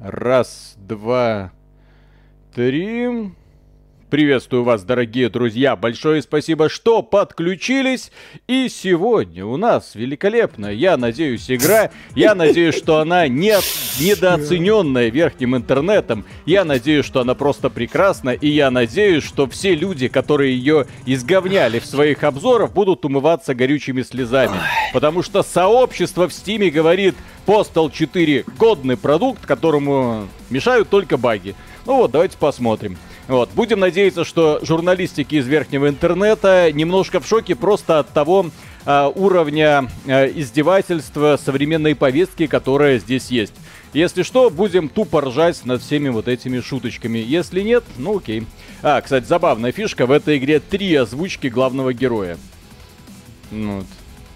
[0.00, 1.50] Раз, два,
[2.54, 3.32] три.
[4.10, 5.76] Приветствую вас, дорогие друзья.
[5.76, 8.10] Большое спасибо, что подключились.
[8.46, 11.90] И сегодня у нас великолепная, я надеюсь, игра.
[12.14, 13.54] Я надеюсь, что она не
[14.00, 16.24] недооцененная верхним интернетом.
[16.46, 18.30] Я надеюсь, что она просто прекрасна.
[18.30, 24.00] И я надеюсь, что все люди, которые ее изговняли в своих обзорах, будут умываться горючими
[24.00, 24.56] слезами.
[24.94, 27.14] Потому что сообщество в Стиме говорит,
[27.46, 31.54] Postal 4 годный продукт, которому мешают только баги.
[31.84, 32.96] Ну вот, давайте посмотрим.
[33.28, 33.50] Вот.
[33.54, 38.46] Будем надеяться, что журналистики из верхнего интернета немножко в шоке просто от того
[38.86, 43.54] э, уровня э, издевательства современной повестки, которая здесь есть.
[43.92, 47.18] Если что, будем тупо ржать над всеми вот этими шуточками.
[47.18, 48.44] Если нет, ну окей.
[48.82, 50.06] А, кстати, забавная фишка.
[50.06, 52.38] В этой игре три озвучки главного героя.
[53.50, 53.86] Ну, вот.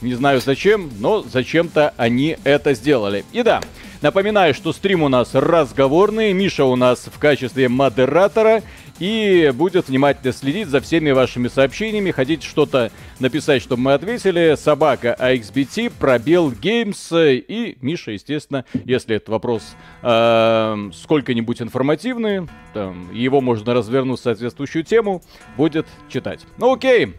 [0.02, 3.24] Не знаю зачем, но зачем-то они это сделали.
[3.30, 3.60] И да,
[4.00, 6.32] напоминаю, что стрим у нас разговорный.
[6.32, 8.62] Миша у нас в качестве модератора
[8.98, 12.10] и будет внимательно следить за всеми вашими сообщениями.
[12.10, 19.30] Хотите что-то написать, чтобы мы ответили, собака AXBT, пробел Games и Миша, естественно, если этот
[19.30, 25.22] вопрос э, сколько-нибудь информативный, там, его можно развернуть в соответствующую тему,
[25.56, 26.46] будет читать.
[26.58, 27.14] Ну окей,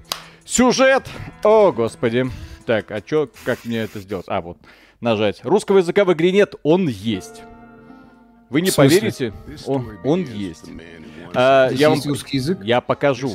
[0.46, 1.08] сюжет,
[1.44, 2.28] о господи.
[2.66, 4.26] Так, а чё, как мне это сделать?
[4.30, 4.58] А, вот,
[5.02, 5.42] нажать.
[5.44, 7.44] Русского языка в игре нет, он есть.
[8.50, 9.34] Вы не поверите,
[9.66, 10.70] он, он есть.
[11.36, 12.60] А, я вам русский язык?
[12.64, 13.32] Я покажу.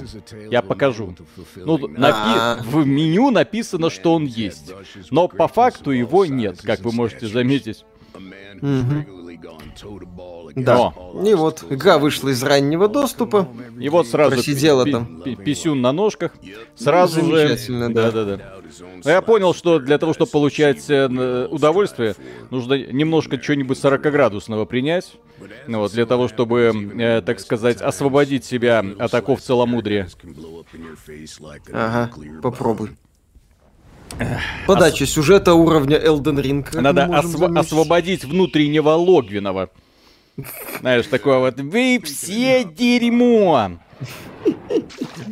[0.51, 1.15] Я покажу.
[1.57, 2.63] Ну, напи...
[2.65, 4.73] в меню написано, что он есть.
[5.11, 7.85] Но по факту его нет, как вы можете заметить.
[10.65, 10.93] Да.
[11.25, 13.49] И вот игра вышла из раннего доступа.
[13.79, 15.23] И вот сразу просидела там.
[15.45, 16.33] Писюн на ножках.
[16.77, 17.59] Сразу же.
[17.91, 18.55] Да, да, да.
[19.05, 22.15] Но я понял, что для того, чтобы получать э, удовольствие,
[22.51, 25.15] нужно немножко что-нибудь 40-градусного принять.
[25.67, 30.09] Ну, вот, для того, чтобы, э, так сказать, освободить себя от оков целомудрия.
[31.73, 32.11] Ага,
[32.43, 32.91] попробуй.
[34.67, 35.11] Подача Ос...
[35.11, 36.81] сюжета уровня Elden Ring.
[36.81, 37.41] Надо осв...
[37.43, 39.71] освободить внутреннего Логвинова.
[40.81, 43.79] Знаешь, такое вот, вы все дерьмо.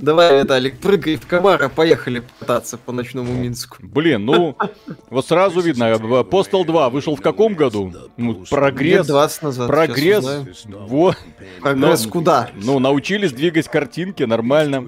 [0.00, 3.78] Давай, Виталик, прыгай в комара, поехали пытаться по ночному Минску.
[3.80, 4.56] Блин, ну,
[5.10, 7.92] вот сразу видно, Postal 2 вышел в каком году?
[8.16, 8.98] Ну, прогресс.
[8.98, 9.68] Лет 20 назад.
[9.68, 10.26] Прогресс.
[10.64, 11.16] Вот.
[11.60, 12.50] Прогресс ну, куда?
[12.54, 14.86] Ну, научились двигать картинки нормально.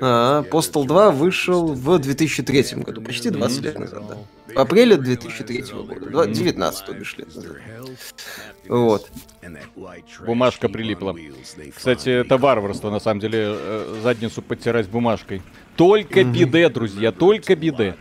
[0.00, 4.16] А, Postal 2 вышел в 2003 году, почти 20 лет назад, да.
[4.54, 5.64] В апреле 2003
[6.10, 7.56] года, 19 то бишь лет назад.
[8.68, 9.10] Вот.
[10.26, 11.16] Бумажка прилипла.
[11.74, 14.00] Кстати, это варварство, на самом деле, э,
[14.42, 15.42] задницу подтирать бумажкой.
[15.76, 17.94] Только mm биде, друзья, только биде.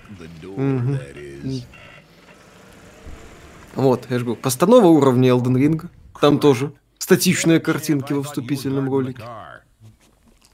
[3.76, 5.88] Вот, я же говорю, постанова уровня Elden Ring.
[6.20, 9.24] Там тоже статичные картинки во вступительном ролике.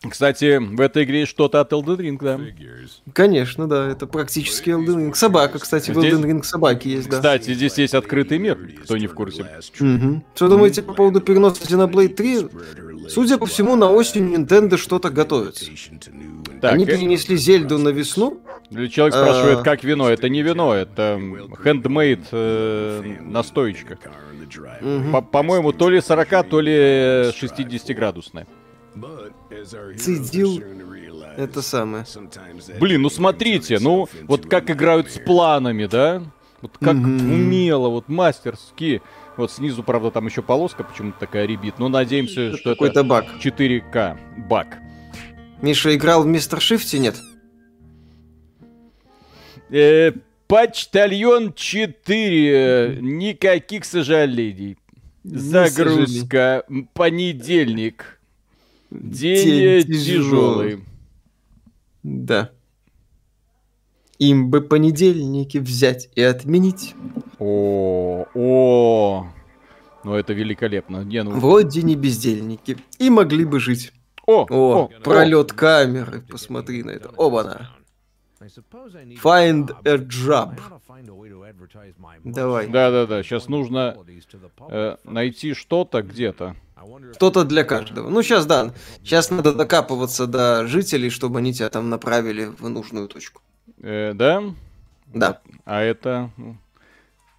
[0.02, 2.40] Кстати, в этой игре есть что-то от Elden Ring, да?
[3.14, 5.16] Конечно, да, это практически Elden Ring.
[5.16, 6.14] Собака, кстати, здесь...
[6.14, 7.18] в Elden Ring собаки есть, да.
[7.18, 9.44] Кстати, здесь есть открытый мир, кто не в курсе.
[9.80, 10.24] Угу.
[10.36, 12.48] Что думаете по поводу переноса Xenoblade 3?
[13.10, 15.66] Судя по всему, на осень Nintendo что-то готовится.
[16.62, 16.88] Так, Они э...
[16.88, 18.40] перенесли Зельду на весну.
[18.70, 19.64] Человек спрашивает, а.
[19.64, 20.10] как вино?
[20.10, 21.20] Это не вино, это
[21.64, 23.98] handmade э, настоечка.
[24.82, 25.22] Угу.
[25.32, 28.46] По-моему, то ли 40, то ли 60 градусная
[29.98, 30.62] цедил
[31.38, 32.06] это самое.
[32.80, 36.24] Блин, ну смотрите, ну вот как играют с планами, да?
[36.62, 37.34] Вот как mm-hmm.
[37.34, 39.02] умело, вот мастерски.
[39.38, 41.76] Вот снизу, правда, там еще полоска почему-то такая ребит.
[41.78, 43.26] Но надеемся, это что это баг.
[43.40, 44.18] 4К
[44.50, 44.80] баг.
[45.62, 47.16] Миша играл в Мистер Шифте, нет?
[49.70, 50.14] Э,
[50.48, 52.98] почтальон 4.
[53.02, 54.78] Никаких сожалений.
[55.24, 56.64] Загрузка.
[56.94, 58.17] Понедельник.
[58.90, 60.84] День, День тяжелый.
[62.04, 62.52] Да.
[64.20, 66.96] Им бы понедельники взять и отменить.
[67.38, 69.28] О, о,
[70.04, 71.04] ну это великолепно.
[71.04, 71.32] Не, ну...
[71.32, 72.78] Вроде не бездельники.
[72.98, 73.92] И могли бы жить.
[74.26, 75.56] О, о, о пролет о.
[75.56, 77.10] камеры, посмотри на это.
[77.10, 77.72] Оба-на.
[79.22, 80.60] Find a job.
[82.24, 82.68] Давай.
[82.68, 83.98] Да-да-да, сейчас нужно
[84.70, 86.56] э, найти что-то где-то.
[87.14, 88.10] Кто-то для каждого.
[88.10, 88.74] Ну, сейчас, да.
[89.04, 93.42] Сейчас надо докапываться до жителей, чтобы они тебя там направили в нужную точку.
[93.82, 94.44] Э, да?
[95.14, 95.42] Да.
[95.66, 96.32] А это...
[96.38, 96.58] Ну,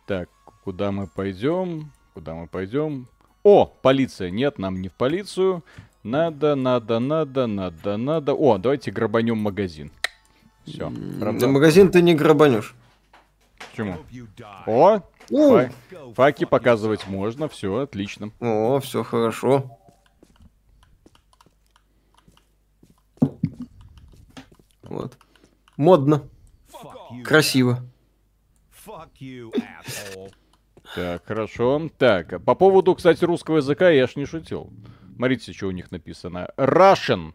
[0.06, 0.29] так,
[0.64, 1.93] куда мы пойдем?
[2.14, 3.08] Куда мы пойдем?
[3.43, 4.31] О, полиция.
[4.31, 5.62] Нет, нам не в полицию.
[6.02, 8.32] Надо, надо, надо, надо, надо.
[8.32, 9.90] О, давайте грабанем магазин.
[10.64, 10.93] Все.
[11.20, 11.49] Правда?
[11.49, 12.75] магазин ты не грабанешь.
[13.70, 13.96] Почему?
[14.67, 15.70] О, фа-
[16.14, 18.30] факи показывать можно, все, отлично.
[18.40, 19.78] о, все хорошо.
[24.82, 25.19] Вот.
[25.76, 26.28] Модно,
[27.25, 27.80] красиво.
[30.94, 31.90] Так, хорошо.
[31.98, 34.72] Так, по поводу, кстати, русского языка я ж не шутил.
[35.16, 36.48] Смотрите, что у них написано.
[36.56, 37.34] Russian.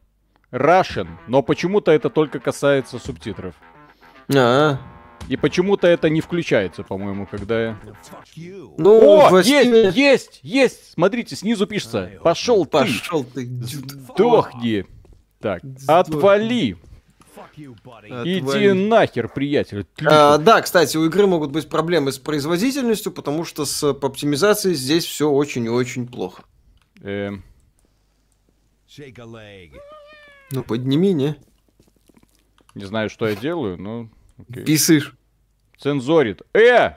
[0.52, 1.08] Russian.
[1.28, 3.54] Но почему-то это только касается субтитров.
[4.36, 4.80] А,
[5.30, 7.80] И почему-то это не включается, по-моему, когда я...
[8.78, 10.92] ну, О, в есть, есть, есть!
[10.94, 12.12] Смотрите, снизу пишется.
[12.24, 13.46] Пошел ты, Пошел ты.
[13.46, 14.86] сдохни.
[15.40, 16.78] Так, отвали.
[17.56, 18.72] Иди Отвали.
[18.72, 19.86] нахер, приятель.
[20.06, 25.06] А, да, кстати, у игры могут быть проблемы с производительностью, потому что с оптимизацией здесь
[25.06, 26.44] все очень и очень плохо.
[27.02, 27.44] Эм,
[30.52, 31.36] Ну, подними, не?
[32.76, 34.10] не знаю, что я делаю, но...
[34.50, 34.66] окей.
[34.66, 35.16] Писышь.
[35.78, 36.42] Цензорит.
[36.54, 36.94] Э!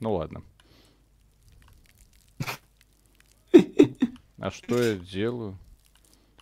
[0.00, 0.42] Ну ладно.
[4.38, 5.58] А что я делаю?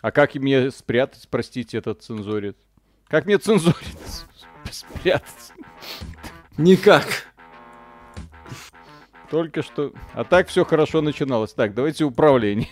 [0.01, 2.57] А как мне спрятать, простите, этот цензорит?
[3.09, 3.77] Как мне цензорит
[4.71, 5.53] спрятать?
[6.57, 7.27] Никак.
[9.31, 9.93] Только что...
[10.15, 11.53] А так все хорошо начиналось.
[11.53, 12.69] Так, давайте управление.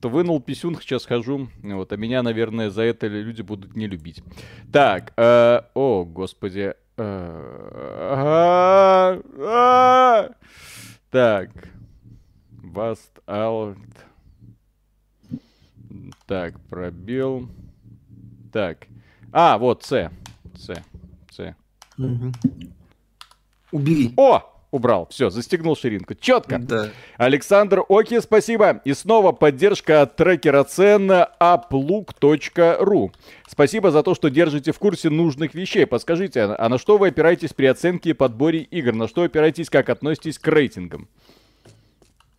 [0.00, 1.48] То вынул писюн, сейчас хожу.
[1.62, 4.22] Вот, а меня, наверное, за это люди будут не любить.
[4.72, 6.74] Так, э, о, господи.
[6.96, 7.02] э,
[8.16, 10.30] а, а.
[11.10, 11.50] Так.
[12.62, 13.78] Vast out.
[16.26, 17.48] Так, пробел.
[18.52, 18.86] Так.
[19.32, 20.10] А, вот, С.
[20.54, 20.74] С.
[21.30, 21.54] С.
[23.72, 24.12] Убери.
[24.16, 24.55] О!
[24.76, 25.08] Убрал.
[25.10, 26.14] Все, застегнул ширинку.
[26.14, 26.58] Четко.
[26.58, 26.90] Да.
[27.16, 28.82] Александр Оки, спасибо.
[28.84, 33.10] И снова поддержка от трекера цен apluk.ru.
[33.48, 35.86] Спасибо за то, что держите в курсе нужных вещей.
[35.86, 38.92] Подскажите, а а на что вы опираетесь при оценке и подборе игр?
[38.92, 41.08] На что опираетесь, как относитесь к рейтингам?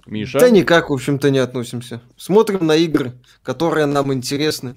[0.06, 0.40] Миша?
[0.40, 2.02] Да никак, в общем-то, не относимся.
[2.18, 4.76] Смотрим на игры, которые нам интересны.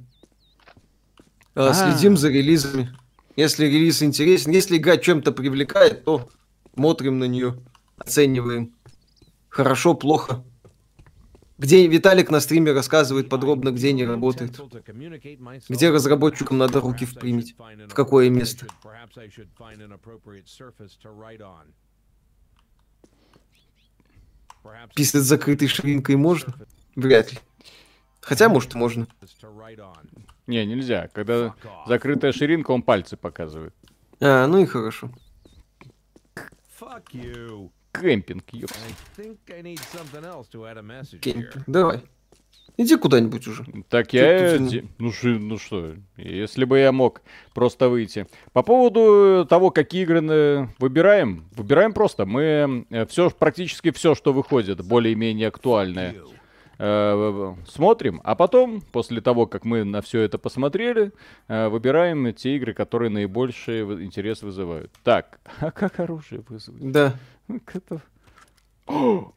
[1.55, 1.75] А, А.
[1.75, 2.91] Следим за релизами.
[3.37, 6.29] Если релиз интересен, если игра чем-то привлекает, то
[6.75, 7.59] смотрим на нее,
[7.97, 8.75] оцениваем.
[9.49, 10.45] Хорошо, плохо.
[11.59, 14.59] Где Виталик на стриме рассказывает подробно, где не работает.
[15.69, 17.55] Где разработчикам надо руки впрямить?
[17.89, 18.67] В какое место.
[24.95, 26.55] Писать закрытой ширинкой можно?
[26.97, 27.39] Вряд ли.
[28.23, 29.07] Хотя, может, можно.
[30.47, 31.09] Не, нельзя.
[31.09, 31.55] Когда
[31.87, 33.75] закрытая ширинка, он пальцы показывает.
[34.21, 35.11] А, ну и хорошо.
[37.93, 38.73] Кемпинг, ёпс.
[41.19, 41.65] Кемпинг.
[41.67, 42.01] Давай.
[42.77, 43.65] Иди куда-нибудь уже.
[43.89, 44.53] Так я...
[44.53, 47.21] тут, ну- де- Ну, ши- ну что, если бы я мог
[47.53, 48.27] просто выйти.
[48.53, 52.25] По поводу того, какие игры э, выбираем, выбираем просто.
[52.25, 56.15] Мы все, практически все, что выходит, более-менее актуальное,
[56.83, 61.13] э, смотрим, а потом, после того, как мы на все это посмотрели,
[61.49, 64.91] э, выбираем те игры, которые наибольший интерес вызывают.
[65.05, 66.91] Так, а как оружие вызовет?
[66.93, 67.15] Да.
[67.49, 68.01] Это-
[68.87, 69.33] О,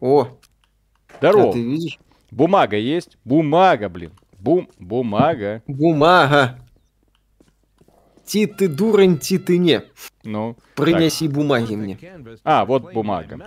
[0.00, 1.52] О, а здорово.
[1.52, 1.98] ты видишь?
[2.30, 3.18] Бумага есть?
[3.24, 4.12] Бумага, блин.
[4.38, 5.62] Бум, бумага.
[5.66, 6.58] Бумага.
[8.24, 9.82] Ти ты дурень, ти ты не.
[10.24, 11.98] Ну, Принеси бумаги мне.
[12.44, 13.38] А, вот бумага.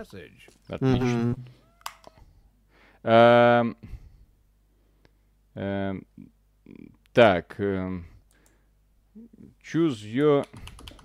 [0.67, 1.05] отлично.
[1.05, 1.36] Мгм.
[3.08, 3.78] Эм,
[5.56, 6.06] эм,
[7.14, 7.56] Так.
[7.58, 8.06] эм,
[9.64, 10.46] Choose your...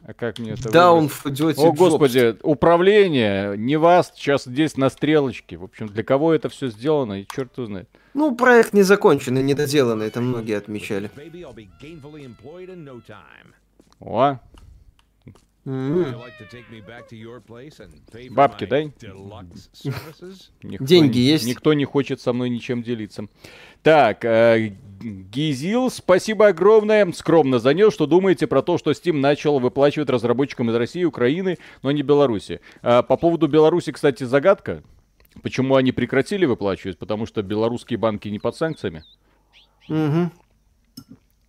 [0.04, 1.38] А как мне это Down выбрать?
[1.38, 5.56] for dirty О, господи, управление, не вас, сейчас здесь на стрелочке.
[5.56, 7.88] В общем, для кого это все сделано, и черт его знает.
[8.14, 11.08] Ну, проект не законченный, недоделанный, это многие отмечали.
[14.00, 14.38] О.
[18.30, 18.92] Бабки дай.
[20.62, 21.46] никто Деньги есть?
[21.46, 23.26] Никто не хочет со мной ничем делиться.
[23.82, 27.10] Так, э, Гизил, спасибо огромное.
[27.12, 31.92] Скромно занес, что думаете про то, что Steam начал выплачивать разработчикам из России, Украины, но
[31.92, 32.60] не Беларуси.
[32.82, 34.82] А, по поводу Беларуси, кстати, загадка.
[35.42, 36.98] Почему они прекратили выплачивать?
[36.98, 39.04] Потому что белорусские банки не под санкциями.
[39.88, 40.32] Мгм.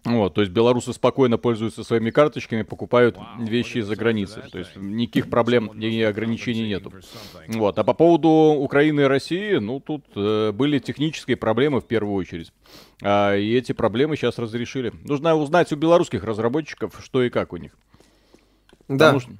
[0.05, 4.43] Вот, то есть белорусы спокойно пользуются своими карточками, покупают вещи из-за границы.
[4.51, 6.91] То есть никаких проблем и ограничений нету.
[7.47, 7.79] Вот.
[7.79, 12.51] А по поводу Украины и России, ну, тут э, были технические проблемы в первую очередь.
[13.01, 14.91] А, и эти проблемы сейчас разрешили.
[15.05, 17.71] Нужно узнать у белорусских разработчиков, что и как у них.
[18.89, 19.13] Да.
[19.13, 19.31] Потому что,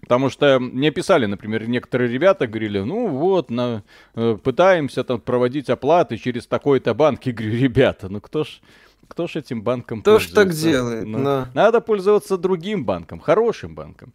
[0.00, 3.82] потому что мне писали, например, некоторые ребята говорили, ну вот, на,
[4.14, 7.26] э, пытаемся там проводить оплаты через такой-то банк.
[7.26, 8.60] И говорю, ребята, ну кто ж
[9.08, 11.06] Кто ж этим банком Кто ж так делает?
[11.06, 11.50] Ну, На.
[11.54, 14.12] Надо пользоваться другим банком, хорошим банком.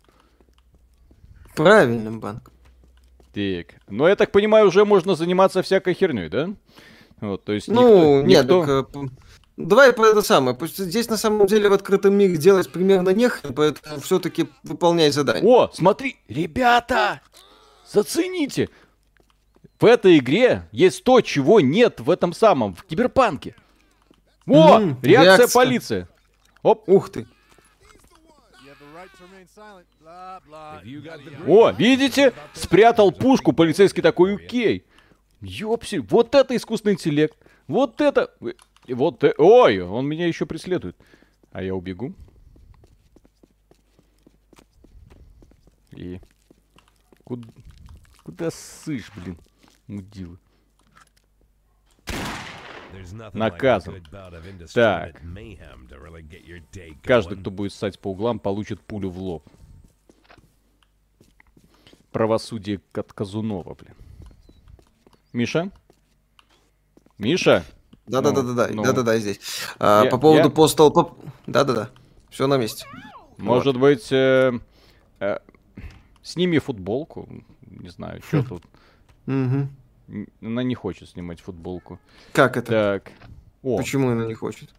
[1.56, 2.54] Правильным банком.
[3.34, 3.76] Так.
[3.90, 6.50] Но я так понимаю, уже можно заниматься всякой херней, да?
[7.22, 9.08] Вот, то есть Ну, никто- нет, никто- так, э,
[9.58, 10.56] давай по это самое.
[10.56, 15.44] Пусть Здесь на самом деле в открытом мире делать примерно нехрен, поэтому все-таки выполняй задание.
[15.44, 17.22] О, смотри, ребята,
[17.92, 18.70] зацените.
[19.80, 23.56] В этой игре есть то, чего нет в этом самом, в киберпанке.
[24.46, 25.48] О, Мгм, реакция реакция.
[25.54, 26.08] полиции.
[26.62, 27.26] Оп, Ух ты.
[31.48, 32.34] о, видите?
[32.54, 34.86] Спрятал пушку, полицейский такой, окей.
[35.42, 37.38] Ёпси, вот это искусственный интеллект.
[37.68, 38.34] Вот это...
[38.88, 40.98] Вот, э- ой, он меня еще преследует.
[41.52, 42.14] А я убегу.
[45.92, 46.20] И...
[47.24, 47.48] Куда,
[48.24, 49.38] куда сышь, блин,
[49.88, 50.38] мудила?
[53.34, 53.96] Наказан.
[54.74, 55.22] Так.
[57.04, 59.44] Каждый, кто будет ссать по углам, получит пулю в лоб.
[62.12, 63.96] Правосудие от Казунова, блин.
[65.34, 65.72] Миша?
[67.18, 67.64] Миша?
[68.06, 68.84] Да-да-да-да, Ну, ну.
[68.84, 69.40] да-да-да, здесь.
[69.80, 70.92] А, Я- по поводу я- постал...
[70.92, 71.90] по- Да-да-да,
[72.30, 72.86] все на месте.
[73.38, 74.52] Может быть, э,
[75.20, 75.38] э,
[76.22, 77.28] сними футболку?
[77.62, 78.64] Не знаю, что тут.
[79.26, 79.70] Мгм.
[80.42, 82.00] Она не хочет снимать футболку.
[82.34, 83.02] Как это?
[83.04, 83.12] Так.
[83.62, 84.70] О, Почему она не хочет?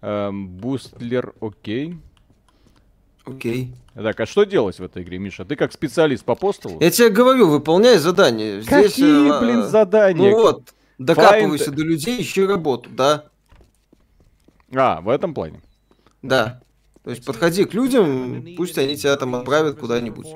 [0.00, 1.98] эм, Бустлер, окей.
[3.24, 3.74] Окей.
[3.94, 5.44] Так, а что делать в этой игре, Миша?
[5.44, 6.80] Ты как специалист по постулу?
[6.80, 8.62] Я тебе говорю, выполняй задание.
[8.62, 10.30] Здесь, Какие, э, блин, а, задания?
[10.30, 13.26] Ну вот, докапывайся Find- до людей, ищи работу, да,
[14.74, 15.60] А, в этом плане.
[16.22, 16.62] да.
[17.02, 20.26] То есть подходи к людям, пусть они тебя там отправят куда-нибудь.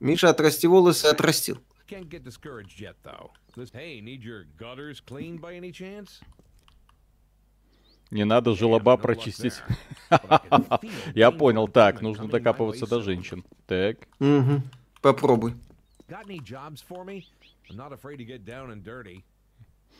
[0.00, 1.58] Миша, отрасти волосы, отрастил.
[1.88, 3.30] Can't get discouraged yet, though.
[3.56, 6.20] This- Hey, need your gutters cleaned by any chance?
[8.10, 9.54] Не надо желоба прочистить.
[11.14, 11.68] Я понял.
[11.68, 13.44] Так, нужно докапываться до женщин.
[13.66, 13.96] Так.
[14.20, 14.62] Угу.
[15.02, 15.54] Попробуй.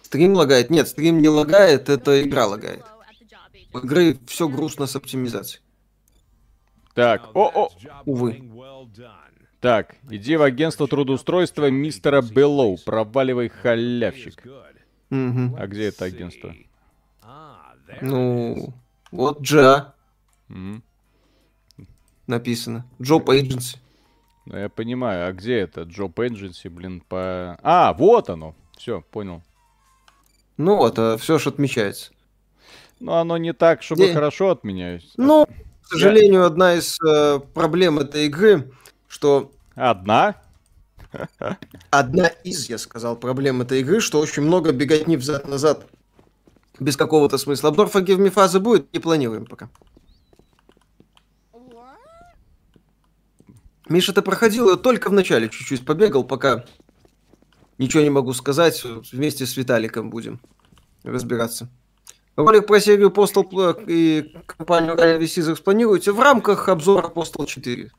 [0.03, 0.71] Стрим лагает?
[0.71, 2.85] Нет, стрим не лагает, это игра лагает.
[3.75, 5.63] У игры все грустно с оптимизацией.
[6.95, 8.33] Так, Now о, о, that's job увы.
[9.61, 14.43] Так, иди в агентство трудоустройства мистера Беллоу, проваливай халявщик.
[15.11, 15.57] Мгм.
[15.59, 16.55] А где это агентство?
[18.03, 18.75] Ну,
[19.11, 19.95] вот Джа
[20.49, 20.83] Мгм.
[22.27, 22.87] написано.
[22.99, 23.79] Job Agency.
[24.47, 25.83] Ну, я понимаю, а где это?
[25.83, 27.59] Джоб Эдженси, блин, по...
[27.63, 28.55] А, вот оно.
[28.79, 29.43] Все, понял.
[30.57, 32.13] Ну вот, все же отмечается.
[32.99, 34.15] Но оно не так, чтобы Не.
[34.15, 35.13] хорошо отменяюсь.
[35.17, 35.47] Ну,
[35.83, 38.73] к сожалению, одна из э, проблем этой игры,
[39.19, 40.37] что Одна?
[41.91, 45.87] одна из, я сказал, проблем этой игры, что очень много беготни взад-назад
[46.79, 47.73] без какого-то смысла.
[47.73, 49.71] Me фазы будет, не планируем пока.
[53.89, 56.65] Миша, ты проходил ее только в начале, чуть-чуть побегал, пока
[57.79, 60.41] ничего не могу сказать, вместе с Виталиком будем
[61.03, 61.69] разбираться.
[62.37, 67.91] Ролик про серию Postal и компанию Rally Caesars планируете в рамках обзора Postal 4.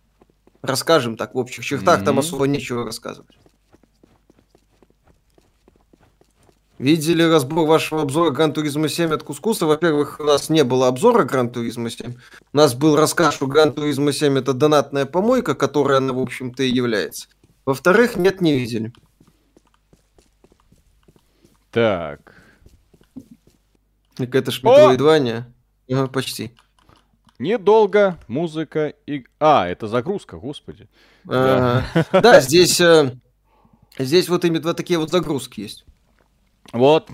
[0.62, 2.20] Расскажем так в общих чертах, там Мгм.
[2.20, 3.38] особо нечего рассказывать.
[6.78, 9.66] Видели разбор вашего обзора Gran Turismo 7 от Кускуса?
[9.66, 12.16] Во-первых, у нас не было обзора Gran Turismo 7.
[12.54, 16.64] У нас был рассказ, что Gran Turismo 7 это донатная помойка, которая она, в общем-то,
[16.64, 17.28] и является.
[17.66, 18.94] Во-вторых, нет, не видели.
[21.72, 22.34] Так.
[24.16, 24.64] Так это ж!
[24.64, 25.54] Метроидвания.
[25.92, 26.56] Ага, почти.
[27.40, 29.26] Недолго, музыка и...
[29.40, 30.88] А, это загрузка, господи.
[31.28, 31.86] Ага.
[32.22, 33.16] Да, здесь, э,
[33.98, 35.86] здесь вот именно такие вот загрузки есть.
[36.74, 37.10] Вот.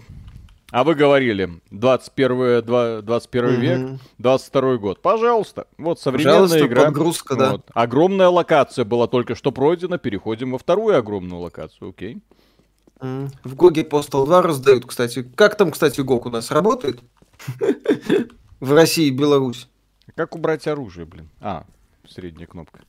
[0.71, 3.99] А вы говорили, 21, два- 21 век, Мгм.
[4.17, 5.01] 22 год.
[5.01, 5.67] Пожалуйста.
[5.77, 6.85] Вот современная Пожалуйста, игра.
[6.85, 7.51] подгрузка, да.
[7.51, 7.69] Вот.
[7.73, 9.99] Огромная локация была только что пройдена.
[9.99, 11.89] Переходим во вторую огромную локацию.
[11.91, 12.17] Окей.
[12.99, 15.21] В Гоге Postal 2 раздают, кстати.
[15.35, 16.99] Как там, кстати, Гог у нас работает?
[18.59, 19.69] В России и Беларусь.
[20.15, 21.29] Как убрать оружие, блин?
[21.41, 21.65] А,
[22.07, 22.81] средняя кнопка.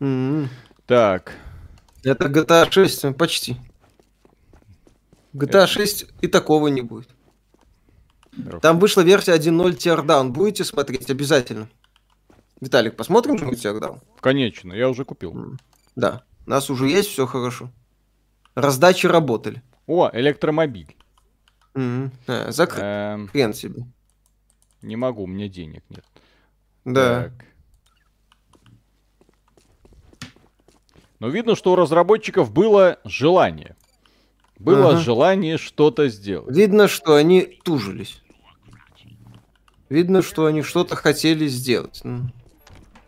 [0.00, 0.48] М,
[0.86, 1.32] Так.
[2.04, 3.56] Это GTA 6, э, почти.
[5.32, 7.08] GTA 6 и такого не будет.
[8.60, 10.28] Там вышла версия 1.0 Teardown.
[10.30, 11.10] Будете смотреть?
[11.10, 11.68] Обязательно.
[12.60, 14.00] Виталик, посмотрим же Teardown?
[14.20, 15.56] Конечно, я уже купил.
[15.96, 16.22] Да.
[16.46, 17.70] У нас уже есть, все хорошо.
[18.54, 19.62] Раздачи работали.
[19.86, 20.96] О, электромобиль.
[21.74, 22.82] М, э, Закрыт.
[22.82, 23.86] Эм, Хрен себе.
[24.82, 26.04] не могу, у меня денег нет.
[26.84, 27.24] Да.
[27.24, 27.32] Так.
[31.20, 33.76] Но видно, что у разработчиков было желание.
[34.58, 34.98] Было Ага.
[34.98, 36.54] желание что-то сделать.
[36.56, 38.22] Видно, что они тужились.
[39.88, 42.00] Видно, что они что-то хотели сделать.
[42.02, 42.28] Ну,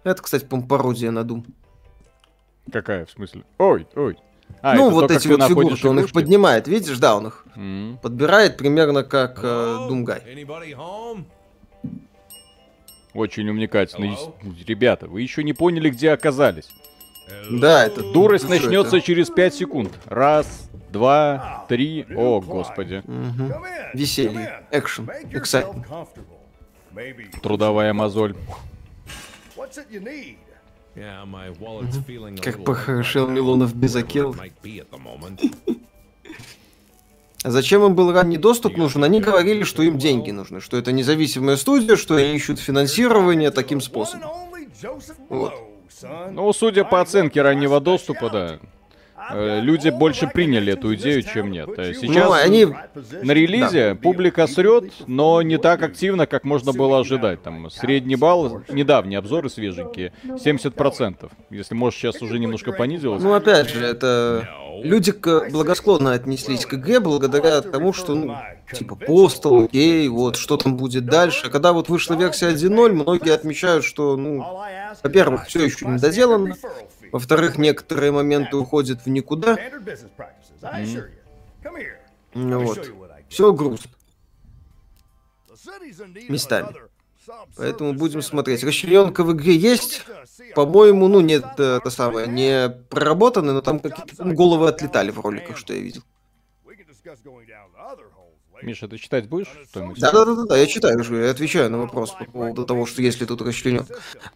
[0.04, 1.44] Это, кстати, по пародия на Doom.
[2.70, 3.44] Какая, в смысле?
[3.58, 4.16] Ой, ой.
[4.60, 7.98] А, ну, вот то, эти вот фигурки, он их поднимает, видишь, да, он их М.
[8.02, 9.86] подбирает примерно как э?
[9.88, 10.22] Думгай.
[13.14, 14.16] Очень увлекательно.
[14.66, 16.68] Ребята, вы еще не поняли, где оказались.
[17.50, 19.06] Да, это Дурость начнется это?
[19.06, 19.98] через 5 секунд.
[20.06, 22.04] Раз, два, три.
[22.14, 23.02] О, господи.
[23.06, 23.90] In.
[23.94, 25.08] Веселье, экшен.
[26.94, 27.40] Maybe.
[27.40, 28.36] Трудовая мозоль.
[29.56, 30.36] What's it you need?
[30.94, 34.36] Yeah, my wallet's feeling a Как похорошел Милонов без акел.
[37.50, 39.04] зачем им был ранний доступ нужен?
[39.04, 43.80] Они говорили, что им деньги нужны, что это независимая студия, что они ищут финансирование таким
[43.80, 44.30] способом.
[45.28, 45.54] Вот.
[46.32, 48.58] Ну, судя по оценке раннего доступа, да.
[49.32, 51.68] Э, люди больше приняли эту идею, чем нет.
[51.76, 52.66] Э, Сейчас Ну, они-
[53.22, 57.42] на релизе публика срет, но не так активно, как можно было ожидать.
[57.42, 61.30] Там средний балл, недавние обзоры свеженькие, 70%.
[61.50, 63.22] Если, может, сейчас уже немножко понизилось.
[63.22, 64.48] Ну, опять же, это...
[64.82, 68.36] Люди к- благосклонно отнеслись к игре благодаря тому, что, ну,
[68.72, 71.46] типа, постал, окей, вот, что там будет дальше.
[71.46, 74.44] А когда вот вышла версия 1.0, многие отмечают, что, ну,
[75.02, 76.56] во-первых, все еще не доделано.
[77.14, 79.56] Во-вторых, некоторые моменты уходят в никуда.
[82.34, 82.90] Ну вот.
[83.28, 83.92] Все грустно.
[86.28, 86.74] Местами.
[87.56, 88.64] Поэтому будем смотреть.
[88.64, 90.04] Расчленка в игре есть.
[90.56, 95.56] По-моему, ну, нет, э, это самое, не проработаны, но там какие-то головы отлетали в роликах,
[95.56, 96.02] что я видел.
[98.64, 99.98] Миша, ты читать будешь что-нибудь?
[100.00, 103.42] Да-да-да, я читаю уже, я отвечаю на вопрос по поводу того, что есть ли тут
[103.42, 103.86] расчленен.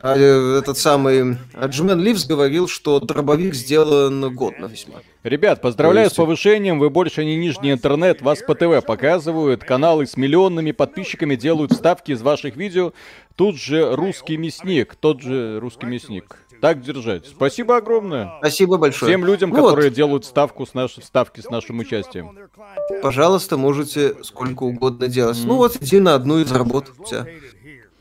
[0.01, 4.97] А, э, этот самый Джимен Ливс говорил, что дробовик сделан годно весьма.
[5.23, 10.07] Ребят, поздравляю есть- с повышением, вы больше не нижний интернет, вас по ТВ показывают, каналы
[10.07, 12.93] с миллионными подписчиками делают вставки из ваших видео.
[13.35, 16.37] Тут же русский мясник, тот же русский мясник.
[16.61, 17.27] Так держать.
[17.27, 18.33] Спасибо огромное.
[18.41, 19.11] Спасибо большое.
[19.13, 20.93] Всем людям, Ну вот, которые делают ставку с наш...
[21.03, 22.37] ставки с нашим участием.
[23.03, 25.39] пожалуйста, можете сколько угодно делать.
[25.45, 26.93] Ну вот, иди на одну из работ.
[27.07, 27.27] тебя.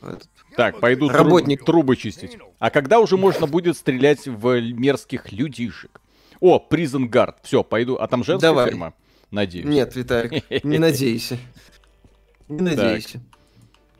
[0.02, 0.28] Этот.
[0.56, 1.64] Так, пойду Работник.
[1.64, 2.36] трубы чистить.
[2.58, 6.00] А когда уже можно будет стрелять в мерзких людишек?
[6.40, 7.36] О, Prison Guard.
[7.42, 7.96] Все, пойду.
[7.96, 8.66] А там женская Давай.
[8.70, 8.94] фирма?
[9.30, 9.66] Надеюсь.
[9.66, 11.38] Нет, Виталик, не надейся.
[12.48, 13.20] Не надейся.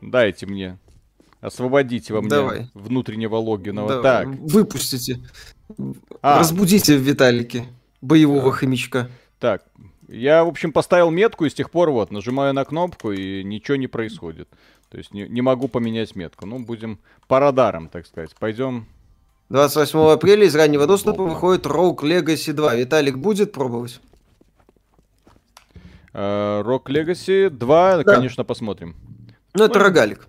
[0.01, 0.79] Дайте мне.
[1.41, 2.71] Освободите во мне Давай.
[2.75, 3.89] внутреннего логинова.
[3.89, 4.27] Давай, Так.
[4.41, 5.21] Выпустите.
[6.23, 7.67] А, Разбудите в Виталике
[8.01, 9.09] боевого хомячка.
[9.39, 9.65] так.
[10.11, 13.77] Я, в общем, поставил метку и с тех пор вот нажимаю на кнопку и ничего
[13.77, 14.49] не происходит.
[14.89, 16.47] То есть не, не могу поменять метку.
[16.47, 18.35] Ну, будем по радарам, так сказать.
[18.41, 18.87] Пойдем.
[19.51, 22.75] 28 апреля из раннего доступа выходит Rogue Legacy 2.
[22.77, 24.01] Виталик будет пробовать?
[26.15, 28.05] Э, Rock Legacy 2, Да.
[28.05, 28.97] конечно, посмотрим.
[29.53, 30.27] Ну, это рогалик.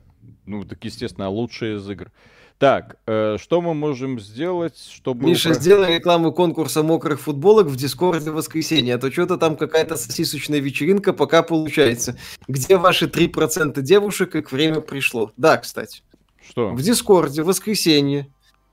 [0.49, 2.11] Ну, так, естественно, лучшие из игр.
[2.57, 5.27] Так, э, что мы можем сделать, чтобы...
[5.27, 9.95] Миша, сделай рекламу конкурса мокрых футболок в Дискорде в воскресенье, а то что-то там какая-то
[9.95, 12.17] сосисочная вечеринка пока получается.
[12.47, 15.31] Где ваши 3% девушек, как время пришло?
[15.37, 16.01] Да, кстати.
[16.49, 16.71] Что?
[16.71, 18.27] В Дискорде в воскресенье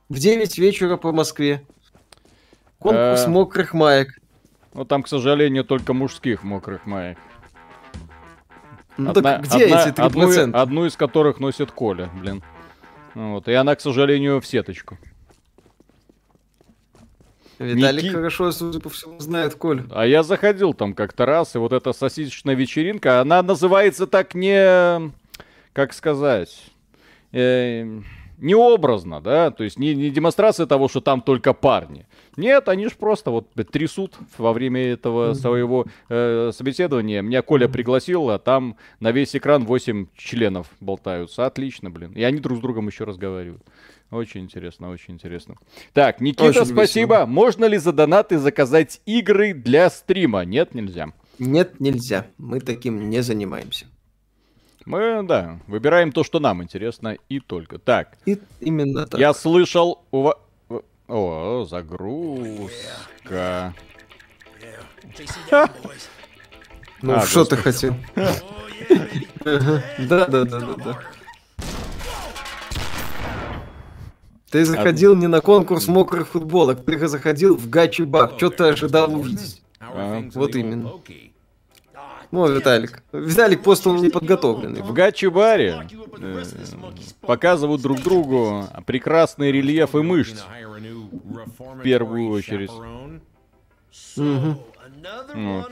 [0.09, 1.63] в 9 вечера по Москве.
[2.79, 3.29] Конкурс Э.
[3.29, 4.19] мокрых маек.
[4.73, 7.19] Ну, там, к сожалению, только мужских мокрых маек.
[8.99, 10.43] Ну Одна- так где одна- эти 3%?
[10.43, 12.43] Одну, одну из которых носит Коля, блин.
[13.15, 13.49] Вот.
[13.49, 14.99] И она, к сожалению, в сеточку.
[17.59, 19.85] Виталик Ники- хорошо, судя по всему, знает Колю.
[19.91, 25.11] А я заходил там как-то раз, и вот эта сосисочная вечеринка, она называется так не...
[25.73, 26.65] Как сказать?
[27.33, 28.01] э,
[28.39, 29.51] необразно, да?
[29.51, 32.07] То есть не, не демонстрация того, что там только парни.
[32.37, 37.23] Нет, они же просто вот трясут во время этого своего э, собеседования.
[37.23, 41.47] Меня Коля пригласил, а там на весь экран 8 членов болтаются.
[41.47, 42.13] Отлично, блин.
[42.13, 43.63] И они друг с другом еще разговаривают.
[44.11, 45.57] Очень интересно, очень интересно.
[45.93, 47.15] Так, Никита, Очень спасибо.
[47.15, 47.27] весело.
[47.27, 50.45] Можно ли за донаты заказать игры для стрима?
[50.45, 51.09] Нет, нельзя.
[51.39, 52.27] Нет, нельзя.
[52.39, 53.87] Мы таким не занимаемся.
[54.87, 57.81] Мы, да, выбираем то, что нам интересно и только.
[57.81, 59.19] Так, И именно так.
[59.19, 60.37] я слышал у вас...
[61.09, 63.75] О, загрузка.
[67.03, 67.97] Ну, А, что ты хотел?
[68.15, 68.33] Да,
[69.99, 71.01] да, да, да, да.
[74.51, 78.35] Ты заходил не на конкурс мокрых футболок, ты заходил в гачи бак.
[78.37, 79.63] Что ты ожидал увидеть?
[79.81, 80.93] А, вот именно.
[82.31, 83.03] Ну, Виталик.
[83.13, 84.83] Виталик просто он не подготовленный.
[84.83, 85.87] В гачи-баре
[86.21, 86.45] э,
[87.21, 90.43] показывают друг другу прекрасные рельефы мышц.
[91.59, 92.71] В первую очередь.
[94.17, 94.59] Мгм.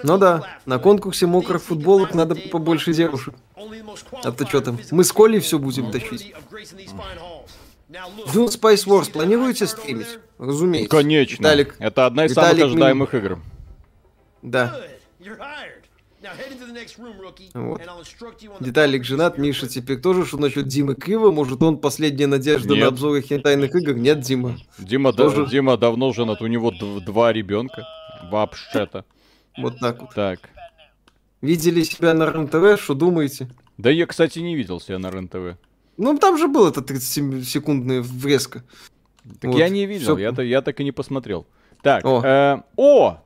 [0.02, 3.34] Ну да, на конкурсе мокрых футболок надо побольше девушек.
[4.22, 6.34] А то что там, мы с Колей все будем тащить.
[8.32, 10.18] Dune Spice Wars планируете стримить?
[10.38, 10.90] Разумеется.
[10.96, 11.42] Конечно.
[11.42, 13.38] Виталик, Это одна из Виталик самых ожидаемых игр.
[14.42, 14.80] да.
[17.54, 17.80] Вот.
[18.60, 21.30] Виталик женат, Миша теперь тоже, что насчет Димы Криво?
[21.30, 22.80] Может, он последняя надежда Нет.
[22.82, 23.94] на обзоры хентайных игр?
[23.94, 24.56] Нет, Дима.
[24.78, 26.70] Дима, да- Тоже- Дима давно женат, у него
[27.04, 27.86] два ребенка.
[28.30, 29.04] Вообще-то.
[29.58, 30.14] Вот так вот.
[30.14, 30.40] Так.
[31.40, 32.80] Видели себя на РЕН-ТВ?
[32.82, 33.48] Что думаете?
[33.76, 35.58] Да я, кстати, не видел себя на РЕН-ТВ.
[35.96, 38.64] Ну, там же было это 30-секундная врезка.
[39.40, 39.58] Так Вот.
[39.58, 41.46] я не видел, я, я так и не посмотрел.
[41.82, 42.22] Так, О.
[42.24, 43.20] э, о!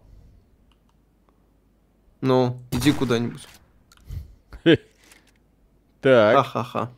[2.20, 3.46] Ну, иди куда-нибудь.
[6.00, 6.92] Так, Ха-ха-ха.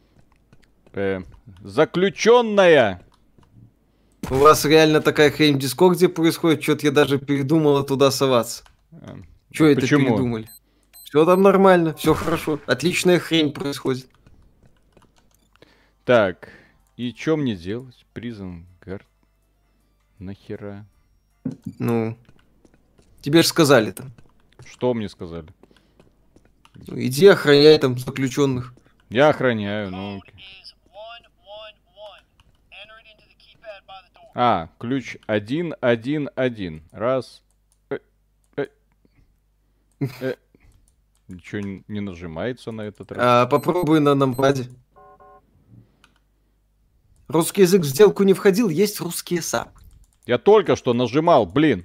[0.93, 1.23] э,
[1.63, 3.03] заключенная.
[4.29, 8.63] У вас реально такая хрень в Дискорде происходит, что-то я даже передумала туда соваться.
[9.51, 10.05] Что это Почему?
[10.05, 10.51] передумали?
[11.05, 12.61] Все там нормально, все хорошо.
[12.67, 14.07] Отличная хрень происходит.
[16.05, 16.51] Так,
[16.99, 18.05] и что мне делать?
[18.13, 19.07] Призм гард.
[20.19, 20.85] Нахера?
[21.79, 22.19] Ну,
[23.23, 24.13] тебе же сказали там.
[24.67, 25.49] Что мне сказали?
[26.87, 28.75] Ну, Иди охраняй там заключенных.
[29.09, 30.21] Я охраняю, ну...
[34.35, 36.83] А, ключ 111.
[36.93, 37.43] Раз.
[37.91, 37.99] Э,
[38.57, 38.67] э,
[39.99, 40.35] э.
[41.29, 43.19] Ничего не не нажимается на этот раз.
[43.21, 44.69] А, попробуй на нампаде.
[47.29, 49.81] Русский язык в сделку не входил, есть русские сапы.
[50.27, 51.85] Я только что нажимал, блин.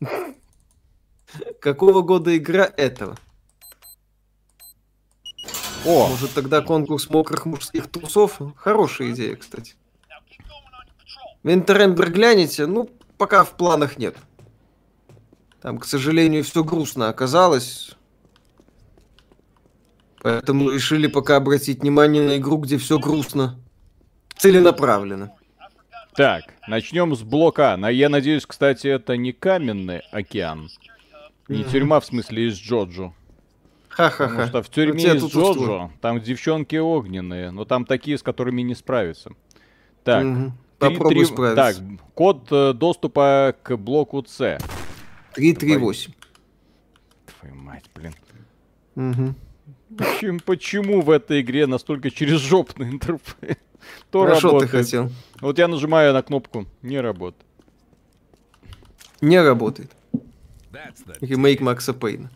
[1.60, 3.16] Какого года игра этого?
[5.84, 8.40] О, Может тогда конкурс мокрых мужских трусов?
[8.56, 9.74] Хорошая идея, кстати.
[11.42, 12.66] Винтерембер глянете?
[12.66, 14.16] Ну, пока в планах нет.
[15.62, 17.96] Там, к сожалению, все грустно оказалось.
[20.22, 23.60] Поэтому решили пока обратить внимание на игру, где все грустно.
[24.36, 25.32] Целенаправленно.
[26.16, 27.76] так, начнем с блока.
[27.78, 30.68] Но я надеюсь, кстати, это не каменный океан.
[31.48, 33.14] Не тюрьма, в смысле, из Джоджо.
[33.96, 34.28] Ха-ха-ха.
[34.28, 35.24] Потому что в тюрьме из.
[35.24, 39.30] Джоджо там девчонки огненные, но там такие, с которыми не справиться.
[40.04, 41.80] Так, три- Попробуй три- справиться.
[41.80, 44.58] Так, код э, доступа к блоку С.
[45.34, 46.12] 338.
[47.40, 48.14] Твою мать, блин.
[48.94, 49.34] Мгм.
[49.96, 53.56] Почему, почему в этой игре настолько через жопный интерфейс?
[54.10, 54.70] То А что ты работает.
[54.70, 55.10] хотел?
[55.40, 57.44] Вот я нажимаю на кнопку, не работает.
[59.22, 59.90] Не работает.
[61.20, 62.30] Ремейк Макса Пейна.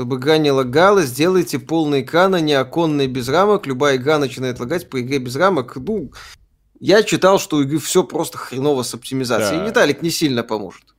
[0.00, 3.66] Чтобы игра не лагала, сделайте полный экран, а не оконный без рамок.
[3.66, 5.76] Любая игра начинает лагать по игре без рамок.
[5.76, 6.10] Ну,
[6.78, 9.60] я читал, что у игры все просто хреново с оптимизацией.
[9.60, 9.66] Да.
[9.66, 10.94] Виталик не сильно поможет.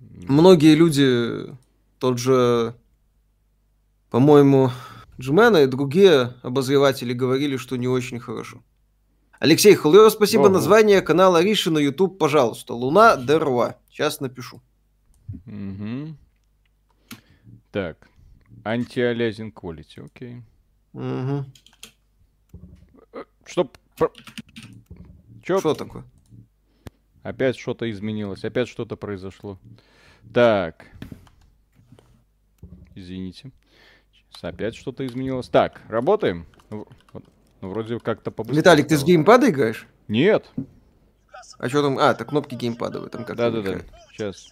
[0.00, 1.54] Многие люди,
[1.98, 2.74] тот же,
[4.08, 4.70] по-моему,
[5.20, 8.62] Джимена и другие обозреватели говорили, что не очень хорошо.
[9.40, 10.44] Алексей Хулева, спасибо.
[10.44, 10.54] Ого.
[10.54, 12.72] Название канала Риши на YouTube, пожалуйста.
[12.72, 13.76] Луна Дерва.
[13.90, 14.62] Сейчас напишу.
[15.44, 16.16] Мгм.
[17.72, 17.96] Так,
[18.64, 20.42] антиалязинг quality, окей.
[23.46, 23.76] Чтоб...
[23.96, 24.12] про-
[25.42, 25.58] Чё?
[25.58, 26.04] Что такое?
[27.22, 29.58] Опять что-то изменилось, опять что-то произошло.
[30.34, 30.86] Так.
[32.94, 33.50] Извините.
[34.12, 35.48] Сейчас опять что-то изменилось.
[35.48, 36.46] Так, работаем?
[36.70, 36.86] Ну,
[37.60, 38.60] вроде как-то побыстрее.
[38.60, 39.86] Виталик, ты с геймпада играешь?
[40.08, 40.50] Нет.
[41.58, 41.98] А что там?
[41.98, 43.80] А, это кнопки геймпада в этом как Да-да-да.
[44.10, 44.50] Сейчас.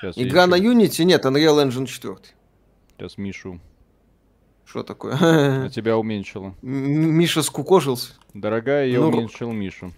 [0.00, 0.16] Сейчас.
[0.18, 1.04] Игра на Unity?
[1.04, 2.16] Нет, Unreal Engine 4.
[2.96, 3.60] Сейчас Мишу.
[4.64, 5.16] Что такое?
[5.66, 6.54] А тебя уменьшила.
[6.62, 8.12] М- Миша скукожился.
[8.34, 9.92] Дорогая, я Ну, уменьшил Мишу.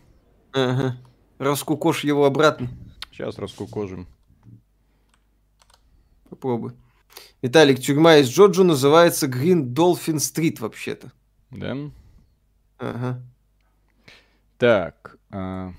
[0.52, 0.96] Ага.
[1.38, 2.68] Раскукошь его обратно.
[3.10, 4.06] Сейчас раскукожим.
[6.28, 6.72] Попробуй.
[7.42, 11.12] Виталик, тюрьма из Джоджо называется Green Dolphin Street вообще-то.
[11.50, 11.76] Да?
[12.78, 13.22] Ага.
[14.58, 15.16] Так.
[15.30, 15.72] а,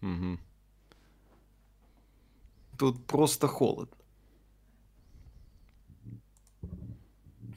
[0.00, 0.40] мгм.
[2.80, 3.90] Тут просто холод.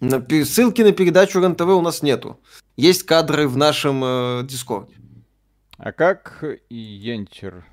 [0.01, 2.41] На ссылки на передачу РЕН-ТВ у нас нету.
[2.75, 4.95] Есть кадры в нашем э, Дискорде.
[5.77, 7.65] А как Ентер?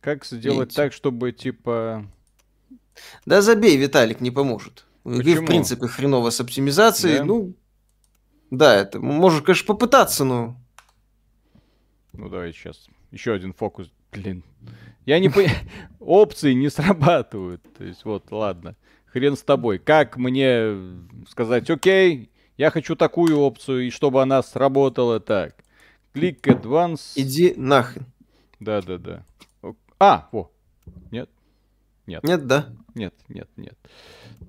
[0.00, 0.84] Как сделать Ентер.
[0.86, 2.10] так, чтобы типа...
[3.24, 4.84] Да забей, Виталик, не поможет.
[5.04, 5.44] Почему?
[5.44, 7.18] в принципе, хреново с оптимизацией.
[7.18, 7.24] Да?
[7.24, 7.54] Ну,
[8.50, 10.56] да, это можешь, конечно, попытаться, но...
[12.12, 12.88] Ну давай сейчас.
[13.12, 13.92] Еще один фокус.
[14.10, 14.42] Блин.
[15.06, 15.56] Я не понимаю.
[16.00, 17.62] Опции не срабатывают.
[17.76, 18.76] То есть вот, ладно.
[19.06, 19.78] Хрен с тобой.
[19.78, 20.74] Как мне
[21.28, 25.56] сказать, окей, я хочу такую опцию, и чтобы она сработала так.
[26.14, 27.12] Click Advance.
[27.16, 28.06] Иди нахрен.
[28.60, 29.24] Да-да-да.
[29.62, 30.50] О- А, во.
[31.10, 31.28] Нет?
[32.06, 32.22] Нет.
[32.24, 32.68] Нет, да?
[32.94, 33.76] Нет, нет, нет.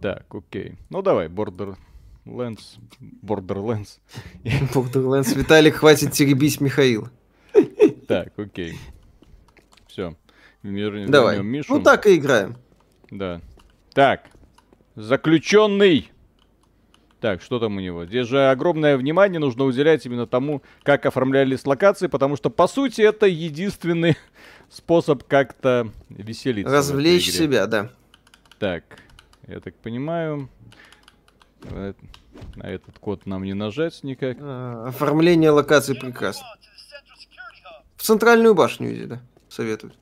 [0.01, 0.75] Так, окей.
[0.89, 1.77] Ну давай, Borderlands.
[2.25, 3.99] Borderlands.
[4.43, 5.35] Borderlands.
[5.37, 7.11] Виталик, хватит теребить Михаила.
[8.07, 8.77] Так, окей.
[9.87, 10.15] Все.
[10.63, 11.43] Давай.
[11.43, 11.75] Мишу.
[11.75, 12.57] Ну так и играем.
[13.11, 13.41] Да.
[13.93, 14.27] Так.
[14.95, 16.09] Заключенный.
[17.19, 18.05] Так, что там у него?
[18.05, 23.01] Здесь же огромное внимание нужно уделять именно тому, как оформлялись локации, потому что, по сути,
[23.01, 24.17] это единственный
[24.69, 26.71] способ как-то веселиться.
[26.71, 27.91] Развлечь себя, да.
[28.59, 28.83] Так,
[29.47, 30.49] я так понимаю,
[31.63, 31.93] э,
[32.55, 34.37] на этот код нам не нажать никак.
[34.41, 36.45] А, Оформление локации прекрасно.
[37.95, 39.95] В центральную башню иди, да, советуют.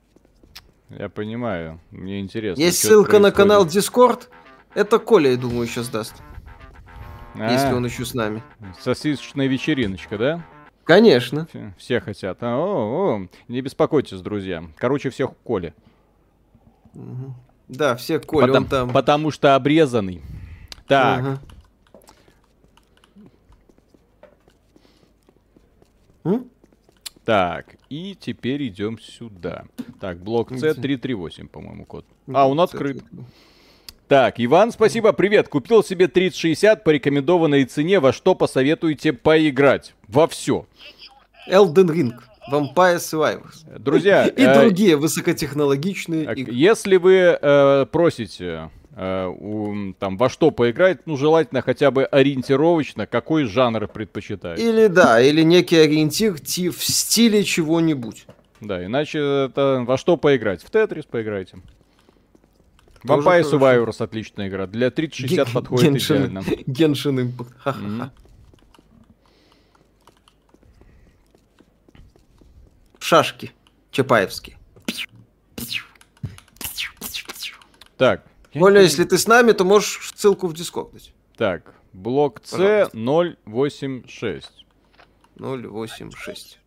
[0.97, 2.61] Я понимаю, мне интересно.
[2.61, 3.35] Есть ссылка на происходит.
[3.37, 4.27] канал Discord.
[4.73, 6.15] Это Коля, я думаю, сейчас даст.
[7.35, 8.43] А, Если он еще с нами.
[8.79, 10.45] Сосисочная вечериночка, да?
[10.83, 11.47] Конечно.
[11.77, 12.37] Все, хотят.
[12.41, 14.63] А, о, о, не беспокойтесь, друзья.
[14.77, 15.73] Короче, всех Коля.
[17.69, 18.89] Да, все Коля, Потом- он там.
[18.91, 20.21] Потому что обрезанный.
[20.87, 21.39] Так, Ага.
[26.25, 26.49] М?
[27.23, 27.75] так.
[27.91, 29.65] И теперь идем сюда.
[29.99, 30.69] Так, блок Где?
[30.69, 32.05] C338, по-моему, код.
[32.33, 33.03] А, он открыт.
[34.07, 35.49] Так, Иван, спасибо, привет.
[35.49, 37.99] Купил себе 3060 по рекомендованной цене.
[37.99, 39.93] Во что посоветуете поиграть?
[40.07, 40.65] Во все.
[41.49, 42.13] Elden Ring,
[42.49, 43.77] Vampire Survivors.
[43.77, 46.53] Друзья, И э, другие высокотехнологичные игры.
[46.53, 53.87] Если вы э, просите там во что поиграть, ну желательно хотя бы ориентировочно, какой жанр
[53.87, 54.67] предпочитаете.
[54.69, 58.25] Или да, или некий ориентир ти- в стиле чего-нибудь.
[58.59, 60.63] Да, иначе это во что поиграть?
[60.63, 61.57] В Тетрис поиграйте.
[63.03, 63.41] Vampire.
[63.41, 64.67] Survivors отличная игра.
[64.67, 66.39] Для 3060 Ген- подходит Genshin- идеально.
[66.67, 67.33] Genshin
[67.65, 68.09] Impact.
[72.99, 73.51] Шашки.
[73.91, 74.57] Чапаевские.
[77.97, 78.23] Так.
[78.53, 81.13] Я Коля, не если ты с нами, то можешь ссылку в Дискорд дать.
[81.37, 82.97] Так, блок Пожалуйста.
[82.97, 84.43] C086.
[85.37, 86.59] 086.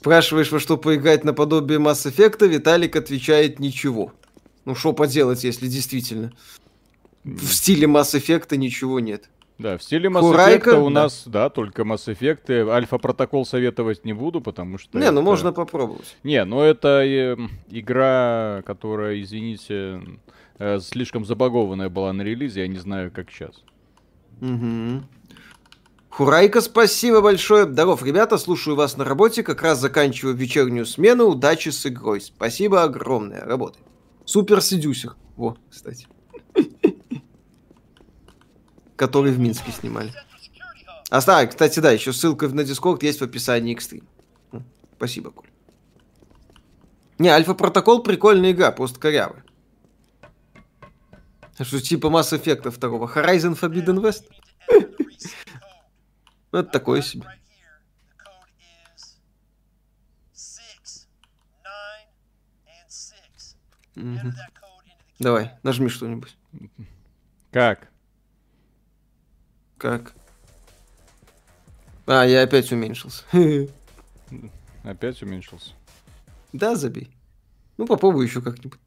[0.00, 4.12] Спрашиваешь, во что поиграть наподобие Mass Effect, Виталик отвечает ничего.
[4.64, 6.32] Ну, что поделать, если действительно
[7.24, 9.28] в стиле Mass Effect ничего нет.
[9.58, 12.68] Да, в стиле Mass Effect у нас, да, только Mass Effect.
[12.70, 14.98] Альфа-протокол советовать не буду, потому что...
[14.98, 16.16] Не, ну это- можно попробовать.
[16.22, 17.36] Не, ну это э,
[17.68, 20.00] игра, которая, извините,
[20.58, 23.64] э, слишком забагованная была на релизе, я не знаю, как сейчас.
[24.40, 25.04] Мгм.
[26.08, 27.64] Хурайка, спасибо большое.
[27.64, 31.26] Здоров, ребята, слушаю вас на работе, как раз заканчиваю вечернюю смену.
[31.26, 32.20] Удачи с игрой.
[32.20, 33.82] Спасибо огромное, работай.
[34.24, 35.16] Супер Седюсер.
[35.36, 36.06] Во, кстати.
[38.98, 40.12] Который в Минске снимали.
[41.08, 44.08] А, да, кстати, да, еще ссылка на Дискорд есть в описании к стриму.
[44.96, 45.48] Спасибо, Коль.
[47.18, 49.44] Не, Альфа Протокол прикольная игра, просто корявая.
[51.60, 53.06] Что типа Mass Effect второго.
[53.06, 54.24] Horizon Forbidden West?
[56.50, 57.26] Ну, это такое себе.
[65.18, 66.38] Давай, нажми что-нибудь.
[67.50, 67.90] Как?
[69.78, 70.14] Как?
[72.06, 73.24] А, я опять уменьшился.
[74.82, 75.72] Опять уменьшился?
[76.52, 77.10] Да, забей.
[77.76, 78.78] Ну, попробуй еще как-нибудь.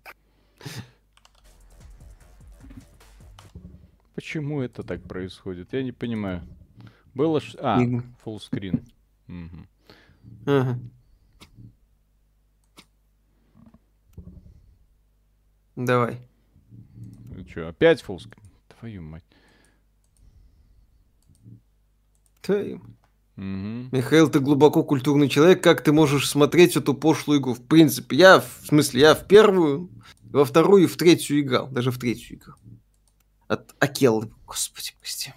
[4.15, 5.73] Почему это так происходит?
[5.73, 6.41] Я не понимаю.
[7.13, 7.39] Было...
[7.39, 7.77] ш- А,
[8.37, 8.83] screen.
[9.27, 9.67] Мгм.
[10.45, 10.79] Ага.
[15.75, 16.19] Давай.
[17.49, 18.37] Что, опять screen?
[18.79, 19.23] Твою мать.
[22.47, 22.79] Мать.
[23.35, 23.89] Мгм.
[23.91, 27.53] Михаил, ты глубоко культурный человек, как ты можешь смотреть эту пошлую игру?
[27.53, 29.89] В принципе, я, в смысле, я в первую,
[30.23, 32.57] во вторую и в третью играл, даже в третью играл.
[33.47, 35.33] От Акелы, господи, прости.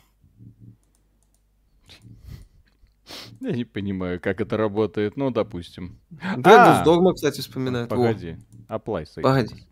[3.41, 5.17] Я не понимаю, как это работает.
[5.17, 5.99] Ну, допустим.
[6.11, 6.85] Драгус А!
[6.85, 7.89] Догма, кстати, вспоминает.
[7.89, 8.37] Погоди.
[8.69, 9.23] Apply сайт.
[9.23, 9.67] Погоди.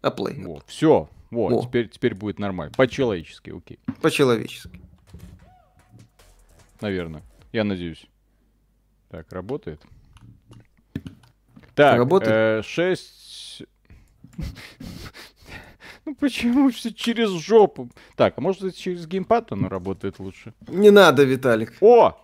[0.00, 0.44] Аплей.
[0.44, 1.08] Вот, все.
[1.30, 1.62] Вот, Во.
[1.62, 2.72] теперь, теперь будет нормально.
[2.76, 3.78] По-человечески, окей.
[4.00, 4.80] По-человечески.
[6.80, 7.22] Наверное.
[7.52, 8.06] Я надеюсь.
[9.08, 9.80] Так, работает.
[11.74, 12.64] Так, Работает?
[12.64, 13.62] 6...
[16.06, 17.90] Ну почему все через жопу?
[18.16, 20.54] Так, а может через геймпад оно работает лучше?
[20.66, 21.74] Не надо, Виталик.
[21.80, 22.18] О!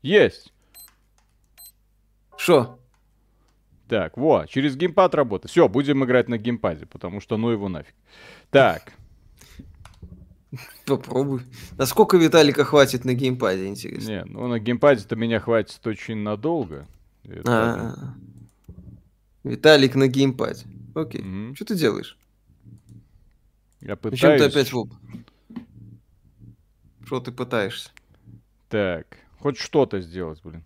[0.00, 0.52] Есть!
[2.36, 2.78] Что?
[3.88, 5.50] Так, во, через геймпад работает.
[5.50, 7.94] Все, будем играть на геймпаде, потому что ну его нафиг.
[8.50, 8.92] Так,
[10.86, 11.42] Попробуй.
[11.78, 14.08] Насколько Виталика хватит на геймпаде, интересно?
[14.08, 16.86] Не, ну на геймпаде-то меня хватит очень надолго.
[17.24, 18.14] Это- А,
[19.42, 20.66] Виталик на геймпаде.
[20.94, 21.22] Окей.
[21.22, 21.54] Мгм.
[21.54, 22.18] Что ты делаешь?
[23.80, 24.42] Я ты пытаюсь...
[24.42, 24.92] опять в оп?
[27.04, 27.90] Что ты пытаешься?
[28.68, 30.64] Так, хоть что-то сделать, блин.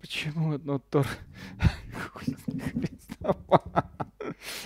[0.00, 1.06] Почему одно тор...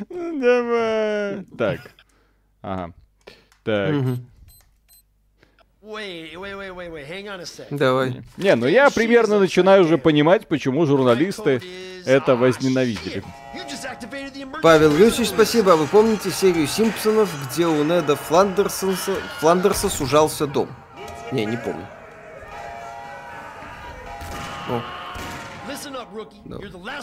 [0.09, 1.45] Ну, Давай.
[1.57, 1.81] Так.
[2.62, 2.93] Ага.
[3.64, 3.95] Так.
[5.81, 7.07] Wait, wait, wait, wait, wait.
[7.09, 7.67] Hang on a sec.
[7.71, 8.23] Давай.
[8.37, 11.62] Не, ну я примерно начинаю уже понимать, почему журналисты
[12.05, 13.23] это возненавидели.
[14.62, 15.73] Павел Юрьевич, спасибо.
[15.73, 18.93] А вы помните серию Симпсонов, где у Неда Фландерса,
[19.38, 20.69] Фландерса сужался дом?
[21.33, 21.87] Не, не помню.
[24.69, 24.83] О,
[26.45, 26.59] Да.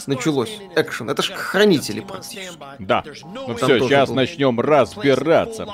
[0.06, 0.58] Началось.
[0.76, 1.10] Экшен.
[1.10, 2.56] Это ж хранители практически.
[2.78, 3.02] Да.
[3.02, 4.16] Там Ну все, сейчас был.
[4.16, 5.66] начнем разбираться.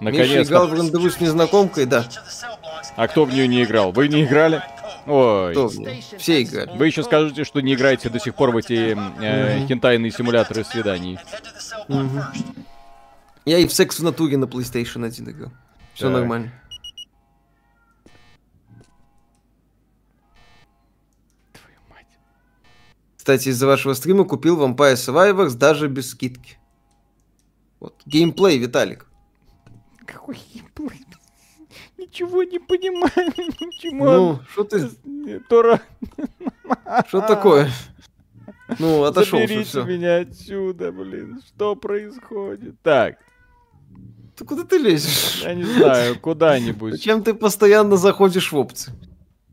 [0.00, 0.76] Миша играл в Наконец-то.
[0.76, 2.04] рандеву с незнакомкой, да.
[2.96, 3.92] А кто в нее не играл?
[3.92, 4.60] Вы не играли?
[5.06, 5.52] Ой.
[5.52, 5.68] Кто?
[6.18, 6.76] Все играли.
[6.76, 11.18] Вы еще скажете, что не играете до сих пор в эти э, хентайные симуляторы свиданий.
[13.44, 15.50] Я и в секс в натуре на PlayStation 1 играл.
[15.94, 16.12] Все Так.
[16.12, 16.52] нормально.
[23.22, 26.58] Кстати, из-за вашего стрима купил Vampire Survivors даже без скидки.
[27.78, 27.94] Вот.
[28.04, 29.06] Геймплей, Виталик.
[30.04, 31.06] Какой геймплей?
[31.98, 33.12] Ничего не понимаю.
[33.60, 34.90] Почему Ну, что ты,
[35.48, 35.80] Тора,
[37.06, 37.70] что такое?
[38.80, 39.84] Ну, отошел, заберите все.
[39.84, 41.40] меня отсюда, блин.
[41.46, 42.74] Что происходит?
[42.82, 43.18] Так,
[44.34, 45.42] Ты куда ты лезешь?
[45.44, 46.94] я не знаю, куда-нибудь.
[46.94, 48.92] Зачем ты постоянно заходишь в опции?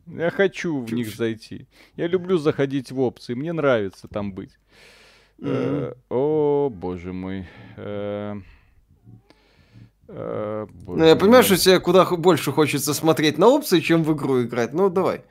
[0.09, 1.67] Я хочу в них зайти.
[1.95, 3.33] Я люблю заходить в опции.
[3.33, 4.57] Мне нравится там быть.
[5.41, 7.47] Э, О, боже мой.
[7.77, 8.35] Э,
[10.07, 11.43] э, боже Ну, я понимаю, мой.
[11.43, 14.73] что тебе куда больше хочется смотреть на опции, чем в игру играть.
[14.73, 15.21] Ну, давай.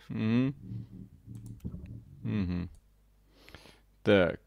[4.03, 4.41] Так.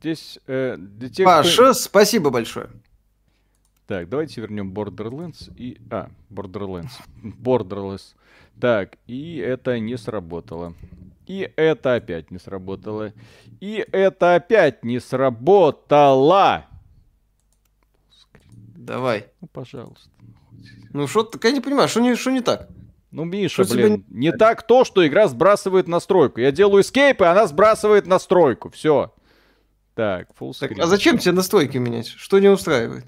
[0.00, 2.70] Здесь э, для тех, кто- Паша, спасибо большое.
[3.86, 5.78] Так, давайте вернем Borderlands и...
[5.90, 6.92] А, Borderlands.
[7.22, 8.14] Borderlands.
[8.60, 10.74] Так, и это не сработало.
[11.26, 13.12] И это опять не сработало.
[13.60, 16.66] И это опять не сработало.
[18.74, 19.26] Давай.
[19.40, 20.10] Ну, пожалуйста.
[20.92, 22.68] Ну, что я не понимаю, что не, что не так?
[23.12, 26.40] Ну, Миша, Что тебе блин, не так то, что игра сбрасывает настройку.
[26.40, 28.70] Я делаю эскейп, и она сбрасывает настройку.
[28.70, 29.12] Все.
[29.94, 30.80] Так, full Так, screen.
[30.80, 32.06] а зачем тебе настройки менять?
[32.08, 33.04] Что не устраивает?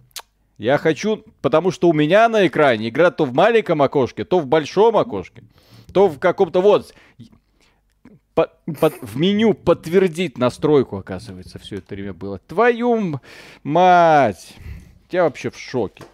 [0.58, 4.46] Я хочу, потому что у меня на экране игра то в маленьком окошке, то в
[4.46, 5.42] большом окошке,
[5.92, 6.94] то в каком-то вот
[8.34, 12.38] по- по- в меню подтвердить настройку, оказывается, все это время было.
[12.38, 13.20] Твою
[13.62, 14.56] мать!
[15.10, 16.04] Я вообще в шоке.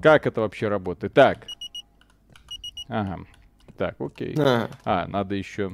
[0.00, 1.12] Как это вообще работает?
[1.12, 1.46] Так.
[2.88, 3.20] Ага.
[3.76, 4.34] Так, окей.
[4.38, 5.72] А, А, надо еще.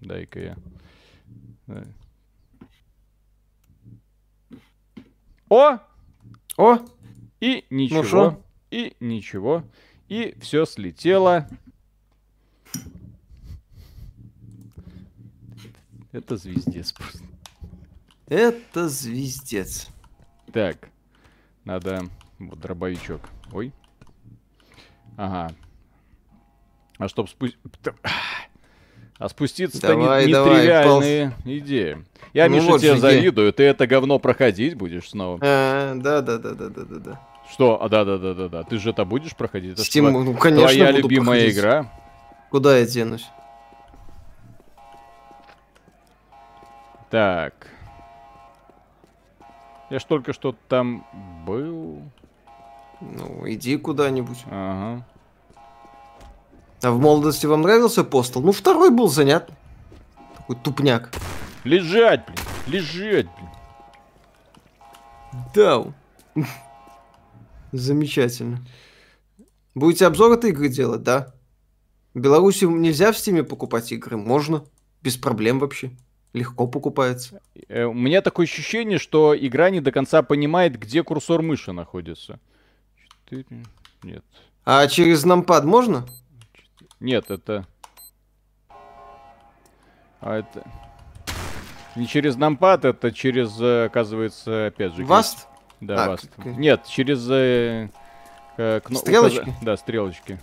[0.00, 0.56] Дай-ка я.
[1.66, 1.84] Да.
[5.48, 5.78] О!
[6.56, 6.78] О,
[7.40, 8.02] И ничего.
[8.04, 8.44] шо?
[8.70, 9.64] и ничего.
[10.08, 11.48] И все слетело.
[16.12, 17.24] Это звездец просто.
[18.26, 19.88] это звездец.
[20.52, 20.90] Так.
[21.64, 22.06] Надо...
[22.38, 23.22] Вот дробовичок.
[23.52, 23.72] Ой.
[25.16, 25.54] Ага.
[26.98, 27.58] А чтоб спустить...
[29.22, 32.04] А спуститься-то не, Давай, не давай, тривиальные идеи.
[32.32, 33.52] Я, Ну Миша, вот тебе завидую.
[33.52, 35.38] Ты это говно проходить будешь снова.
[35.40, 37.20] А, да, да, да, да, да, да, да.
[37.48, 37.80] Что?
[37.80, 38.64] А, да-да-да-да-да.
[38.64, 39.74] Ты же это будешь проходить?
[39.74, 41.56] Это Steam, ну, конечно, твоя буду любимая проходить.
[41.56, 41.92] игра.
[42.50, 43.28] Куда я денусь?
[47.08, 47.68] Так.
[49.88, 51.06] Я ж только что там
[51.46, 52.02] был.
[53.00, 54.42] Ну, иди куда-нибудь.
[54.50, 55.06] Ага.
[56.82, 58.42] А в молодости вам нравился Постал?
[58.42, 59.50] Ну, второй был занят.
[60.36, 61.12] Такой тупняк.
[61.62, 62.38] Лежать, блин.
[62.66, 63.50] Лежать, блин.
[65.54, 66.46] Да.
[67.70, 68.66] Замечательно.
[69.74, 71.32] Будете обзор этой игры делать, да?
[72.14, 74.16] В Беларуси нельзя в Стиме покупать игры?
[74.16, 74.64] Можно.
[75.02, 75.92] Без проблем вообще.
[76.32, 77.40] Легко покупается.
[77.68, 82.40] Э, У меня такое ощущение, что игра не до конца понимает, где курсор мыши находится.
[83.24, 83.64] Четыре.
[84.02, 84.24] Нет.
[84.64, 86.06] А через нампад можно?
[87.02, 87.66] Нет, это...
[90.20, 90.62] А это...
[91.96, 95.04] Не через нампад, это через, э, оказывается, опять же...
[95.04, 95.48] Васт?
[95.80, 96.28] Да, А, васт.
[96.30, 97.28] к- к- Нет, через...
[97.28, 97.90] э,
[98.56, 99.40] э, кно- Стрелочки?
[99.40, 100.40] указа- Да, стрелочки.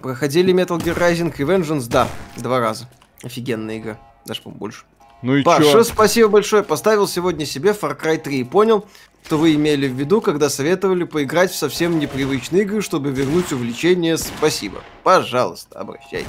[0.00, 1.88] Проходили Metal Gear Rising Revengeance?
[1.88, 2.06] Да,
[2.36, 2.86] два раза.
[3.22, 3.98] Офигенная игра.
[4.26, 4.84] Даже, по больше.
[5.22, 5.84] Ну и Паша, чё?
[5.84, 6.64] спасибо большое.
[6.64, 8.84] Поставил сегодня себе Far Cry 3 и понял,
[9.24, 14.18] что вы имели в виду, когда советовали поиграть в совсем непривычные игры, чтобы вернуть увлечение.
[14.18, 14.82] Спасибо.
[15.04, 16.28] Пожалуйста, обращайтесь.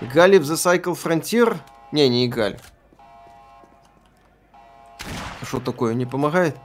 [0.00, 1.56] Играли в The Cycle Frontier?
[1.92, 2.58] Не, не играли.
[5.40, 6.56] А Что такое, не помогает?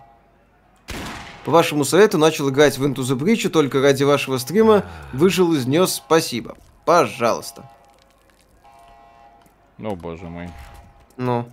[1.46, 5.54] По вашему совету начал играть в Into the Breach, и только ради вашего стрима выжил
[5.54, 6.58] из нее спасибо.
[6.86, 7.70] Пожалуйста.
[9.80, 10.50] О, боже мой.
[11.18, 11.50] Ну,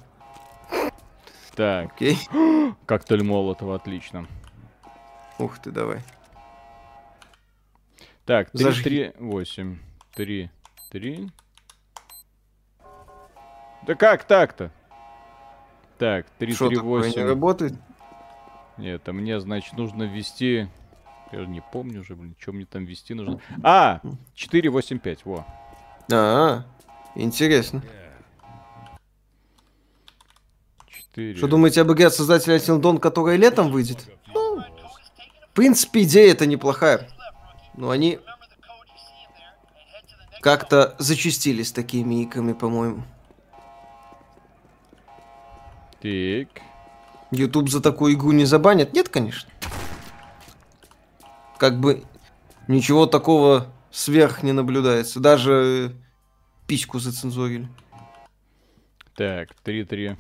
[1.55, 2.19] Так, окей.
[2.87, 4.27] коктейль Молотова, отлично.
[5.39, 6.01] Ух ты, давай.
[8.25, 8.83] Так, 3, Зажги.
[8.83, 9.79] 3, 8,
[10.15, 10.51] 3,
[10.91, 11.31] 3.
[13.87, 14.71] Да как так-то?
[15.99, 17.27] Так, 3, Что 3, такое, не 8.
[17.27, 17.75] работает?
[18.77, 20.69] Нет, а мне, значит, нужно ввести...
[21.33, 23.41] Я не помню уже, блин, что мне там ввести нужно.
[23.63, 24.01] А,
[24.35, 25.47] 4, 8, 5, во.
[26.13, 26.65] А,
[27.15, 27.83] интересно.
[31.21, 31.37] 4.
[31.37, 33.99] Что думаете об игре от создателя Dawn, которая летом выйдет?
[34.35, 37.09] Ну, в принципе, идея это неплохая.
[37.77, 38.19] Но они
[40.41, 43.03] как-то зачастили с такими играми, по-моему.
[46.01, 46.49] Так.
[47.31, 48.95] YouTube за такую игру не забанят?
[48.95, 49.51] Нет, конечно.
[51.59, 52.03] Как бы
[52.67, 55.21] ничего такого сверх не наблюдается.
[55.21, 55.95] Даже
[56.67, 57.69] письку зацензурили.
[59.15, 60.17] Так, 3,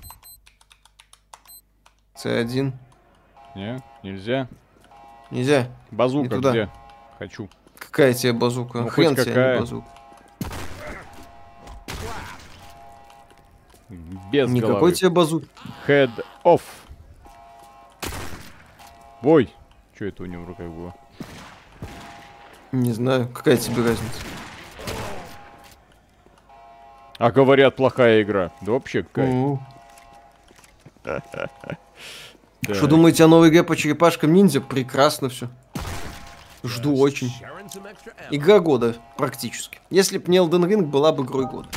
[2.22, 2.44] 3.
[2.44, 2.72] C1.
[3.54, 4.48] Не, нельзя.
[5.30, 5.68] Нельзя.
[5.90, 6.50] Базука Не туда.
[6.50, 6.68] где?
[7.18, 7.48] Хочу.
[7.78, 8.82] Какая тебе базука?
[8.82, 9.60] Ну, Хрен тебе, а не какая.
[9.60, 9.88] базука.
[14.30, 14.92] Без Никакой головы.
[14.92, 15.44] тебе базук.
[15.86, 16.10] Head
[16.44, 16.62] off.
[19.22, 19.52] Ой,
[19.94, 20.94] что это у него в руках было?
[22.72, 24.22] Не знаю, какая тебе разница.
[27.18, 28.50] А говорят, плохая игра.
[28.62, 29.58] Да вообще какая.
[32.62, 34.60] Что думаете о новой игре по черепашкам ниндзя?
[34.60, 35.48] Прекрасно все.
[36.62, 37.32] Жду очень.
[38.30, 39.80] Игра года, практически.
[39.90, 41.68] Если б не Elden Ring, была бы игрой года.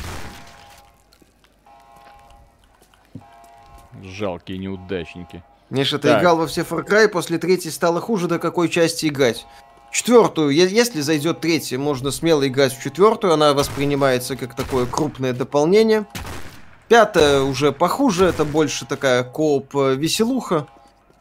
[4.03, 5.43] Жалкие неудачники.
[5.69, 6.19] Миша, ты Так.
[6.19, 9.45] играл во все Far Cry, после третьей стало хуже, до какой части играть?
[9.91, 16.05] Четвертую, если зайдет третья, можно смело играть в четвертую, она воспринимается как такое крупное дополнение.
[16.93, 20.67] Пятая уже похуже, это больше такая кооп э, веселуха.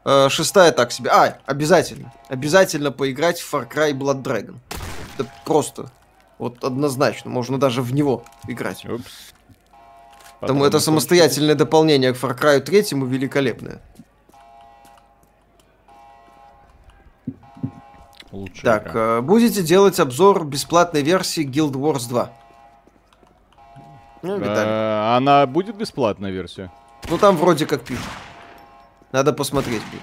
[0.04, 1.08] Э, Шестая так себе.
[1.10, 2.12] А, обязательно.
[2.28, 4.56] Обязательно поиграть в Far Cry Blood Dragon.
[5.14, 5.90] Это просто.
[6.36, 7.30] Вот однозначно.
[7.30, 8.84] Можно даже в него играть.
[8.84, 9.32] Упс.
[10.40, 13.80] Потому это самостоятельное дополнение к Far Cry 3 великолепное.
[18.30, 18.62] Лучше.
[18.62, 22.30] Так, э, будете делать обзор бесплатной версии Guild Wars 2?
[24.22, 25.16] Ну, Виталий.
[25.16, 26.70] она будет бесплатная версия?
[27.08, 28.06] Ну, там вроде как пишут.
[29.10, 30.02] Надо посмотреть будет.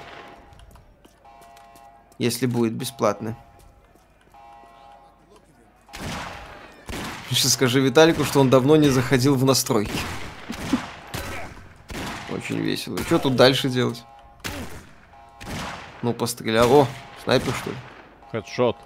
[2.17, 3.37] Если будет бесплатно.
[7.29, 9.97] Сейчас скажи Виталику, что он давно не заходил в настройки.
[12.29, 12.97] Очень весело.
[12.97, 14.03] И что тут дальше делать?
[16.01, 16.71] Ну, пострелял.
[16.71, 16.87] О,
[17.23, 17.77] снайпер, что ли?
[18.31, 18.77] Хедшот.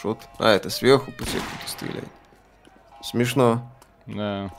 [0.00, 0.20] Шот.
[0.38, 2.08] А, это сверху по тебе кто-то стреляет.
[3.02, 3.68] Смешно.
[4.08, 4.50] Да.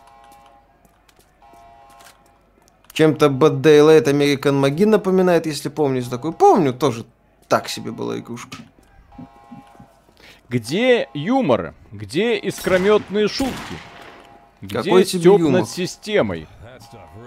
[2.93, 6.33] Чем-то Bad Daylight American Magi напоминает, если помните такой.
[6.33, 7.05] Помню, тоже
[7.47, 8.57] так себе была игрушка.
[10.49, 11.75] Где юмор?
[11.91, 13.75] Где искрометные шутки?
[14.61, 15.61] Где Какой стёб юмор?
[15.61, 16.47] над системой?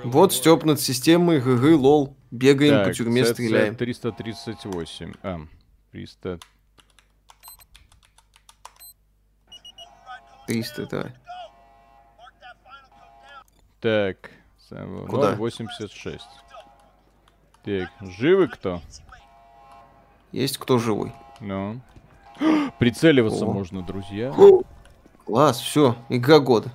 [0.04, 2.16] Вот Степ над системой, ГГ, лол.
[2.30, 3.76] Бегаем по тюрьме, CC стреляем.
[3.76, 5.12] 338.
[5.22, 5.40] А,
[5.92, 6.38] 300.
[10.46, 11.14] 300, давай.
[13.82, 14.30] Так.
[15.08, 15.34] Куда?
[15.34, 16.24] 86.
[17.64, 18.80] Так, живы кто?
[20.30, 21.12] Есть кто живой.
[21.40, 21.80] Ну.
[22.78, 23.52] Прицеливаться О.
[23.52, 24.32] можно, друзья.
[25.26, 26.70] Класс, все, игра года.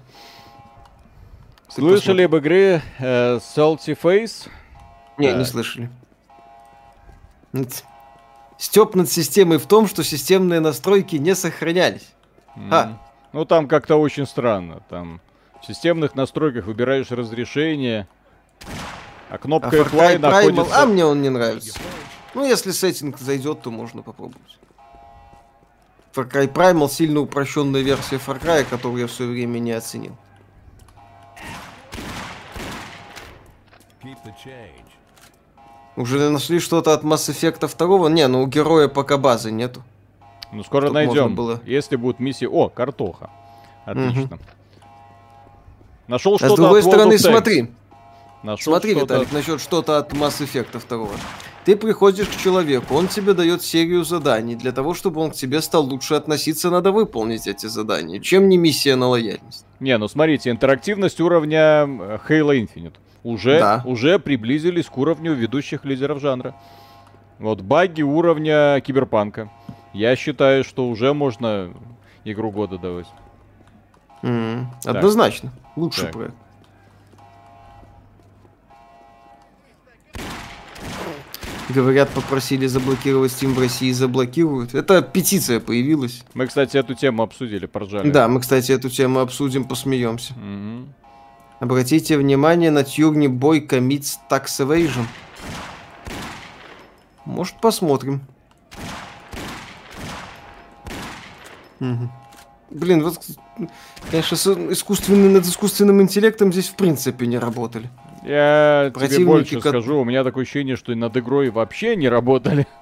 [1.69, 4.49] Слышали об игре э, Salty Face?
[5.17, 5.37] Не, Так.
[5.37, 5.89] не слышали.
[8.57, 12.13] Степ над системой в том, что системные настройки не сохранялись.
[12.57, 12.73] М.
[12.73, 13.01] А.
[13.31, 14.81] Ну там как-то очень странно.
[14.89, 15.21] Там
[15.61, 18.07] в системных настройках выбираешь разрешение,
[19.29, 20.81] а А кнопка Far Apply Cry Primal, находится...
[20.81, 21.79] а мне он не нравится.
[22.33, 24.59] Ну, если сеттинг зайдет, то можно попробовать.
[26.13, 30.15] Far Cry Primal сильно упрощенная версия Far Cry, которую я в свое время не оценил.
[35.95, 38.09] Уже нашли что-то от Mass Effect 2?
[38.09, 39.83] Не, ну у героя пока базы нету.
[40.51, 41.35] Ну скоро Чтоб найдем.
[41.35, 41.59] было.
[41.65, 42.45] Если будут миссии...
[42.45, 43.29] О, картоха.
[43.85, 44.39] Отлично.
[46.07, 47.69] Нашел А что-то с другой от стороны, смотри,
[48.43, 51.07] Нашел смотри, что-то Виталик, насчет что-то от Mass Effect 2.
[51.65, 54.55] Ты приходишь к человеку, он тебе дает серию заданий.
[54.55, 58.21] Для того, чтобы он к тебе стал лучше относиться, надо выполнить эти задания.
[58.21, 59.65] Чем не миссия на лояльность?
[59.81, 62.93] Не, ну смотрите, интерактивность уровня э, Halo Infinite.
[63.23, 63.83] Уже, Да.
[63.85, 66.55] уже приблизились к уровню ведущих лидеров жанра.
[67.39, 69.51] Вот баги уровня Киберпанка.
[69.93, 71.73] Я считаю, что уже можно
[72.23, 73.07] игру года давать.
[74.23, 75.51] М, Однозначно.
[75.75, 76.13] Лучший Так.
[76.13, 76.35] проект.
[81.69, 84.73] Говорят, попросили заблокировать Steam в России, заблокируют.
[84.73, 86.23] Это петиция появилась.
[86.33, 88.09] Мы, кстати, эту тему обсудили, поржали.
[88.09, 90.33] Да, мы, кстати, эту тему обсудим, посмеемся.
[90.35, 90.93] Мгм.
[91.59, 95.03] Обратите внимание на Тюрни Бой Commits Tax Evasion.
[97.25, 98.21] Может, посмотрим.
[101.79, 102.09] Мгм.
[102.69, 103.19] Блин, вот,
[104.11, 107.89] конечно, с искусственным, над искусственным интеллектом здесь в принципе не работали.
[108.23, 112.09] Я тебе Противники, больше ко- скажу, у меня такое ощущение, что над игрой вообще не
[112.09, 112.67] работали.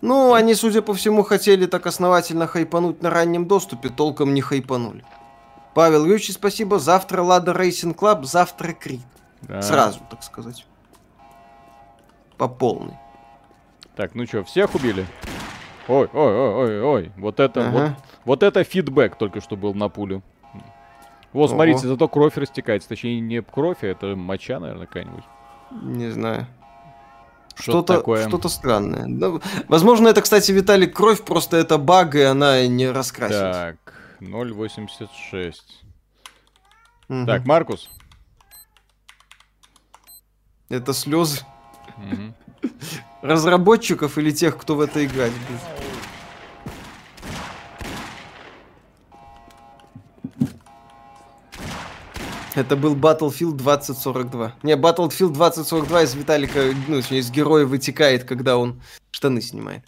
[0.00, 5.04] Ну, они, судя по всему, хотели так основательно хайпануть на раннем доступе, толком не хайпанули.
[5.74, 6.78] Павел Юрьевич, спасибо.
[6.78, 9.02] Завтра Lada Racing Club, завтра Крит.
[9.42, 9.60] Да.
[9.60, 10.64] Сразу, так сказать.
[12.38, 12.94] По полной.
[13.96, 15.04] Так, ну что, всех убили?
[15.88, 17.12] Ой, ой, ой, ой, ой.
[17.16, 17.70] Вот это, Ага.
[17.72, 20.22] вот это фидбэк только что был на пулю.
[21.32, 21.88] Вот, смотрите, Ого.
[21.88, 22.88] зато кровь растекается.
[22.88, 25.24] Точнее, не кровь, а это моча, наверное, какая-нибудь.
[25.72, 26.46] Не знаю.
[27.56, 28.28] Что-то Что-то такое.
[28.28, 29.06] что странное.
[29.06, 33.56] Ну, возможно, это, кстати, Виталик, кровь, просто это баг, и она не раскрасилась.
[33.56, 33.76] Так,
[34.20, 35.54] 0.86.
[37.08, 37.26] Мгм.
[37.26, 37.90] Так, Маркус.
[40.68, 41.40] Это слезы
[41.96, 42.34] Мгм.
[43.22, 45.93] разработчиков или тех, кто в это играть будет.
[52.54, 54.56] Это был Battlefield 2042.
[54.62, 58.80] Не, Battlefield 2042 из Виталика, ну, из героя вытекает, когда он
[59.10, 59.84] штаны снимает.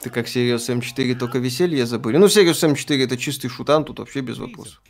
[0.00, 2.16] Ты как Serious M4 только веселье забыли.
[2.18, 4.80] Ну, Serious M4 это чистый шутан, тут вообще без вопросов.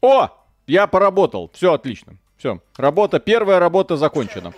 [0.00, 0.28] О!
[0.68, 1.50] Я поработал.
[1.54, 2.18] Все отлично.
[2.38, 2.60] Все.
[2.76, 4.52] Работа, первая работа закончена.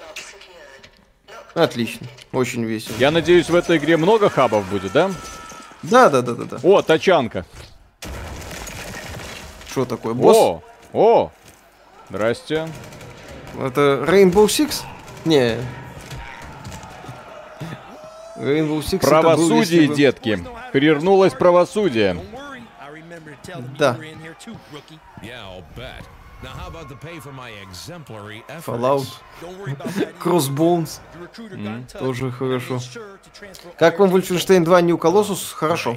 [1.55, 2.95] Отлично, очень весело.
[2.99, 5.11] Я надеюсь, в этой игре много хабов будет, да?
[5.83, 6.59] Да, да, да, да, да.
[6.63, 7.45] О, тачанка.
[9.71, 10.37] Что такое, босс?
[10.37, 10.63] О!
[10.93, 11.31] О!
[12.11, 12.69] Здрасте.
[13.61, 14.83] Это Rainbow Six?
[15.25, 15.59] Не.
[18.37, 20.45] Rainbow Six это был, Правосудие, если бы- детки.
[20.73, 22.17] Перевернулось правосудие.
[23.79, 23.97] Да.
[26.43, 28.45] Now, how about the pay for my exemplary?
[28.61, 29.07] Fallout.
[30.21, 31.01] Crossbones.
[31.37, 32.79] Touch тоже хорошо.
[33.77, 35.53] Как вам Wolfenstein 2 New Colossus?
[35.53, 35.97] Хорошо.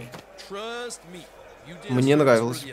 [1.90, 2.66] Мне нравилось.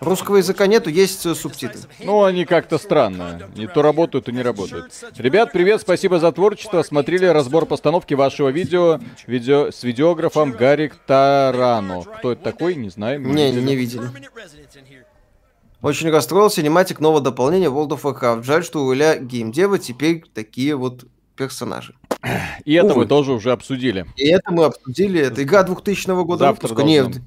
[0.00, 1.80] Русского языка нету, есть э, субтитры.
[2.00, 3.48] Ну, они как-то странно.
[3.54, 4.92] Не то работают, то не работают.
[5.16, 6.82] Ребят, привет, спасибо за творчество.
[6.82, 12.02] Смотрели разбор постановки вашего видео, видео с видеографом Гарик Тарано.
[12.02, 13.20] Кто это такой, не знаю.
[13.20, 13.64] Не, видели.
[13.64, 14.10] не видели.
[15.84, 18.42] Очень расстроил синематик нового дополнения World of Warcraft.
[18.42, 21.04] Жаль, что у Иля геймдева теперь такие вот
[21.36, 21.94] персонажи.
[22.64, 24.06] И это мы тоже уже обсудили.
[24.16, 25.20] И это мы обсудили.
[25.20, 26.86] Это игра 2000 года Завтра выпуска.
[26.86, 27.20] Не, должно.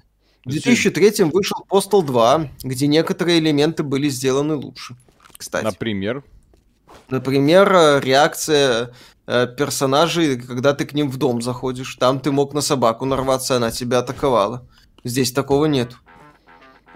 [0.44, 4.96] в 2003 вышел Postal 2, где некоторые элементы были сделаны лучше.
[5.38, 5.64] Кстати.
[5.64, 6.24] Например.
[7.10, 8.92] Например, э, реакция
[9.28, 11.96] э, персонажей, когда ты к ним в дом заходишь.
[11.98, 14.68] Там ты мог на собаку нарваться, она тебя атаковала.
[15.04, 15.94] Здесь такого нет.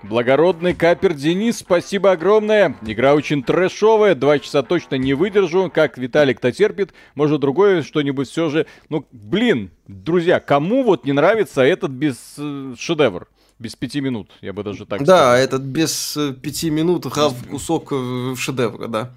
[0.04, 2.76] Благородный капер Денис, спасибо огромное.
[2.82, 5.72] Игра очень трэшовая, два часа точно не выдержу.
[5.74, 8.66] Как Виталик-то терпит, может другое что-нибудь все же.
[8.89, 13.28] Ну, блин, друзья, кому вот не нравится этот без э, шедевр?
[13.60, 15.36] Без пяти минут, я бы даже так да, сказал.
[15.36, 19.12] этот без э, пяти минут рав кусок э, шедевра, да.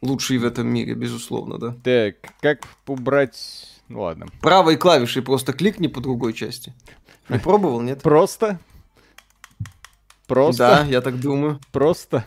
[0.00, 1.76] Лучший в этом мире, безусловно, да.
[1.84, 3.68] Так, как убрать...
[3.88, 4.26] Ну ладно.
[4.40, 6.72] Правой клавишей просто кликни по другой части.
[7.28, 8.00] Не пробовал, нет?
[8.00, 8.58] Просто?
[10.34, 10.58] Просто?
[10.84, 11.60] Да, я так думаю.
[11.72, 12.24] Просто?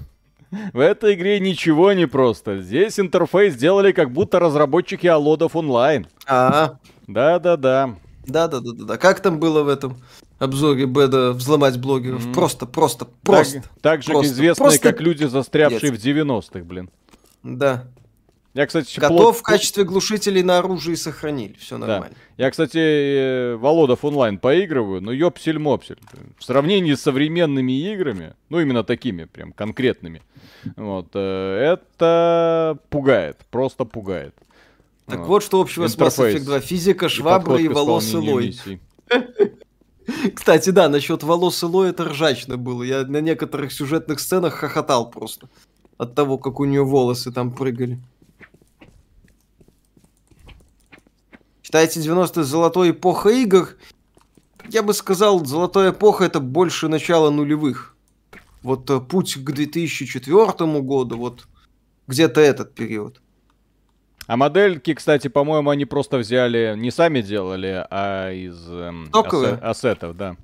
[0.74, 2.62] В этой игре ничего не просто.
[2.62, 6.08] Здесь интерфейс сделали как будто разработчики Алодов онлайн.
[6.28, 6.76] А,
[7.08, 7.96] Да-да-да.
[8.28, 8.98] да, да, да, да, да.
[8.98, 9.98] Как там было в этом
[10.40, 12.24] обзоре Беда взломать блогеров?
[12.26, 12.34] Мгм.
[12.34, 13.62] Просто, просто, просто.
[13.62, 16.00] Так, так же Просто- известные, просто как люди, застрявшие пиздец.
[16.00, 16.90] в 90-х, блин.
[17.44, 17.86] Да.
[18.56, 21.54] Я, кстати, Котов в плот- качестве глушителей на оружии сохранили.
[21.60, 21.86] Все Да.
[21.86, 22.16] нормально.
[22.38, 26.00] Я, кстати, э, Володов онлайн поигрываю, но ёпсель-мопсель.
[26.38, 30.22] В сравнении с современными играми, ну именно такими, прям конкретными,
[30.78, 34.34] вот, э, это пугает, просто пугает.
[35.06, 36.42] Так вот, что общего с Mass Интерфейс.
[36.42, 36.60] Effect 2.
[36.62, 38.46] Физика, И швабра и к волосы исполнению лой.
[38.48, 38.80] миссий.
[40.34, 42.84] Кстати, да, насчет волос Илой это ржачно было.
[42.84, 45.50] Я на некоторых сюжетных сценах хохотал просто.
[45.98, 48.00] От того, как у нее волосы там прыгали.
[51.76, 53.76] Считаете 90-е золотой эпоха игр?
[54.70, 57.98] Я бы сказал, золотая эпоха это больше начала нулевых.
[58.64, 61.48] Вот э, путь к 2004 году, вот
[62.08, 63.20] где-то этот период.
[64.26, 70.16] А модельки, кстати, по-моему, они просто взяли, не сами делали, а из эм, асе- ассетов,
[70.16, 70.38] да.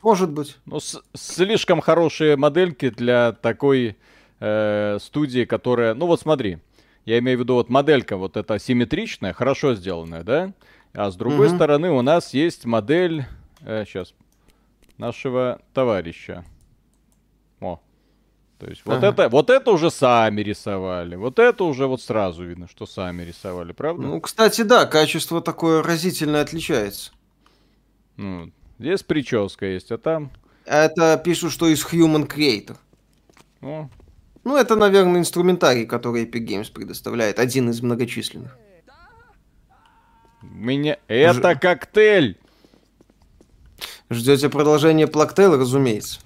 [0.00, 0.56] Может быть.
[0.64, 3.98] Ну, с- слишком хорошие модельки для такой
[4.40, 5.92] э, студии, которая...
[5.92, 6.60] Ну вот смотри,
[7.04, 10.52] я имею в виду вот моделька вот эта симметричная, хорошо сделанная, да?
[10.94, 11.56] А с другой Мгм.
[11.56, 13.24] стороны у нас есть модель,
[13.60, 14.14] сейчас,
[14.98, 16.44] нашего товарища.
[17.60, 17.80] О.
[18.58, 19.08] То есть вот Ага.
[19.08, 23.72] это, вот это уже сами рисовали, вот это уже вот сразу видно, что сами рисовали,
[23.72, 24.02] правда?
[24.02, 27.10] Ну, кстати, да, качество такое разительно отличается.
[28.16, 30.30] Ну, здесь прическа есть, а там,
[30.64, 32.76] Это пишут, что из Human Creator.
[33.60, 33.90] ну,
[34.44, 37.38] Ну, это, наверное, инструментарий, который Epic Games предоставляет.
[37.38, 38.56] Один из многочисленных.
[40.42, 40.98] меня...
[41.06, 42.38] Это коктейль!
[44.10, 46.20] Ждете продолжения Плактейла, разумеется.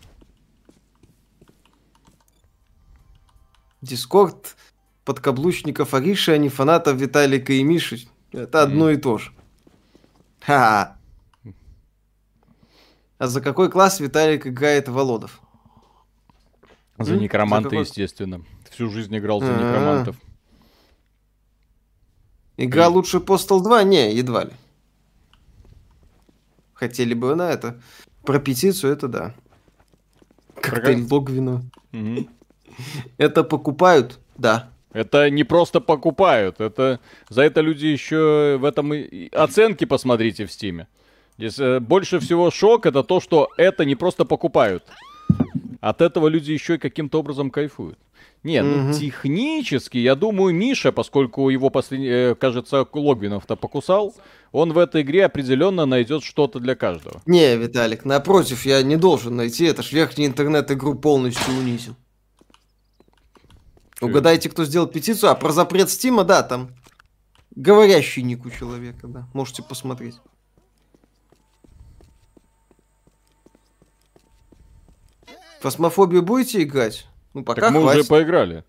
[3.81, 4.57] Дискорд
[5.05, 8.09] подкаблучников Ариши, а не фанатов Виталика и Миши.
[8.33, 9.31] Это одно и то же.
[10.41, 10.97] Ха.
[13.19, 15.41] А за какой класс Виталик играет Володов?
[16.99, 17.21] За М?
[17.21, 18.43] некроманта, За естественно.
[18.71, 19.59] Всю жизнь играл за А-а.
[19.59, 20.17] некромантов.
[22.57, 23.83] Игра лучше Postal 2?
[23.85, 24.51] Не, едва ли.
[26.75, 27.81] Хотели бы на это.
[28.25, 29.35] Про петицию это да.
[30.61, 31.63] Коктейль Логвина.
[31.93, 32.29] Мгм.
[33.19, 34.19] Это покупают?
[34.37, 34.71] Да.
[34.93, 40.47] Это не просто покупают, это за это люди еще в этом и- и оценки посмотрите
[40.47, 40.89] в Стиме.
[41.37, 44.85] Здесь э, больше всего шок это то, что это не просто покупают.
[45.81, 47.99] От этого люди еще и каким-то образом кайфуют.
[48.43, 48.93] Не, ну Мгм.
[48.93, 54.15] технически, я думаю, Миша, поскольку его, последний, э, кажется, Логвинов-то покусал,
[54.53, 57.21] он в этой игре определенно найдет что-то для каждого.
[57.27, 59.65] Не, Виталик, напротив, я не должен найти.
[59.65, 61.97] Это ж верхний интернет игру полностью унизил.
[64.01, 65.31] Угадайте, кто сделал петицию.
[65.31, 66.71] А про запрет Стима, да, там
[67.55, 69.27] говорящий ник у человека, да.
[69.33, 70.17] Можете посмотреть.
[75.61, 77.07] Фосмофобию будете играть?
[77.35, 78.01] Ну, пока так мы хватит.
[78.01, 78.65] уже поиграли.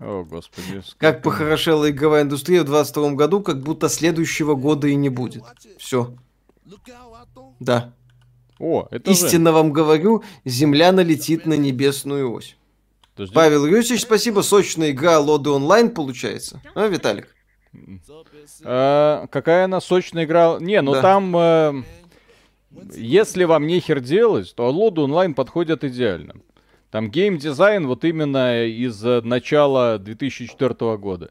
[0.00, 0.82] О, господи.
[0.98, 5.42] Как похорошела игровая индустрия в 22 году, как будто следующего года и не будет.
[5.78, 6.14] Все.
[7.58, 7.92] Да.
[8.60, 9.26] О, это же...
[9.26, 12.56] Истинно вам говорю, Земля налетит на небесную ось.
[13.14, 13.34] Подожди.
[13.34, 14.42] Павел Юрьевич, спасибо.
[14.42, 16.60] Сочная игра Лоды онлайн получается.
[16.74, 17.34] А, Виталик?
[18.62, 20.58] А, какая она сочная игра?
[20.60, 21.02] Не, ну Да.
[21.02, 21.82] там, э,
[22.94, 26.34] если вам нехер делать, то Лоду онлайн подходит идеально.
[26.90, 31.30] Там геймдизайн вот именно из э, начала 2004 года.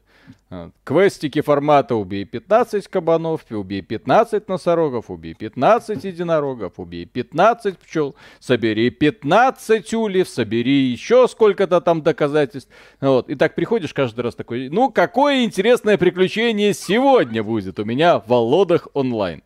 [0.50, 8.14] А, Квестики формата убей 15 кабанов, убей 15 носорогов, убей 15 единорогов, убей 15 пчел,
[8.38, 12.70] собери 15 ульев, собери еще сколько-то там доказательств.
[13.00, 13.28] Вот.
[13.28, 18.28] И так приходишь каждый раз такой, ну какое интересное приключение сегодня будет у меня в
[18.28, 19.42] Володах онлайн.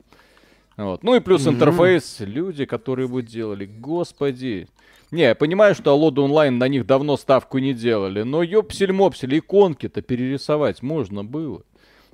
[0.76, 1.02] Вот.
[1.02, 4.68] Ну и плюс интерфейс, люди, которые бы делали, господи.
[5.10, 10.00] Не, я понимаю, что Алода онлайн на них давно ставку не делали, но ёпсель-мопсель, иконки-то
[10.00, 11.62] перерисовать можно было.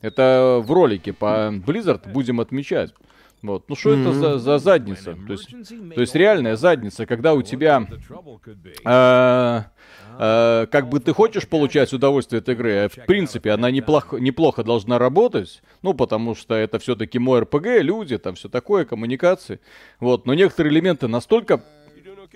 [0.00, 2.92] Это в ролике по Blizzard будем отмечать.
[3.42, 3.68] Вот.
[3.68, 5.16] Ну что это за, за задница?
[5.26, 5.48] То есть,
[5.94, 7.86] то есть реальная задница, когда у тебя
[8.84, 9.62] э,
[10.18, 14.64] э, как бы ты хочешь получать удовольствие от игры, а в принципе она неплохо, неплохо
[14.64, 19.60] должна работать, ну потому что это все-таки мой РПГ, люди, там все такое, коммуникации,
[20.00, 21.62] вот, но некоторые элементы настолько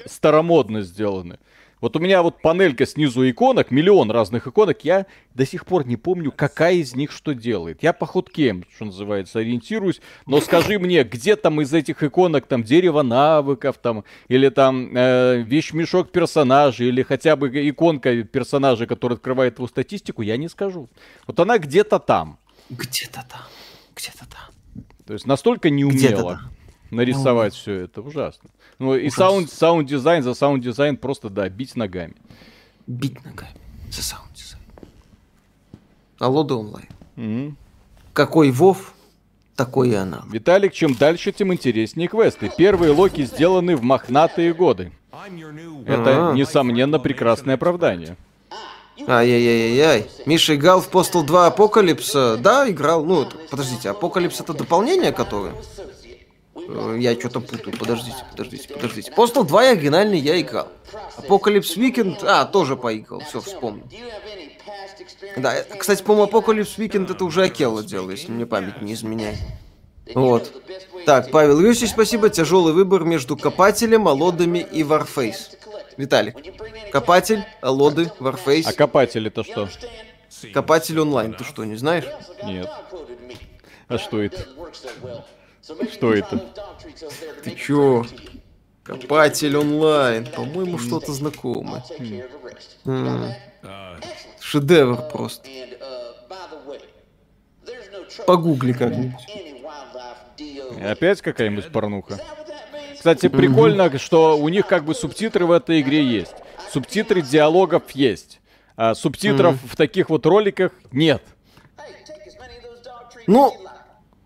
[0.07, 1.39] старомодно сделаны.
[1.83, 5.97] Вот у меня вот панелька снизу иконок, миллион разных иконок, я до сих пор не
[5.97, 7.83] помню, какая из них что делает.
[7.83, 12.63] Я по ходкем, что называется, ориентируюсь, но скажи мне, где там из этих иконок там
[12.63, 19.59] дерево навыков там, или там э, вещмешок персонажа, или хотя бы иконка персонажа, который открывает
[19.59, 20.89] его статистику, я не скажу.
[21.27, 22.39] Вот она где-то там.
[22.71, 23.43] Где-то там.
[23.97, 24.85] Где-то там.
[25.05, 26.62] То есть настолько Где-то неумело там.
[26.93, 28.51] Нарисовать все это, ужасно.
[28.79, 32.15] Ну и sound, sound design за sound design просто, да, бить ногами.
[32.87, 33.55] Бить ногами.
[33.91, 34.63] За sound design.
[36.19, 36.89] Аллоды Онлайн.
[37.17, 37.57] Мгм.
[38.13, 38.95] Какой Вов,
[39.57, 40.23] такой и она.
[40.31, 42.51] Виталик, чем дальше, тем интереснее квесты.
[42.57, 44.93] Первые локи сделаны в мохнатые годы.
[45.87, 46.33] Это, А.
[46.35, 48.17] несомненно, прекрасное оправдание.
[49.09, 50.09] Ай-яй-яй-яй.
[50.27, 52.37] Миша играл в Postal 2 Apocalypse.
[52.37, 53.05] Да, играл.
[53.05, 55.55] Ну, подождите, Apocalypse это дополнение которое?
[56.69, 57.77] Э, Я что-то путаю.
[57.77, 59.13] Подождите, подождите, подождите.
[59.13, 60.69] Postal 2 оригинальный я играл.
[61.17, 63.21] Apocalypse Weekend, а, тоже поиграл.
[63.21, 63.89] Все, вспомнил.
[65.37, 69.39] Да, э, кстати, по-моему, Apocalypse Weekend это уже Акелла делал, если мне память не изменяет.
[70.15, 70.53] Вот.
[71.07, 72.29] Так, Павел Юрьевич, спасибо.
[72.29, 75.57] Тяжелый выбор между копателем, Аллодами и Warface.
[75.97, 76.37] Виталик.
[76.91, 78.65] Копатель, алоды, Warface.
[78.67, 79.69] А копатель это что?
[80.53, 82.05] Копатель онлайн, ты что, не знаешь?
[82.45, 82.69] Нет.
[83.89, 84.47] А что это?
[85.63, 86.45] Что это?
[87.45, 88.05] Ты чё?
[88.83, 90.27] Копатель онлайн.
[90.27, 91.85] По-моему, что-то знакомое.
[92.85, 93.33] М,
[94.41, 95.49] Шедевр просто.
[98.27, 99.21] Погугли как-нибудь.
[100.85, 102.19] Опять какая-нибудь порнуха?
[102.95, 106.35] Кстати, прикольно, что у них как бы субтитры в этой игре есть.
[106.73, 108.41] Субтитры диалогов есть.
[108.77, 111.23] А субтитров в таких вот роликах нет.
[113.27, 113.57] Ну,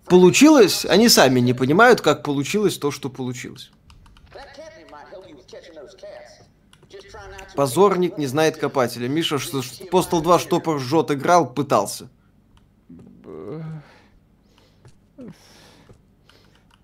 [0.08, 3.70] получилось, они сами не понимают, как получилось то, что получилось.
[7.54, 9.08] Позорник не знает копателя.
[9.08, 12.10] Миша, что что Postal 2 штопор жжет играл, пытался.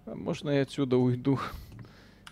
[0.06, 1.38] А можно я отсюда уйду?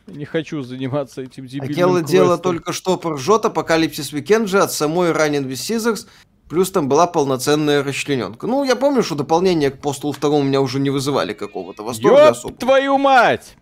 [0.07, 2.43] Не хочу заниматься этим дебильным Акела дело квестом.
[2.43, 6.07] только штопор жжет, Апокалипсис же от самой Running with Scissors,
[6.51, 8.49] плюс там была полноценная расчлененка.
[8.49, 12.25] Ну, я помню, что дополнения к Postal 2 у меня уже не вызывали какого-то восторга
[12.25, 12.57] Ёб особо.
[12.57, 13.57] твою мать!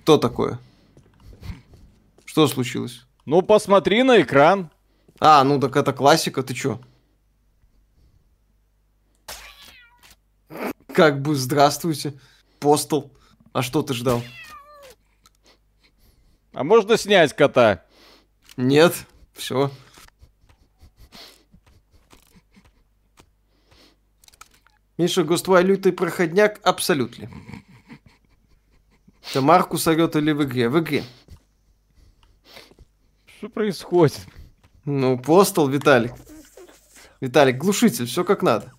[0.00, 0.58] Кто такое?
[2.24, 3.02] Что случилось?
[3.26, 4.70] Ну, посмотри на экран.
[5.20, 6.80] А, ну так это классика, ты чё?
[10.94, 12.18] Как бы, здравствуйте,
[12.58, 13.12] Постол.
[13.52, 14.22] А что ты ждал?
[16.54, 17.84] А можно снять кота?
[18.56, 18.94] Нет,
[19.34, 19.70] все.
[24.96, 27.28] Миша Густвай лютый проходняк абсолютно.
[29.30, 30.68] Это Маркус орет или в игре?
[30.68, 31.04] В игре.
[33.38, 34.20] Что происходит?
[34.84, 36.12] Ну, Постол, Виталик.
[37.20, 38.72] Виталик, глушитель, все как надо.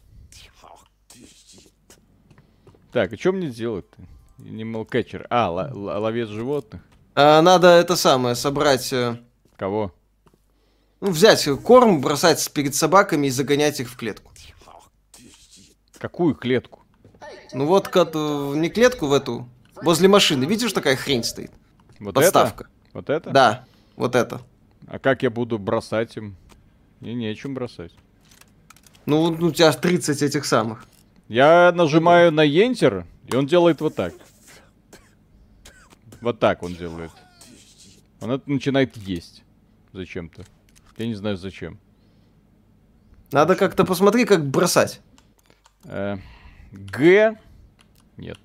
[2.92, 4.02] Так, а что мне делать-то?
[4.38, 5.26] Animal catcher.
[5.30, 6.82] А, ловец животных.
[7.16, 8.94] А, надо это самое, собрать...
[8.94, 9.18] э,
[9.58, 9.94] Кого?
[11.02, 14.32] Ну, взять корм, бросать перед собаками и загонять их в клетку.
[16.00, 16.84] Какую клетку?
[17.54, 19.48] Ну вот, кот- э, не клетку в эту,
[19.82, 20.46] возле машины.
[20.46, 21.52] Видишь, такая хрень стоит?
[22.00, 22.66] Вот Подставка.
[22.66, 22.72] это?
[22.94, 23.30] Вот это?
[23.32, 23.66] Да,
[23.96, 24.42] вот это.
[24.88, 26.36] А как я буду бросать им?
[27.00, 27.94] Мне нечем бросать.
[29.06, 30.86] Ну, у тебя 30 этих самых.
[31.28, 34.14] Я нажимаю на Enter, и он делает вот так.
[36.22, 37.12] Вот так он делает.
[38.22, 39.44] Он это начинает есть.
[39.94, 40.44] Зачем-то.
[40.98, 41.80] Я не знаю зачем.
[43.32, 45.02] Надо как-то посмотри, как бросать.
[45.88, 46.18] Э,
[46.72, 47.38] Г.
[48.18, 48.40] Нет.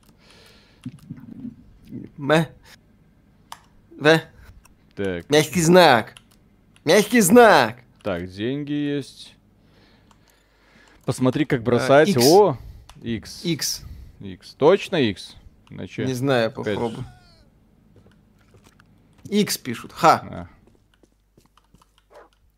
[2.18, 2.46] М.
[3.98, 4.20] В.
[4.94, 6.14] Так, Мягкий знак.
[6.84, 7.78] Мягкий знак.
[8.02, 9.34] так, деньги есть.
[11.04, 12.08] Посмотри, как бросать.
[12.08, 12.24] X.
[12.24, 12.58] О,
[13.02, 13.44] X.
[13.44, 13.84] X.
[14.20, 14.54] X.
[14.54, 15.36] Точно X?
[15.70, 16.04] Иначе...
[16.04, 17.04] Не знаю, попробуй.
[19.28, 19.92] X пишут.
[19.92, 20.20] Ха.
[20.30, 20.48] А.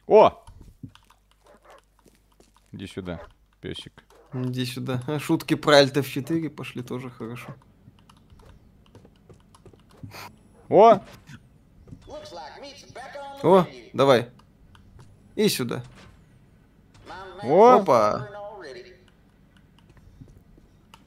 [0.07, 0.45] О!
[2.73, 3.21] Иди сюда,
[3.61, 4.05] песик.
[4.35, 5.03] Иди сюда.
[5.07, 7.55] А, Шутки про Alt F4 пошли тоже хорошо.
[10.69, 11.01] О!
[13.43, 14.29] О, давай.
[15.35, 15.83] И сюда.
[17.43, 17.81] О!
[17.81, 18.29] Опа.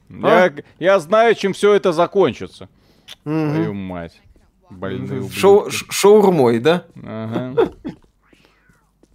[0.08, 2.68] Я, я знаю, чем все это закончится.
[3.24, 3.54] Мгм.
[3.54, 4.20] Твою мать.
[4.70, 6.86] Больные Шоу, шаурмой, да?
[7.02, 7.72] Ага.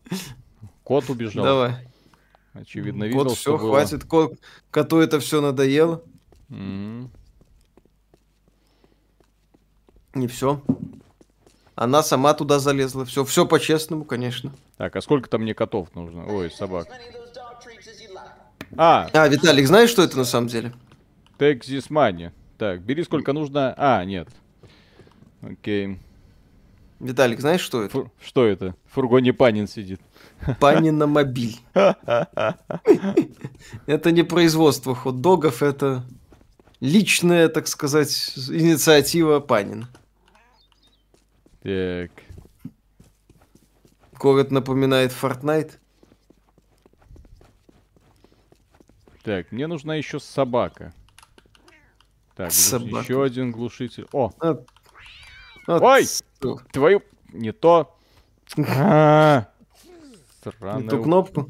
[0.84, 1.44] Кот убежал.
[1.44, 1.91] Давай.
[2.54, 3.70] Очевидно, видел, Вот что все, было.
[3.70, 4.04] хватит.
[4.06, 4.32] Ко-
[4.72, 6.04] Коту это все надоело.
[6.50, 7.10] Мгм.
[10.14, 10.62] Не все.
[11.76, 13.06] Она сама туда залезла.
[13.06, 14.54] Все, все по-честному, конечно.
[14.78, 16.26] Так, а сколько там мне котов нужно?
[16.28, 16.88] Ой, собак.
[18.78, 20.74] А, А, Виталик, знаешь, что это на самом деле?
[21.38, 22.32] take this money.
[22.58, 23.74] Так, бери сколько нужно.
[23.78, 24.28] А, нет.
[25.42, 25.98] Окей.
[27.00, 27.92] Виталик, знаешь, что это?
[27.94, 28.76] Фу- что это?
[28.86, 30.00] В фургоне Панин сидит.
[30.60, 31.60] Панина мобиль.
[33.86, 36.04] Это не производство хот-догов, это
[36.80, 39.88] личная, так сказать, инициатива Панина.
[41.64, 42.12] Так.
[44.20, 45.74] Город напоминает Fortnite.
[49.24, 50.94] Так, мне нужна еще собака.
[52.36, 53.04] Так, Собака.
[53.04, 54.08] еще один глушитель.
[54.12, 54.68] О, Вот.
[55.68, 56.06] Вот Ой!
[56.72, 57.04] твою...
[57.32, 57.98] Не то.
[58.58, 59.48] А,
[60.42, 61.50] Странное Эту кнопку.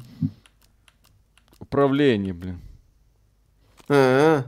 [1.58, 2.60] управление, блин.
[3.88, 4.44] А-а.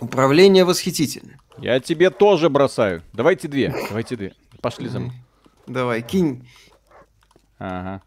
[0.00, 1.38] Управление восхитительное.
[1.58, 3.02] Я тебе тоже бросаю.
[3.12, 3.74] Давайте две.
[3.88, 4.34] Давайте две.
[4.60, 5.12] Пошли за мной.
[5.66, 6.48] Давай, кинь.
[7.58, 8.02] Ага.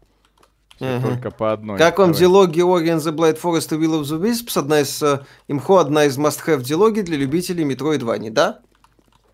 [0.80, 1.08] Ага.
[1.08, 1.78] Только по одной.
[1.78, 4.58] Как вам диалоги Ori and the Blind Forest и Will of the Wisps?
[4.58, 8.60] Одна из э, имхо, одна из must-have диалоги для любителей Metroidvania, да?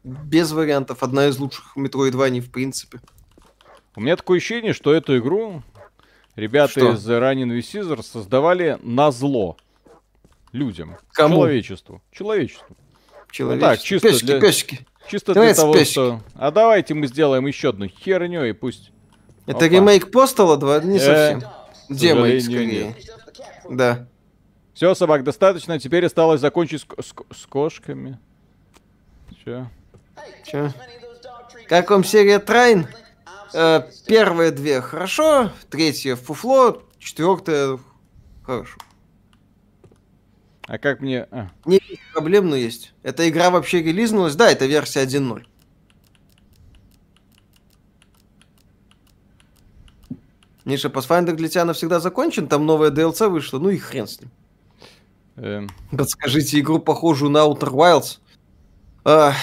[0.04, 1.02] Без вариантов.
[1.02, 3.00] Одна из лучших Metroidvania в принципе.
[3.96, 5.62] У меня такое ощущение, что эту игру
[6.36, 6.92] ребята Что?
[6.92, 9.56] из Running with Scissors создавали на зло
[10.52, 10.96] людям.
[11.12, 11.36] Кому?
[11.36, 12.02] Человечеству.
[12.12, 12.76] Человечеству.
[13.30, 13.70] Человечество.
[13.70, 14.86] так, чисто песики, для- песики.
[15.08, 15.92] Чисто Давай для того, спящик.
[15.92, 16.20] что...
[16.34, 18.90] А давайте мы сделаем еще одну херню и пусть...
[19.46, 19.66] Это Опа.
[19.68, 20.80] ремейк Постала 2?
[20.80, 21.50] Не Э, совсем.
[21.90, 23.76] Демейк, сожалению, скорее.
[23.76, 24.08] Да.
[24.72, 25.78] Все, собак, достаточно.
[25.78, 28.18] Теперь осталось закончить с, с с кошками.
[30.44, 30.72] Че?
[31.68, 32.86] Как вам серия Трайн?
[33.54, 37.78] Э, первые две хорошо, третья фуфло, четвертая
[38.42, 38.76] хорошо.
[40.66, 41.28] А как мне...
[41.30, 41.80] а, Не
[42.12, 42.94] проблем, но есть.
[43.02, 45.44] Эта игра вообще релизнулась, да, это версия 1.0.
[50.64, 54.30] Миша, Pathfinder для тебя навсегда закончен, там новая DLC вышла, ну и хрен с ним.
[55.36, 58.18] эм, Подскажите игру, похожую на Outer Wilds.
[59.04, 59.36] Ах,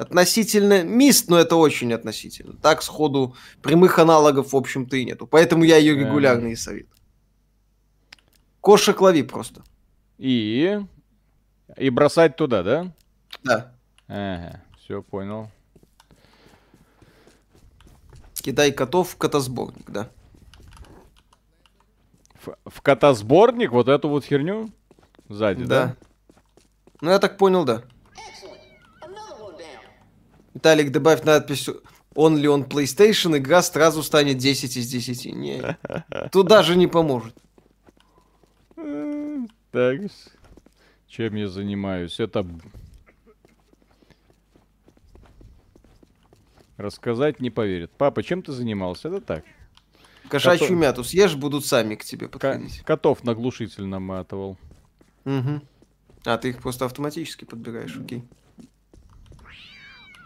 [0.00, 2.54] относительно мист, но это очень относительно.
[2.54, 5.26] Так, сходу, прямых аналогов, в общем-то, и нету.
[5.26, 6.96] Поэтому я ее регулярно и советую.
[8.60, 9.62] Кошек лови просто.
[10.18, 10.80] И...
[11.76, 12.92] И бросать туда, да?
[13.44, 13.72] Да.
[14.08, 15.50] Ага, все понял.
[18.34, 20.08] Кидай котов в котосборник, да.
[22.42, 24.70] В, в котосборник вот эту вот херню?
[25.28, 25.86] Сзади, да?
[25.86, 25.96] Да.
[27.02, 27.82] Ну, я так понял, да.
[30.54, 31.68] Виталик, добавь надпись
[32.14, 35.26] Only on PlayStation, игра сразу станет 10 из 10.
[35.34, 35.78] Не,
[36.32, 37.34] тут даже не поможет.
[39.70, 40.00] Так,
[41.06, 42.18] чем я занимаюсь?
[42.18, 42.44] Это...
[46.76, 47.90] Рассказать не поверит.
[47.96, 49.08] Папа, чем ты занимался?
[49.08, 49.44] Это так.
[50.28, 52.80] Кошачью Котов- мяту съешь, будут сами к тебе подходить.
[52.80, 54.56] котов на глушитель наматывал.
[55.24, 55.62] Мгм.
[56.24, 58.18] А, ты их просто автоматически подбираешь, окей.
[58.18, 58.24] Эть!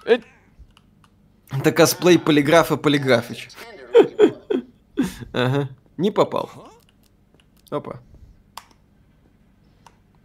[0.05, 3.49] Это косплей полиграфа Полиграфич.
[5.33, 5.69] Ага.
[5.97, 6.51] Не попал.
[7.71, 8.01] Опа.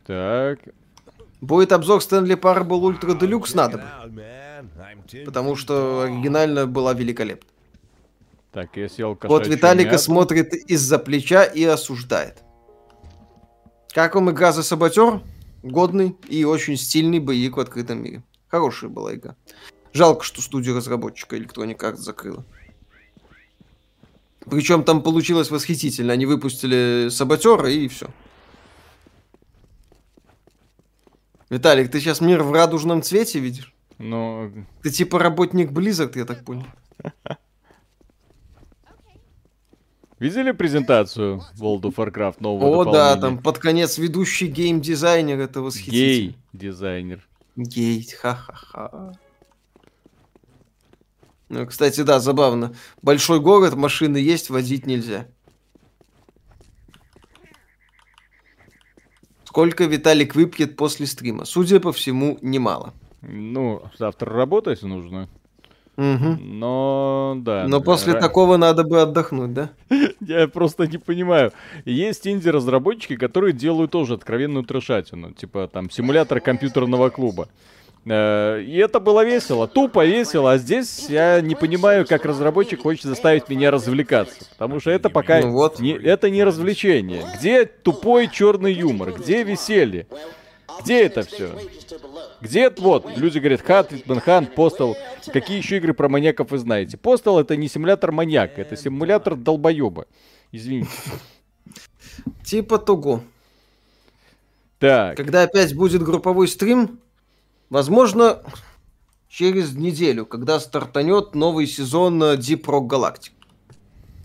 [0.05, 0.59] Так,
[1.41, 4.25] Будет обзор Стэнли Parable Ультра Делюкс надо бы.
[5.25, 7.47] Потому что оригинально была великолепна.
[8.51, 10.03] так, я съел Вот Виталика мяту.
[10.03, 12.43] смотрит из-за плеча и осуждает.
[13.93, 15.21] Как вам игра за саботер?
[15.63, 18.23] Годный и очень стильный боевик в открытом мире.
[18.49, 19.35] Хорошая была игра.
[19.93, 22.45] Жалко, что студия разработчика Electronic Arts закрыла.
[24.49, 26.13] Причем там получилось восхитительно.
[26.13, 28.09] Они выпустили саботера и все.
[31.49, 33.73] Виталик, ты сейчас мир в радужном цвете видишь?
[33.97, 36.65] Ну, Ты типа работник Blizzard, я так понял.
[40.19, 46.33] видели презентацию World of Warcraft нового О, да, там под конец ведущий гейм-дизайнер, это восхитительно.
[46.53, 47.28] Гей-дизайнер.
[47.63, 49.11] Гей, ха-ха-ха.
[51.49, 52.73] Ну, кстати, да, забавно.
[53.01, 55.27] Большой город, машины есть, водить нельзя.
[59.43, 61.43] Сколько Виталик выпьет после стрима?
[61.43, 62.93] Судя по всему, немало.
[63.21, 65.27] Ну, завтра работать нужно.
[65.99, 66.59] Мгм.
[66.59, 67.65] Но, да.
[67.67, 69.69] Но после ра- такого надо бы отдохнуть, да?
[70.21, 71.51] Я просто не понимаю.
[71.83, 75.31] Есть инди-разработчики, которые делают тоже откровенную трешатину.
[75.33, 77.49] Типа там симулятор компьютерного клуба.
[78.05, 83.03] Э, И это было весело, тупо весело, а здесь я не понимаю, как разработчик хочет
[83.03, 84.45] заставить меня развлекаться.
[84.57, 85.81] Потому что это пока Ну вот.
[85.81, 87.23] не, это не развлечение.
[87.37, 89.11] Где тупой черный юмор?
[89.11, 90.07] Где веселье?
[90.81, 91.55] Где это все?
[92.41, 94.95] Где вот, люди говорят, Хат, Витманхан, Постал.
[95.31, 96.97] Какие еще игры про маньяков вы знаете?
[96.97, 100.05] Постал это не симулятор маньяка, это симулятор долбоеба.
[100.51, 100.89] Извините.
[102.43, 103.23] Типа того.
[104.79, 106.99] Так, Когда опять будет групповой стрим,
[107.69, 108.41] возможно,
[109.27, 113.31] через неделю, когда стартанет новый сезон э, Deep Rock Galactic.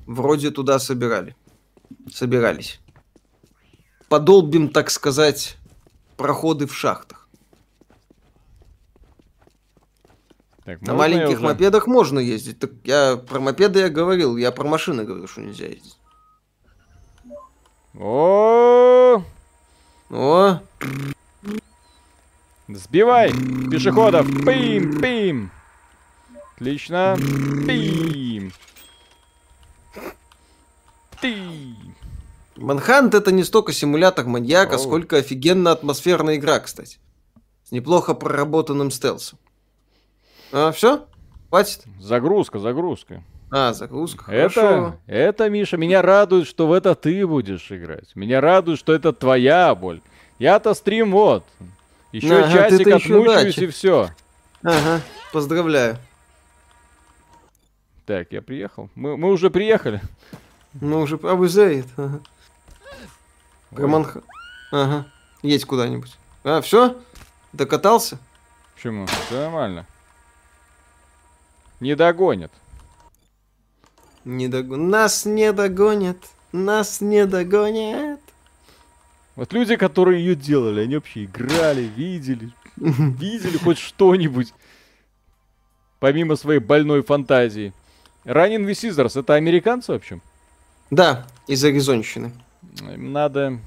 [0.07, 1.34] Вроде туда собирали.
[2.12, 2.80] Собирались.
[4.09, 5.57] Подолбим, так сказать,
[6.16, 7.28] проходы в шахтах.
[10.64, 11.44] так На я маленьких уже?
[11.44, 12.58] мопедах можно ездить.
[12.58, 15.98] Так я про мопеды я говорил, я про машины говорил, что нельзя ездить.
[17.96, 19.22] О,
[20.10, 20.58] О,
[22.68, 23.30] сбивай
[23.70, 25.50] пешеходов, пим, пим.
[26.56, 27.16] Отлично.
[27.66, 28.52] Ты.
[31.20, 31.74] Ты.
[32.57, 34.78] Манхант это не столько симулятор маньяка, Оу.
[34.78, 36.98] сколько офигенно атмосферная игра, кстати.
[37.64, 39.38] С неплохо проработанным стелсом.
[40.52, 41.07] А, все?
[41.48, 41.82] Хватит?
[42.00, 43.22] Загрузка, загрузка.
[43.50, 44.30] А, загрузка.
[44.32, 44.96] Это, Хорошо.
[45.07, 48.14] это, Миша, меня радует, что в это ты будешь играть.
[48.14, 50.00] Меня радует, что это твоя боль.
[50.38, 51.44] Я-то стрим вот.
[52.12, 54.11] Еще Ага, часик отмучаюсь и все.
[54.62, 55.00] Ага,
[55.32, 55.96] поздравляю.
[58.07, 58.90] Так, я приехал.
[58.94, 60.00] Мы, мы уже приехали.
[60.80, 61.88] Ну уже, а вы за это.
[61.96, 62.20] Ага.
[63.75, 64.22] Про Ой, Манха-
[64.70, 65.07] Ага,
[65.43, 66.16] едь куда-нибудь.
[66.45, 66.97] А, все?
[67.53, 68.18] Докатался?
[68.75, 69.07] Почему?
[69.07, 69.87] Все нормально.
[71.81, 72.53] Не догонят.
[74.25, 76.18] Не дог- Нас не догонят.
[76.53, 78.20] Нас не догонят.
[79.37, 84.55] Вот люди, которые ее делали, они вообще играли, видели, видели хоть что-нибудь.
[85.99, 87.72] Помимо своей больной фантазии.
[88.25, 90.20] Ранин Висизерс, это американцы вообще?
[90.91, 92.33] Да, из Аризонщины.
[92.81, 93.59] Надо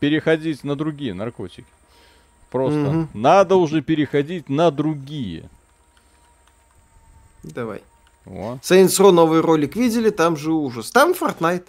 [0.00, 1.66] переходить на другие наркотики.
[2.50, 3.10] Просто Мгм.
[3.14, 5.48] надо уже переходить на другие.
[7.42, 7.82] Давай.
[8.26, 8.58] О.
[8.62, 10.90] Saints Row новый ролик видели, там же ужас.
[10.90, 11.66] Там Fortnite.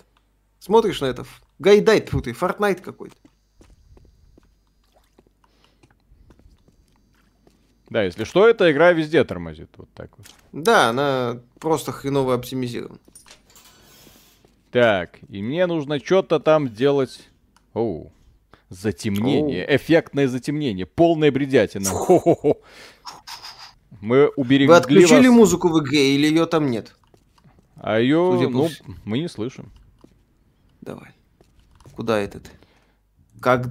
[0.59, 1.25] Смотришь на это,
[1.59, 3.15] гайдай путый, Fortnite какой-то.
[7.89, 9.69] Да, если что, эта игра везде тормозит.
[9.77, 10.27] Вот так вот.
[10.53, 12.99] Да, она просто хреново оптимизирована.
[14.71, 17.29] Так, и мне нужно что-то там делать.
[17.73, 18.11] Оу.
[18.69, 19.65] Затемнение.
[19.75, 20.85] Эффектное затемнение.
[20.85, 21.89] Полная бредятина.
[21.89, 22.61] Хо-хо-хо.
[23.99, 25.35] Мы уберегли Вы отключили вас.
[25.35, 26.95] музыку в игре или ее там нет?
[27.75, 28.95] А ее, Судя по ну, всему.
[29.03, 29.71] мы не слышим.
[30.81, 31.09] Давай.
[31.95, 32.49] Куда это ты?
[33.41, 33.67] Как,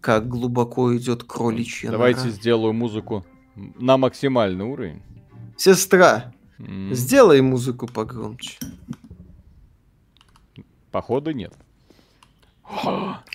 [0.00, 2.30] как глубоко идет кроличья Давайте нора.
[2.30, 3.26] сделаю музыку
[3.56, 5.02] на максимальный уровень.
[5.56, 8.58] Сестра, М, сделай музыку погромче.
[10.96, 11.52] Походу нет.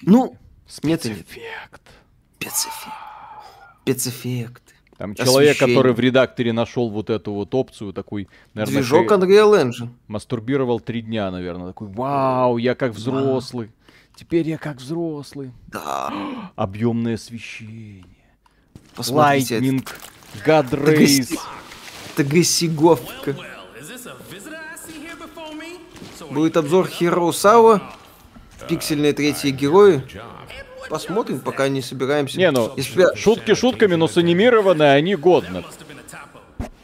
[0.02, 0.36] Ну.
[0.68, 1.82] Спецэффект.
[3.84, 4.64] Спецэффект.
[4.98, 5.76] Там человек, Освещение.
[5.76, 9.90] который в редакторе нашел вот эту вот опцию, такой, наверное, Движок хе- Unreal Engine.
[10.08, 11.68] мастурбировал три дня, наверное.
[11.68, 13.70] Такой, вау, я как взрослый.
[14.16, 15.52] Теперь я как взрослый.
[15.68, 16.12] Да.
[16.56, 18.06] Объемное освещение.
[18.96, 19.88] Посмотрите, это, Lightning,
[20.48, 21.38] God это, Rays.
[26.32, 27.82] Будет обзор Hero Сава.
[28.68, 30.04] Пиксельные третьи герои.
[30.90, 32.38] Посмотрим, пока не собираемся.
[32.38, 35.64] Не, ну, Если- шутки шутками, но с анимированные они годны.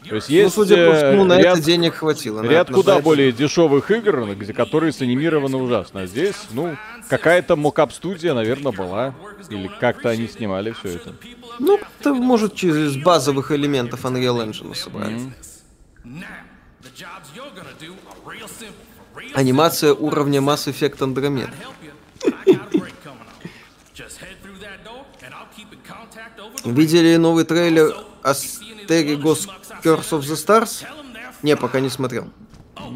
[0.08, 2.40] То есть ну, есть судя по э, всему, на ряд, это денег хватило.
[2.40, 3.04] на ряд это куда нажать.
[3.04, 6.00] более дешевых игр, где, которые санимированы ужасно.
[6.00, 6.78] А здесь, ну,
[7.10, 9.14] какая-то мокап-студия, наверное, была.
[9.50, 11.14] Или как-то они снимали все это.
[11.58, 15.20] Ну, это может через базовых элементов Unreal Engine собрали.
[16.06, 16.24] Now,
[19.34, 21.50] Анимация уровня Mass Effect Andromeda.
[26.64, 29.48] Видели новый трейлер Asterigos
[29.82, 30.84] Curse of the Stars?
[31.42, 32.28] Не, пока не смотрел.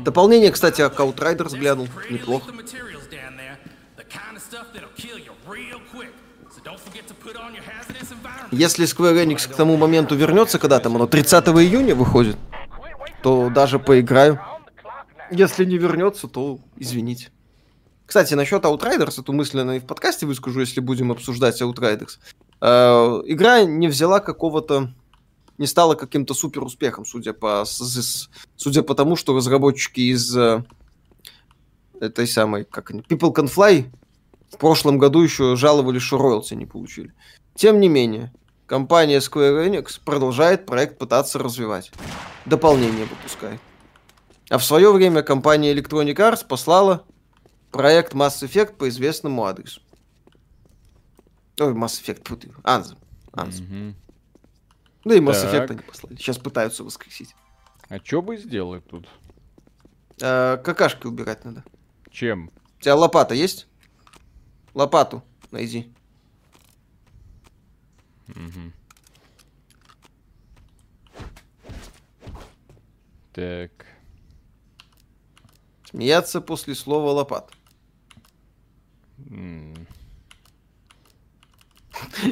[0.05, 1.89] Дополнение, кстати, Outriders глянул.
[2.11, 2.53] Неплохо.
[8.51, 12.37] Если Square Enix к тому моменту вернется, когда там оно 30 июня выходит,
[13.23, 14.41] то даже поиграю.
[15.33, 17.31] Если не вернется, то извините.
[18.07, 22.19] Кстати, насчет Outriders, эту мысль, наверное, и в подкасте выскажу, если будем обсуждать Outriders.
[22.61, 24.93] Э, игра не взяла какого-то...
[25.59, 30.65] Не стала каким-то супер успехом, судя по, судя по тому, что разработчики из э,
[32.01, 33.87] этой самой, как они, People Can Fly
[34.51, 37.15] в прошлом году еще жаловались, что роялти не получили.
[37.55, 38.33] Тем не менее,
[38.67, 41.93] компания Square Enix продолжает проект пытаться развивать.
[42.45, 43.61] Дополнение выпускает.
[44.53, 47.07] А в свое время компания Electronic Arts послала
[47.71, 49.81] проект Mass Effect по известному адресу.
[51.59, 52.55] Ой, Mass Effect, путаю.
[52.63, 52.99] Anthem.
[53.33, 53.63] Anthem.
[53.63, 53.97] Мгм.
[55.07, 55.55] Да и Mass Так.
[55.55, 56.17] Effect они послали.
[56.17, 57.35] Сейчас пытаются воскресить.
[57.89, 59.09] А что бы сделать тут?
[60.21, 61.65] А, какашки убирать надо.
[62.11, 62.51] Чем?
[62.79, 63.69] У тебя лопата есть?
[64.75, 65.91] Лопату найди.
[68.27, 68.75] Мгм.
[73.33, 73.92] Так.
[75.93, 77.53] Смеяться после слова лопат.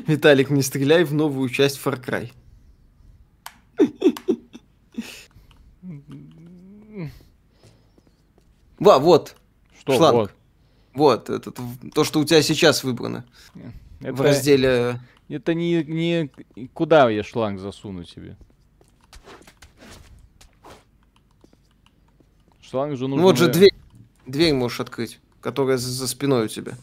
[0.06, 2.32] Виталик, не стреляй в новую часть Far Cry.
[8.78, 9.36] Во, вот,
[9.78, 10.14] Что Шланг.
[10.14, 10.32] вот?
[10.94, 13.24] вот, этот, в- то, что у тебя сейчас выбрано
[14.00, 15.00] Это, в разделе...
[15.28, 16.30] это не, не...
[16.72, 18.36] Куда я шланг засуну тебе?
[22.70, 23.16] Шланг же нужно...
[23.16, 23.72] Ну вот же дверь.
[24.26, 26.74] Дверь можешь открыть, которая за, за спиной у тебя.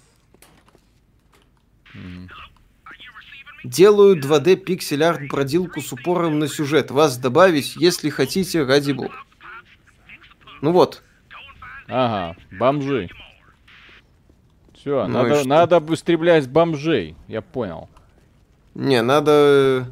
[3.63, 6.91] Делаю 2D пиксель арт бродилку с упором на сюжет.
[6.91, 9.13] Вас добавить, если хотите, ради бога.
[10.61, 11.03] Ну вот,
[11.87, 13.09] Ага, бомжи.
[14.73, 17.15] Все, Ну надо, надо бы истреблять бомжей.
[17.27, 17.89] Я понял.
[18.75, 19.85] не, надо э,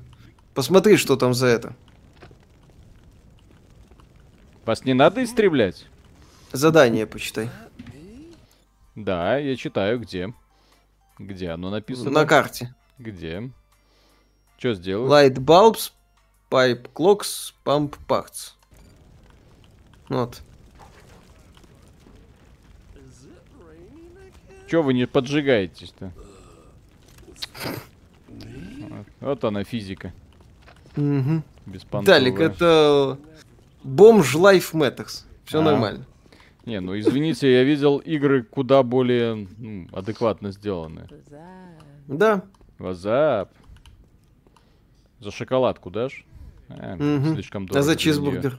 [0.54, 1.76] посмотри, что там за это.
[4.66, 5.86] Вас не надо истреблять?
[6.51, 7.49] Задание почитай.
[8.95, 10.34] Да, я читаю, где.
[11.20, 12.09] Где оно написано?
[12.09, 12.74] На карте.
[12.97, 13.51] Где?
[14.57, 15.09] Что сделаю?
[15.09, 15.91] Light bulbs,
[16.49, 18.53] pipe clocks, pump parts.
[20.09, 20.41] Вот.
[24.68, 26.11] Че вы не поджигаетесь-то?
[28.28, 30.11] Вот, вот она физика.
[30.95, 31.43] Мгм.
[31.68, 32.20] Беспонтовая.
[32.20, 33.20] Далек, это
[33.86, 35.23] бомж Life Matters.
[35.45, 35.61] Все А.
[35.61, 36.05] нормально.
[36.65, 41.07] Не, ну извините, я видел игры куда более ну, адекватно сделанные.
[42.07, 42.43] Да.
[42.79, 43.51] Вазап.
[45.19, 46.25] За шоколадку дашь?
[46.69, 47.36] А, Мгм.
[47.36, 47.79] Слишком дорого.
[47.79, 48.57] А за чизбургер?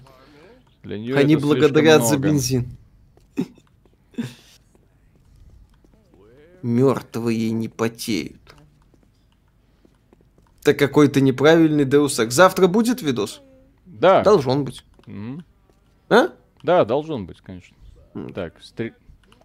[0.85, 2.69] Для неё Они благодарят за бензин.
[6.63, 8.55] Мертвые не потеют.
[10.63, 12.31] Это какой-то неправильный Deus Ex.
[12.31, 13.43] Завтра будет видос?
[13.85, 14.23] Да.
[14.23, 14.85] Должен быть.
[15.07, 15.45] М.
[16.09, 16.29] А?
[16.63, 17.77] Да, должен быть, конечно.
[18.15, 18.33] М.
[18.33, 18.95] Так, стр-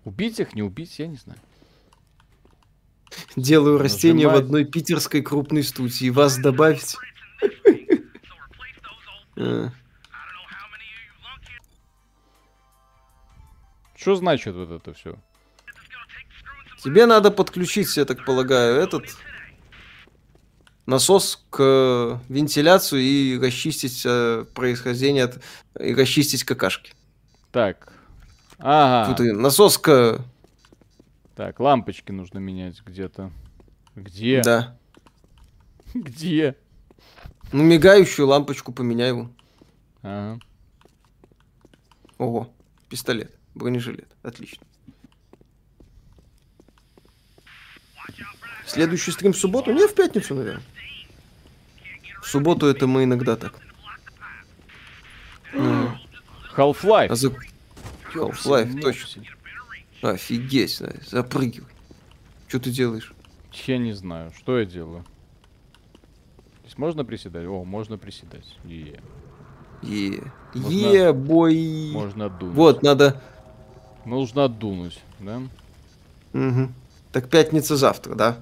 [0.06, 1.40] убить их, не убить, я не знаю.
[3.36, 4.46] Делаю растения в Нажимать.
[4.46, 6.10] одной питерской крупной студии.
[6.10, 6.96] Вас добавить?
[9.38, 9.70] А.
[13.96, 15.16] Что значит вот это все?
[16.84, 19.04] Тебе надо подключить, я так полагаю, этот
[20.92, 25.42] насос к вентиляцию и расчистить э, происхождение от-
[25.80, 26.92] и расчистить какашки.
[27.52, 27.94] Так.
[28.60, 29.10] Ага.
[29.16, 30.24] Тут и насос к...
[31.36, 33.32] Так, лампочки нужно менять где-то.
[33.96, 34.42] Где?
[34.44, 34.78] Да.
[35.94, 36.56] Где?
[37.54, 39.32] Ну, мигающую лампочку поменяй его.
[40.04, 40.40] Ага.
[42.18, 42.54] Ого,
[42.90, 44.64] пистолет, бронежилет, отлично.
[48.68, 49.72] Следующий стрим в субботу?
[49.74, 50.64] Не, в пятницу, наверное.
[52.22, 53.54] В субботу это мы иногда так.
[55.54, 55.92] Ну,
[56.56, 57.08] Half-Life.
[57.10, 57.34] а за...
[58.14, 59.24] Half-Life, точно.
[60.02, 61.70] Офигеть, запрыгивай.
[62.48, 63.14] Что ты делаешь?
[63.66, 65.04] Я не знаю, что я делаю.
[66.64, 67.46] Здесь можно приседать?
[67.46, 68.58] О, можно приседать.
[68.64, 69.00] Е.
[69.84, 70.22] Е,
[70.54, 71.92] е, бой.
[71.92, 72.56] Можно дунуть.
[72.56, 73.22] Вот, надо...
[74.06, 75.42] Нужно дунуть, да?
[76.34, 76.74] Мгм.
[77.12, 78.38] Так пятница завтра, да?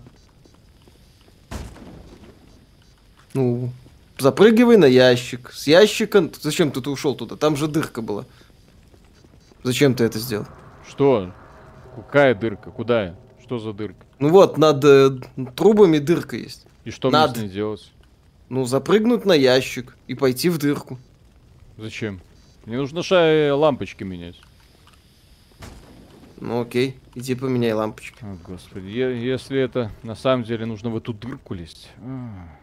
[3.33, 3.69] Ну,
[4.17, 5.51] запрыгивай на ящик.
[5.51, 6.29] С ящика...
[6.41, 7.35] Зачем ты, ты ушел туда?
[7.35, 8.25] Там же дырка была.
[9.63, 10.47] Зачем ты это сделал?
[10.87, 11.31] Что?
[11.95, 12.71] Какая дырка?
[12.71, 13.15] Куда?
[13.43, 14.05] Что за дырка?
[14.19, 15.11] Ну вот, над э,
[15.55, 16.65] трубами дырка есть.
[16.85, 17.33] И что Надо.
[17.33, 17.91] мне с ней делать?
[18.49, 20.97] Ну, запрыгнуть на ящик и пойти в дырку.
[21.77, 22.19] Зачем?
[22.65, 24.35] Мне нужно ша- лампочки менять.
[26.41, 28.17] Ну окей, иди поменяй лампочки.
[28.23, 31.89] О, господи, е- если это на самом деле нужно в эту дырку лезть.
[32.01, 32.58] А.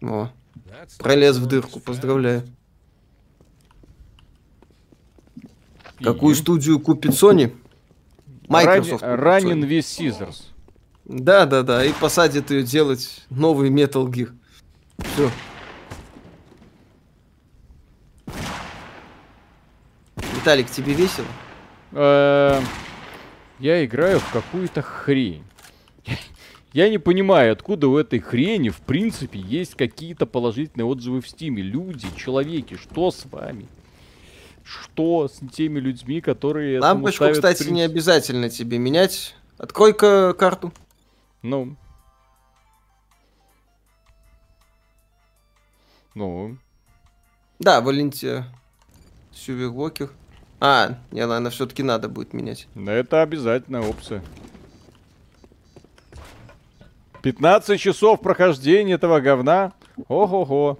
[0.00, 0.30] О,
[0.98, 2.42] пролез в дырку, поздравляю.
[6.02, 7.56] Какую студию купит Sony?
[8.48, 9.02] Microsoft.
[9.02, 10.42] Ранен- весь Scissors.
[11.04, 14.30] Да, да, да, и посадит ее делать новый Metal Gear.
[14.98, 15.30] Все.
[20.34, 21.26] Виталик, тебе весело?
[21.92, 22.60] Э,
[23.58, 25.44] Я играю в какую-то хрень.
[26.78, 31.60] Я не понимаю, откуда у этой хрени, в принципе, есть какие-то положительные отзывы в Стиме.
[31.60, 33.66] Люди, человеки, что с вами?
[34.62, 37.90] Что с теми людьми, которые Лампочку, ставят кстати, не принцип?
[37.90, 39.34] обязательно тебе менять.
[39.56, 40.72] Открой-ка карту.
[41.42, 41.74] Ну.
[46.14, 46.58] Ну,
[47.58, 48.46] Да, Валентия
[49.32, 50.10] Сювервокер.
[50.60, 52.68] А, не, наверное, все-таки надо будет менять.
[52.76, 54.22] да это обязательная опция.
[57.22, 59.72] 15 часов прохождения этого говна.
[60.08, 60.78] Ого-го.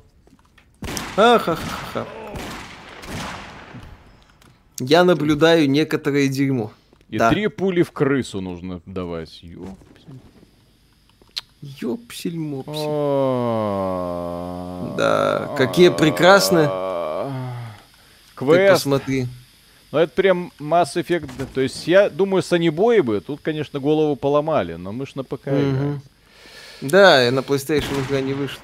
[1.16, 2.06] Ахахаха.
[4.80, 6.70] Я наблюдаю некоторое дерьмо.
[7.08, 7.30] И Да.
[7.30, 9.40] три пули в крысу нужно давать.
[9.42, 9.66] Ё.
[11.62, 12.86] Ёпсель-мопсель.
[12.86, 16.68] О, Да, какие прекрасные.
[16.68, 16.72] Ты
[18.36, 18.72] Квест.
[18.84, 19.26] посмотри.
[19.90, 21.28] Ну это прям Mass Effect.
[21.52, 25.48] То есть я думаю, санибои бы тут, конечно, голову поломали, но мы ж на ПК
[25.48, 26.00] играем.
[26.80, 28.60] Да, и на PlayStation игра не вышла.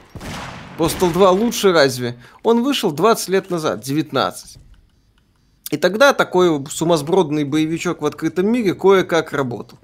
[0.78, 2.16] Postal 2 лучше разве?
[2.42, 4.56] Он вышел 20 лет назад, 19.
[5.70, 9.78] И тогда такой сумасбродный боевичок в открытом мире кое-как работал.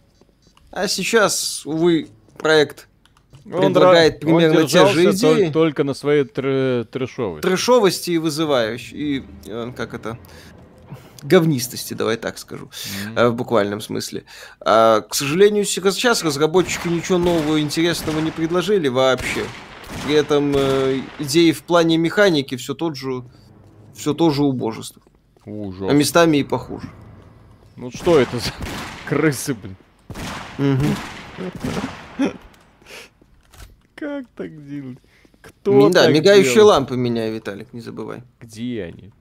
[0.73, 2.09] А сейчас, увы,
[2.39, 2.86] проект
[3.44, 5.47] предлагает дра- примерно он те же идеи.
[5.47, 7.43] тол- только на своей тр- трэшовости.
[7.43, 10.19] трэшовости и вызывающей, и, э, как это,
[11.22, 12.70] говнистости, давай так скажу,
[13.16, 14.24] э, в буквальном смысле.
[14.60, 19.44] А, к сожалению, сейчас разработчики ничего нового интересного не предложили вообще.
[20.05, 23.24] При этом э, идеи в плане механики все тот же,
[23.94, 25.02] все то же убожество.
[25.44, 25.90] Ужас.
[25.90, 26.88] А местами и похуже.
[27.76, 28.52] Ну что это за
[29.09, 29.76] крысы, блин?
[33.94, 34.98] Как так делать?
[35.42, 36.68] Кто да, мигающие делает?
[36.68, 38.22] лампы меняй, Виталик, не забывай.
[38.40, 39.12] Где они?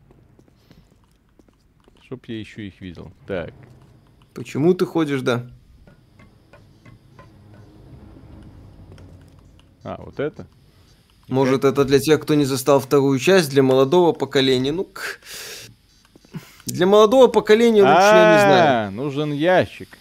[2.10, 3.12] Чтоб я еще их видел.
[3.28, 3.54] Так.
[4.34, 5.46] Почему ты ходишь, да?
[9.84, 10.48] А, вот это?
[11.28, 14.72] Может, это для тех, кто не застал вторую часть, для молодого поколения.
[14.72, 15.20] Ну, к-
[16.66, 18.88] для молодого поколения лучше я не знаю.
[18.88, 19.96] А, нужен ящик.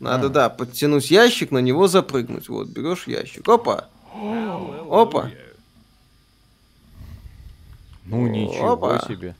[0.00, 0.30] Надо, А.
[0.30, 2.48] да, подтянуть ящик, на него запрыгнуть.
[2.48, 3.46] Вот, берешь ящик.
[3.46, 3.88] Опа.
[4.90, 5.30] Опа.
[8.06, 8.98] Ну ничего Опа.
[9.06, 9.36] себе.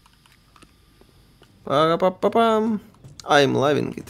[1.65, 2.81] Пара-па-па-пам.
[3.25, 4.07] I'm loving it.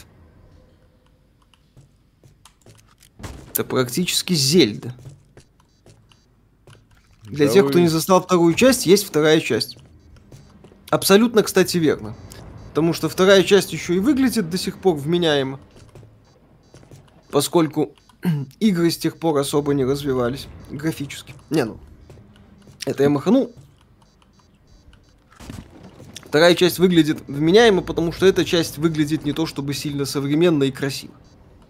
[3.51, 4.93] Это практически Зельда.
[7.23, 9.77] Для Да тех, вы- кто не застал вторую часть, есть вторая часть.
[10.89, 12.15] Абсолютно, кстати, верно.
[12.69, 15.59] Потому что вторая часть еще и выглядит до сих пор вменяемо.
[17.29, 17.93] Поскольку
[18.59, 21.35] игры с тех пор особо не развивались графически.
[21.51, 21.77] Не, ну,
[22.85, 23.51] это я маханул.
[26.33, 30.71] Вторая часть выглядит вменяемо, потому что эта часть выглядит не то чтобы сильно современно и
[30.71, 31.13] красиво.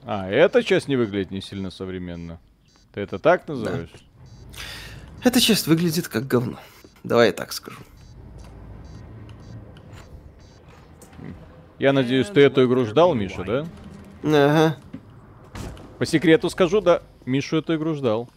[0.05, 2.39] А, эта часть не выглядит не сильно современно.
[2.93, 3.89] Ты это так называешь?
[5.21, 6.59] Эта часть выглядит как говно.
[7.03, 7.79] Давай я так скажу.
[11.77, 13.65] Я надеюсь, ты эту игру ждал, Миша, да?
[14.23, 14.77] Ага.
[15.99, 18.29] По секрету скажу, да, Мишу эту игру ждал.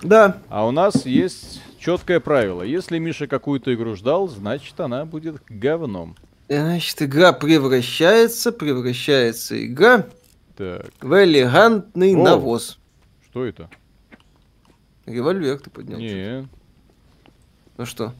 [0.00, 2.62] Да, А у нас есть четкое правило.
[2.62, 6.16] Если Миша какую-то игру ждал, значит она будет говном.
[6.48, 10.06] значит, игра превращается, превращается игра
[10.56, 12.22] Так, в элегантный О.
[12.22, 12.78] навоз.
[13.30, 13.68] что это?
[15.04, 15.98] Револьвер ты поднял.
[15.98, 16.48] Не,
[17.76, 18.14] Ну что?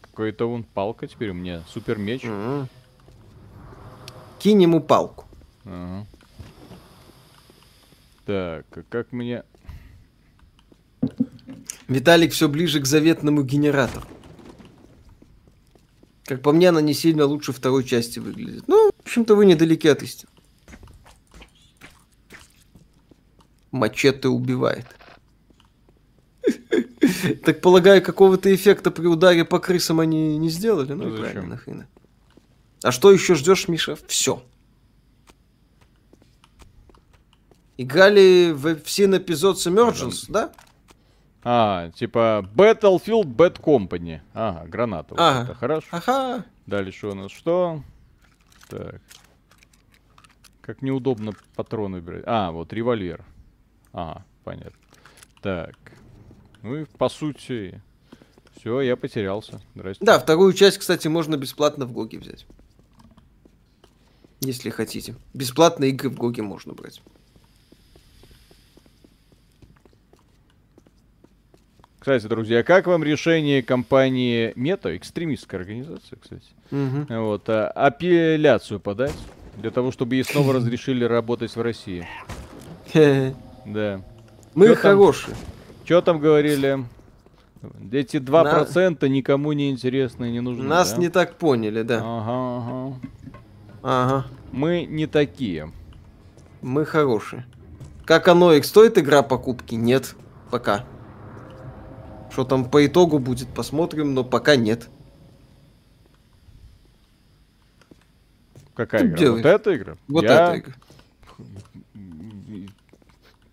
[0.00, 1.62] какая-то вон палка теперь у меня.
[1.68, 2.24] Супер меч.
[2.24, 2.68] М.
[4.40, 5.24] Кинь ему палку.
[5.64, 6.06] Ага.
[8.26, 9.44] Так, а как мне...
[11.94, 14.04] Виталик все ближе к заветному генератору.
[16.24, 18.64] Как по мне, она не сильно лучше второй части выглядит.
[18.66, 20.30] Ну, в общем-то, вы недалеки от истины.
[23.70, 24.86] Мачете убивает.
[27.44, 30.94] Так полагаю, какого-то эффекта при ударе по крысам они не сделали?
[30.94, 31.86] Ну, Ну, и правильно, нахрена.
[32.82, 33.96] А что еще ждешь, Миша?
[34.08, 34.42] Все.
[37.76, 40.52] Играли в Sin Episodes Emergence, да?
[41.44, 44.20] А, типа Battlefield Bad Company.
[44.32, 45.14] Ага, граната.
[45.14, 45.42] вот Ага.
[45.44, 45.88] это, хорошо.
[45.90, 46.44] Ага.
[46.66, 47.82] Дальше у нас что?
[48.68, 49.00] Так.
[50.62, 52.22] Как неудобно патроны брать.
[52.26, 53.24] А, вот револьвер.
[53.92, 54.78] Ага, понятно.
[55.42, 55.76] Так.
[56.62, 57.82] Ну и по сути...
[58.58, 59.60] Все, я потерялся.
[59.74, 60.02] Здрасте.
[60.02, 62.46] Да, вторую часть, кстати, можно бесплатно в GOG е взять.
[64.40, 65.16] Если хотите.
[65.34, 67.02] Бесплатно игры в GOG е можно брать.
[72.04, 77.06] Кстати, друзья, как вам решение компании Мета, экстремистская организация, кстати, Мгм.
[77.08, 79.16] вот, а, апелляцию подать
[79.56, 82.06] для того, чтобы ей снова разрешили работать в России?
[83.64, 84.02] Да.
[84.54, 84.82] Мы Чё там?
[84.82, 85.34] хорошие.
[85.86, 86.84] Что там говорили?
[87.90, 90.62] Эти 2% никому не интересны и не нужны.
[90.62, 90.98] Нас да?
[91.00, 92.02] не так поняли, да.
[92.04, 93.00] Ага, ага.
[93.82, 94.26] Ага.
[94.52, 95.72] Мы не такие.
[96.60, 97.46] Мы хорошие.
[98.04, 99.74] Как оно их стоит игра покупки?
[99.74, 100.14] Нет.
[100.50, 100.84] Пока.
[102.34, 104.88] Что там по итогу будет, посмотрим, но пока нет.
[108.74, 109.18] Какая Ты игра?
[109.18, 109.44] делаешь?
[109.44, 109.96] Вот эта игра?
[110.08, 110.74] Вот Я- эта игра.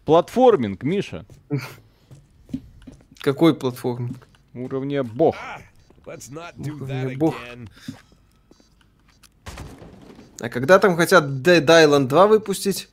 [0.03, 1.27] Платформинг, Миша.
[3.19, 4.15] Какой платформе?
[4.55, 5.35] Уровня бог.
[6.03, 7.35] That мне бог.
[10.39, 12.89] А когда там хотят Dead Island 2 выпустить?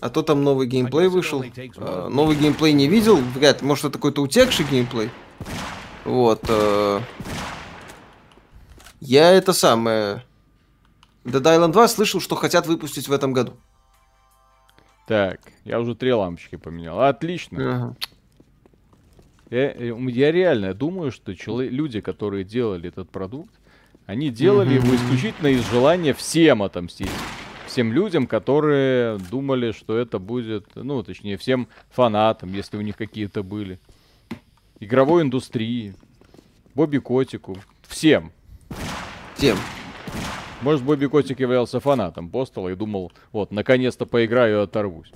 [0.00, 1.44] А то там новый геймплей вышел.
[1.76, 3.16] А, новый геймплей не видел.
[3.16, 3.66] Вряд ли.
[3.68, 5.10] Может, это какой-то утекший геймплей.
[6.04, 6.40] Вот.
[6.48, 7.00] э,
[9.00, 10.24] Я это самое...
[11.24, 13.52] Dead Island 2 слышал, что хотят выпустить в этом году.
[15.06, 17.00] Так, я уже три лампочки поменял.
[17.02, 17.58] Отлично.
[17.58, 17.96] Ага.
[19.50, 23.50] Я, э, я реально думаю, что чело- люди, которые делали этот продукт,
[24.06, 27.10] они делали его исключительно из желания всем отомстить.
[27.78, 33.44] Всем людям, которые думали, что это будет, ну, точнее, всем фанатам, если у них какие-то
[33.44, 33.78] были.
[34.80, 35.94] Игровой индустрии,
[36.74, 37.56] Бобби Котику,
[37.86, 38.32] всем.
[39.36, 39.56] Тем.
[40.60, 45.12] Может, Бобби Котик являлся фанатом Постала и думал, вот, наконец-то поиграю и оторвусь.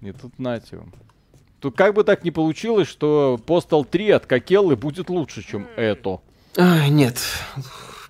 [0.00, 0.92] И тут нате вам.
[1.58, 6.20] Тут как бы так не получилось, что Postal 3 от Кокеллы будет лучше, чем это.
[6.56, 7.18] Ай, нет.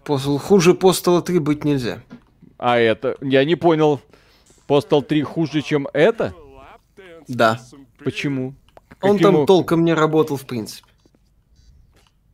[0.07, 2.03] Хуже Постала 3 быть нельзя.
[2.59, 4.01] А это, я не понял,
[4.67, 6.35] Postal 3 хуже, чем это?
[7.29, 7.61] Да.
[8.05, 8.55] Почему?
[9.01, 10.85] Он Каким там о- толком не работал, в принципе.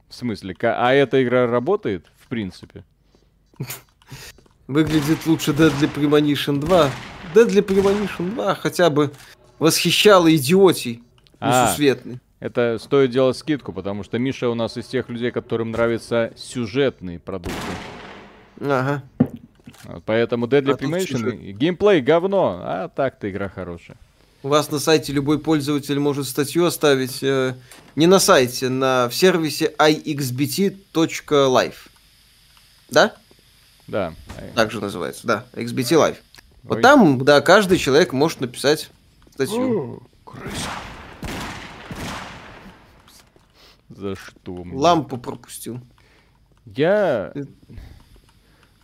[0.08, 2.84] В смысле, а эта игра работает, в принципе?
[4.66, 6.90] Выглядит лучше Deadly Premonition 2.
[7.34, 9.10] Deadly Premonition 2 хотя бы
[9.58, 11.02] восхищала идиотий
[11.40, 11.66] А.
[11.66, 12.20] несусветный.
[12.40, 17.18] Это стоит делать скидку, потому что Миша у нас из тех людей, которым нравятся сюжетные
[17.18, 17.58] продукты.
[18.60, 19.02] Ага.
[20.06, 23.96] Поэтому Deadly А и геймплей говно, а так-то игра хорошая.
[24.42, 27.22] У вас на сайте любой пользователь может статью оставить.
[27.22, 27.54] э,
[27.96, 31.74] не на сайте, на в сервисе ixbt.live.
[32.90, 33.14] Да?
[33.86, 34.12] Да.
[34.38, 35.46] э, Так же называется, да.
[35.52, 36.16] XBT Live.
[36.62, 36.82] Вот Ой.
[36.82, 38.90] там, да, каждый человек может написать
[39.32, 40.02] статью.
[43.88, 44.64] За что?
[44.64, 44.76] мне?
[44.76, 45.80] Лампу пропустил.
[46.66, 47.32] Я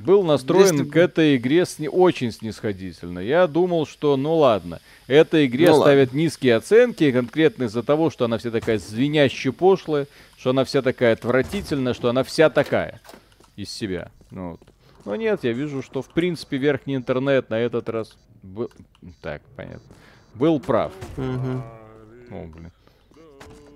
[0.01, 3.19] был настроен Если к этой игре сни- очень снисходительно.
[3.19, 5.85] Я думал, что ну ладно, этой игре Ну ладно.
[5.85, 10.07] ставят низкие оценки, конкретно из-за того, что она вся такая звеняще пошлая,
[10.39, 13.01] что она вся такая отвратительная, что она вся такая
[13.57, 14.11] из себя.
[14.31, 14.61] Ну, вот.
[15.05, 18.71] Но нет, я вижу, что в принципе верхний интернет на этот раз был...
[19.23, 19.81] Так, понятно.
[20.35, 20.93] Был прав.
[21.17, 21.63] Мгм.
[22.31, 22.71] О, блин.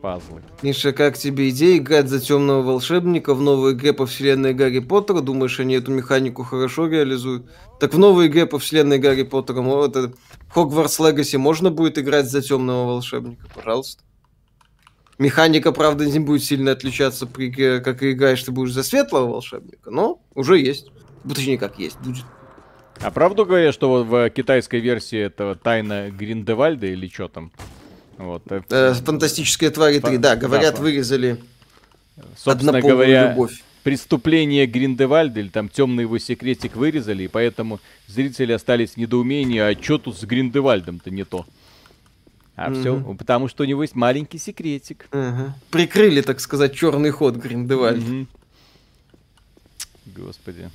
[0.05, 0.43] Пазлы.
[0.61, 5.23] Миша, как тебе идея играть за темного волшебника в новой игре по вселенной Гарри Поттера?
[5.23, 7.47] Думаешь, они эту механику хорошо реализуют?
[7.81, 10.13] Так в новой игре по вселенной Гарри Поттера, вот это,
[10.51, 13.47] Хогвартс Легаси можно будет играть за темного волшебника?
[13.55, 14.03] Пожалуйста.
[15.19, 19.31] Механика, правда, не будет сильно отличаться при игре, как и играешь, ты будешь за светлого
[19.31, 20.93] волшебника, но уже есть.
[21.25, 22.27] Ну, Точнее, как есть, будет.
[23.01, 27.53] А правду говорят, что вот в китайской версии этого тайна Гриндевальда или что там?
[28.19, 30.81] Вот, э, фантастические твари 3, да, Да, говорят, да.
[30.83, 31.39] вырезали
[32.37, 33.63] собственно говоря, любовь.
[33.83, 39.75] преступление Гриндевальда или там темный его секретик вырезали, и поэтому зрители остались в недоумении, а
[39.81, 41.45] что тут с Гриндевальдом-то не то?
[42.57, 45.09] А все, потому что у него есть маленький секретик.
[45.11, 45.57] Ага.
[45.71, 47.99] Прикрыли, так сказать, черный ход Гриндевальд.
[48.01, 48.29] Мгм.
[50.07, 50.71] Господи.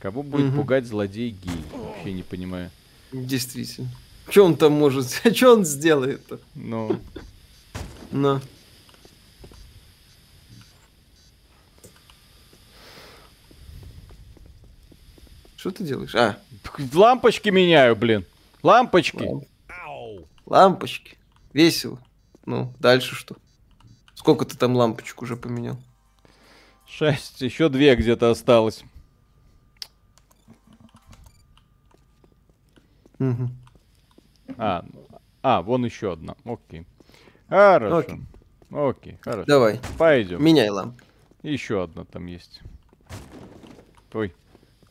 [0.00, 0.56] Кого будет Мгм.
[0.56, 1.52] пугать злодей гей?
[1.72, 2.70] Вообще не понимаю.
[3.12, 3.88] Действительно.
[4.30, 5.10] Что он там может?
[5.34, 6.38] Что он сделает-то?
[6.54, 7.00] Ну,
[8.12, 8.40] На.
[15.56, 16.14] Что ты делаешь?
[16.14, 16.38] А,
[16.94, 18.24] лампочки меняю, блин.
[18.62, 19.28] Лампочки.
[20.46, 21.18] лампочки.
[21.52, 21.98] Весело.
[22.46, 23.36] Ну, дальше что?
[24.14, 25.76] Сколько ты там лампочек уже поменял?
[26.86, 28.84] Шесть, еще две где-то осталось.
[33.18, 33.59] Мгм.
[34.58, 34.84] А,
[35.42, 36.36] а, вон еще одна.
[36.44, 36.86] Окей.
[37.48, 37.96] Хорошо.
[37.98, 38.20] Окей.
[38.70, 39.44] Окей, хорошо.
[39.46, 40.42] Давай, Пойдем.
[40.42, 41.02] меняй лампу.
[41.42, 42.60] Еще одна там есть.
[44.12, 44.34] Ой.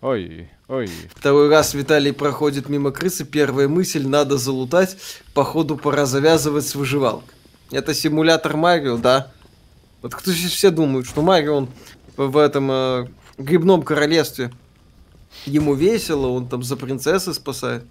[0.01, 0.89] Ой, ой.
[1.13, 4.97] Второй раз Виталий проходит мимо крысы, первая мысль, надо залутать,
[5.33, 7.35] походу пора завязывать с выживалкой.
[7.71, 9.31] Это симулятор Марио, да.
[10.01, 11.69] Вот кто сейчас все думают, что Марио, он
[12.15, 13.07] в этом э,
[13.37, 14.51] грибном королевстве,
[15.45, 17.83] ему весело, он там за принцессы спасает.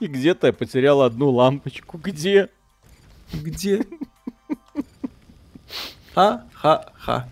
[0.00, 1.98] И где-то я потерял одну лампочку.
[1.98, 2.48] Где?
[3.32, 3.84] Где?
[6.14, 7.28] Ха-ха-ха.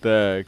[0.00, 0.46] Так.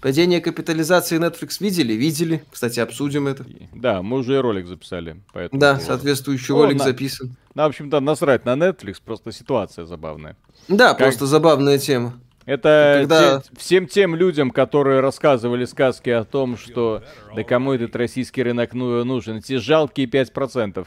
[0.00, 1.94] Падение капитализации Netflix видели?
[1.94, 2.44] Видели.
[2.50, 3.46] Кстати, обсудим это.
[3.72, 5.20] Да, мы уже и ролик записали.
[5.32, 7.36] Поэтому Да, соответствующий О, ролик на- записан.
[7.54, 10.36] Ну, в общем-то, насрать на Netflix, просто ситуация забавная.
[10.68, 12.20] Да, Как- просто забавная тема.
[12.46, 17.02] Это Когда- те- всем тем людям, которые рассказывали сказки о том, что
[17.34, 20.86] да кому этот российский рынок ну, нужен, эти жалкие 5%.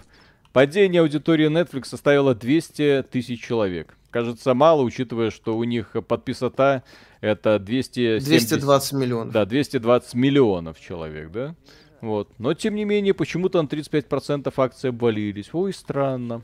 [0.53, 3.97] Падение аудитории Netflix составило 200 тысяч человек.
[4.11, 6.83] Кажется, мало, учитывая, что у них подписота
[7.21, 8.25] это 270...
[8.25, 9.33] 220 миллионов.
[9.33, 11.55] Да, 220 миллионов человек, да?
[12.01, 12.29] Вот.
[12.37, 15.49] Но, тем не менее, почему-то на 35% акции обвалились.
[15.53, 16.41] Ой, странно.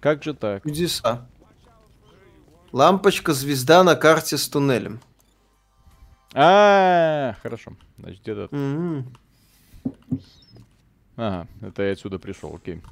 [0.00, 0.62] Как же так?
[0.64, 1.26] Чудеса.
[2.74, 4.98] Лампочка звезда на карте с туннелем.
[6.34, 7.76] А, хорошо.
[7.98, 8.48] Значит, где-то.
[11.14, 12.82] Ага, это я отсюда пришел, окей.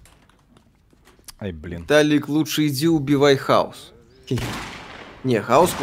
[1.41, 1.83] Ай, блин.
[1.83, 3.93] Виталик, лучше иди убивай хаос.
[5.25, 5.75] Не, хаос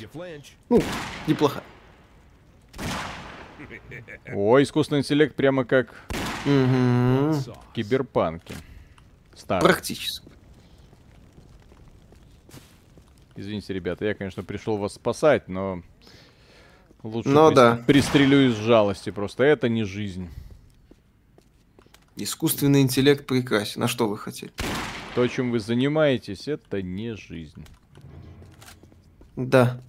[0.00, 0.46] you flinch.
[0.70, 0.82] Ну,
[1.26, 1.64] неплохая.
[4.32, 5.94] О, искусственный интеллект прямо как
[7.74, 8.54] киберпанке.
[9.34, 9.60] Старый.
[9.60, 10.29] Практически.
[13.40, 15.82] Извините, ребята, я, конечно, пришел вас спасать, но
[17.02, 17.82] лучше Ну да.
[17.86, 19.08] пристрелю из жалости.
[19.08, 20.28] Просто это не жизнь.
[22.16, 23.82] Искусственный интеллект прекрасен.
[23.82, 24.52] А что вы хотели?
[25.14, 27.64] То, чем вы занимаетесь, это не жизнь.
[29.36, 29.80] Да.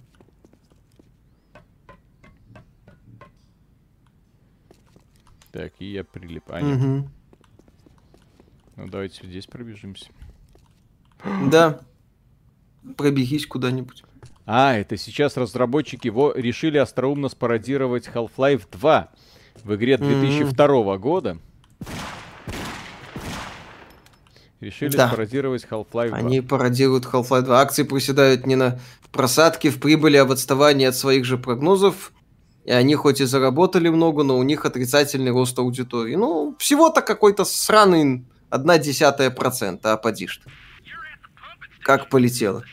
[5.50, 6.44] Так, и я прилип.
[6.48, 6.78] А, нет.
[6.78, 7.10] Мгм.
[8.76, 10.06] Ну, давайте здесь пробежимся.
[11.50, 11.82] Да.
[12.96, 14.04] Пробегись куда-нибудь.
[14.44, 19.08] А, это сейчас разработчики его решили остроумно спародировать Half-Life 2
[19.62, 21.38] в игре 2002 года.
[24.60, 25.08] Решили Да.
[25.08, 26.16] спародировать Half-Life 2.
[26.18, 27.60] Они пародируют Half-Life 2.
[27.60, 28.78] Акции проседают не на
[29.10, 32.12] просадке в прибыли, а в отставании от своих же прогнозов.
[32.64, 36.14] И они хоть и заработали много, но у них отрицательный рост аудитории.
[36.14, 40.50] Ну, всего-то какой-то сраный одна десятая процента, а поди ты.
[41.82, 42.64] Как полетело.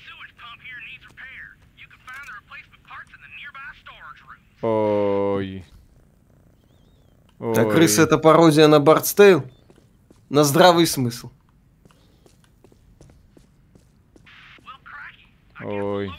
[4.62, 5.66] Ой.
[7.56, 9.50] Так, крыса это пародия на Бардстейл?
[10.30, 11.32] На здравый смысл.
[15.62, 16.12] Ой.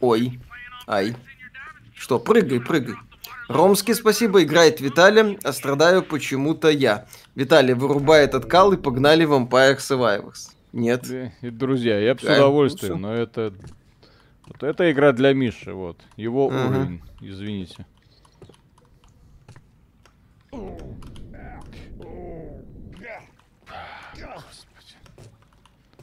[0.00, 0.40] Ой.
[0.88, 1.16] Ай.
[1.94, 2.96] Что, прыгай, прыгай.
[3.48, 7.06] Ромский, спасибо, играет Виталий, а страдаю почему-то я.
[7.34, 10.50] Виталий, вырубай этот кал и погнали Vampire Survivors.
[10.72, 11.10] Нет.
[11.42, 13.52] И, друзья, я бы с удовольствием, ну но это...
[14.46, 16.00] Вот это игра для Миши, вот.
[16.16, 16.68] Его Ага.
[16.68, 17.86] уровень, извините.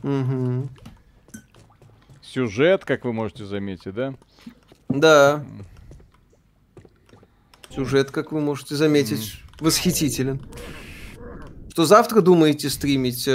[0.01, 0.69] Мгм.
[2.21, 4.13] Сюжет, как вы можете заметить, да?
[4.87, 5.45] Да.
[7.69, 10.41] Сюжет, как вы можете заметить, восхитителен.
[11.79, 13.31] Что завтра думаете стримить э,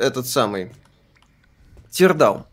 [0.00, 0.72] этот самый
[1.90, 2.44] Тирдаун?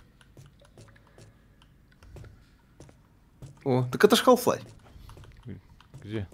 [3.63, 4.61] О, так это ж Half-Life.
[6.03, 6.27] Где?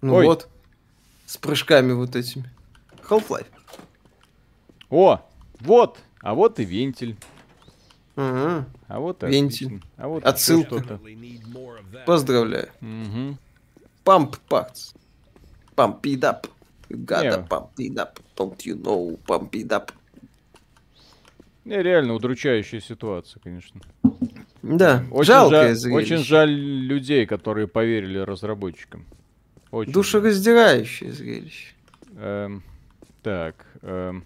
[0.00, 0.26] Ну Ой.
[0.26, 0.48] вот.
[1.26, 2.48] С прыжками вот этими.
[3.08, 3.48] Half-Life.
[4.90, 5.28] О,
[5.58, 7.16] вот, а вот и вентиль.
[8.14, 8.64] Мгм.
[8.86, 9.66] А вот и Вентиль.
[9.66, 9.90] отлично.
[9.96, 11.00] А вот Отсылка.
[12.06, 12.68] Поздравляю.
[14.04, 14.94] Parts.
[15.74, 16.46] Pump it up.
[16.46, 16.59] You
[16.90, 17.46] gotta Не.
[17.48, 18.18] pump it up.
[18.36, 19.18] Don't you know?
[19.26, 19.92] Pump it up.
[21.64, 23.80] Не, реально удручающая ситуация, конечно.
[24.62, 29.04] Да, Очень жалкое жаль, очень жаль людей, которые поверили разработчикам.
[29.70, 29.92] Очень.
[29.92, 31.74] Душераздирающее зрелище.
[32.16, 32.62] Эм,
[33.22, 33.66] так.
[33.82, 34.24] эм.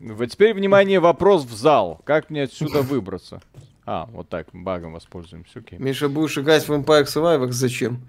[0.00, 2.00] Вот теперь, внимание, вопрос в зал.
[2.04, 3.42] Как мне отсюда выбраться?
[3.84, 5.78] А, вот так, багом воспользуемся, окей.
[5.78, 7.52] Миша, будешь играть в Vampire Survivors?
[7.52, 8.00] Зачем?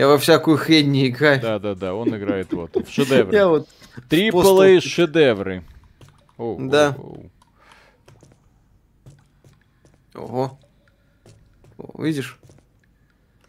[0.00, 1.42] Я во всякую хрень не играю.
[1.42, 3.36] Да-да-да, он играет вот в шедевры.
[3.36, 3.68] Я вот...
[4.08, 5.62] Трипл A шедевры.
[6.38, 6.96] Оу, Да.
[6.98, 7.30] оу.
[10.14, 10.58] Ого.
[11.98, 12.38] Видишь?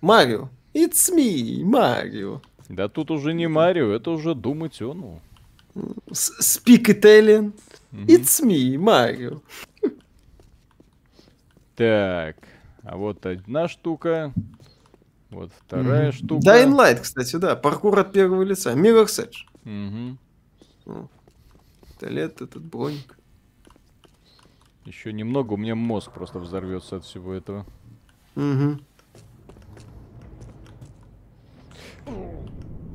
[0.01, 0.49] Марио.
[0.73, 2.41] It's me, Марио.
[2.67, 5.19] Да тут уже не Марио, это уже Doom Eternal.
[6.09, 7.53] S- Speak Italian.
[7.93, 9.39] It's me, Марио.
[11.77, 12.35] Так,
[12.83, 14.33] а вот одна штука.
[15.31, 16.45] Вот вторая штука.
[16.45, 17.55] Dying Light, кстати, да.
[17.55, 18.73] Паркур от первого лица.
[18.73, 19.27] Mirror's
[19.65, 20.17] Edge.
[21.81, 23.17] Пистолет, этот броник.
[24.85, 27.65] Еще немного, у меня мозг просто взорвется от всего этого.
[28.35, 28.81] Мгм.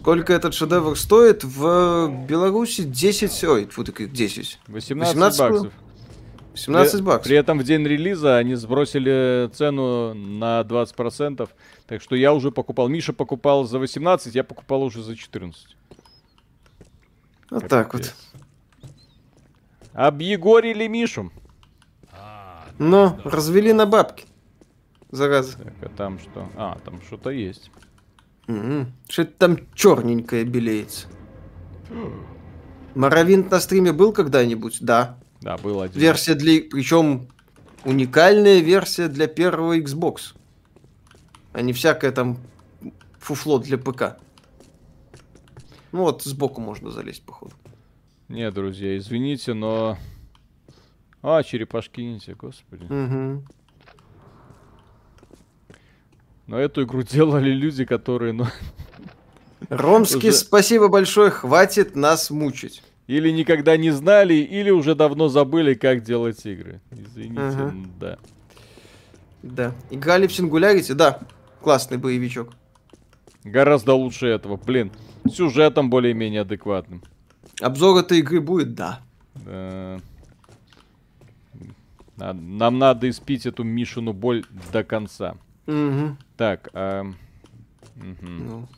[0.00, 1.42] Сколько этот шедевр стоит?
[1.42, 3.44] В Беларуси 10...
[3.44, 4.60] Ой, фу, так 10.
[4.68, 5.48] 18, 18 было?
[5.48, 5.72] баксов.
[6.54, 7.24] 17 при, баксов.
[7.24, 11.48] При этом в день релиза они сбросили цену на 20%.
[11.86, 12.88] Так что я уже покупал.
[12.88, 15.76] Миша покупал за 18, я покупал уже за 14.
[17.50, 18.02] Вот так вот.
[18.02, 18.14] Капец.
[19.92, 21.32] Объегорили Мишу.
[22.78, 24.26] Но развели на бабки.
[25.10, 25.56] Зараза.
[25.56, 26.48] Так, а там что?
[26.56, 27.70] А, там что-то есть.
[28.46, 28.92] Мгм.
[29.08, 31.06] Что-то там черненькое белеется.
[32.94, 34.78] Моровинт на стриме был когда-нибудь?
[34.80, 35.18] Да.
[35.40, 36.00] Да, был один.
[36.00, 36.60] Версия для...
[36.62, 37.28] Причем
[37.84, 40.34] уникальная версия для первого Xbox.
[41.56, 42.36] А не всякое там
[43.18, 44.18] фуфло для ПК.
[45.90, 47.54] Ну вот, сбоку можно залезть, походу.
[48.28, 49.96] Не, друзья, извините, но...
[51.22, 52.84] А, черепашки ниндзя, господи.
[52.92, 53.46] Мгм.
[56.46, 58.44] Но эту игру делали люди, которые, ну...
[59.70, 62.82] Ромский, Уже- спасибо большое, хватит нас мучить.
[63.06, 66.82] Или никогда не знали, или уже давно забыли, как делать игры.
[66.90, 67.74] Извините, Ага.
[67.98, 68.18] да.
[69.42, 69.72] Да.
[69.88, 70.92] Играли в Сингулярити?
[70.92, 71.20] Да.
[71.66, 72.52] Классный боевичок.
[73.42, 74.56] Гораздо лучше этого.
[74.56, 74.92] Блин,
[75.28, 77.02] сюжетом более-менее адекватным.
[77.60, 78.76] Обзор этой игры будет?
[78.76, 79.00] Да.
[79.34, 79.98] Да.
[82.18, 85.34] На- Нам надо испить эту Мишину боль до конца.
[85.66, 86.16] Угу.
[86.36, 87.02] Так, а,
[87.96, 88.46] мгм.
[88.46, 88.68] Ну,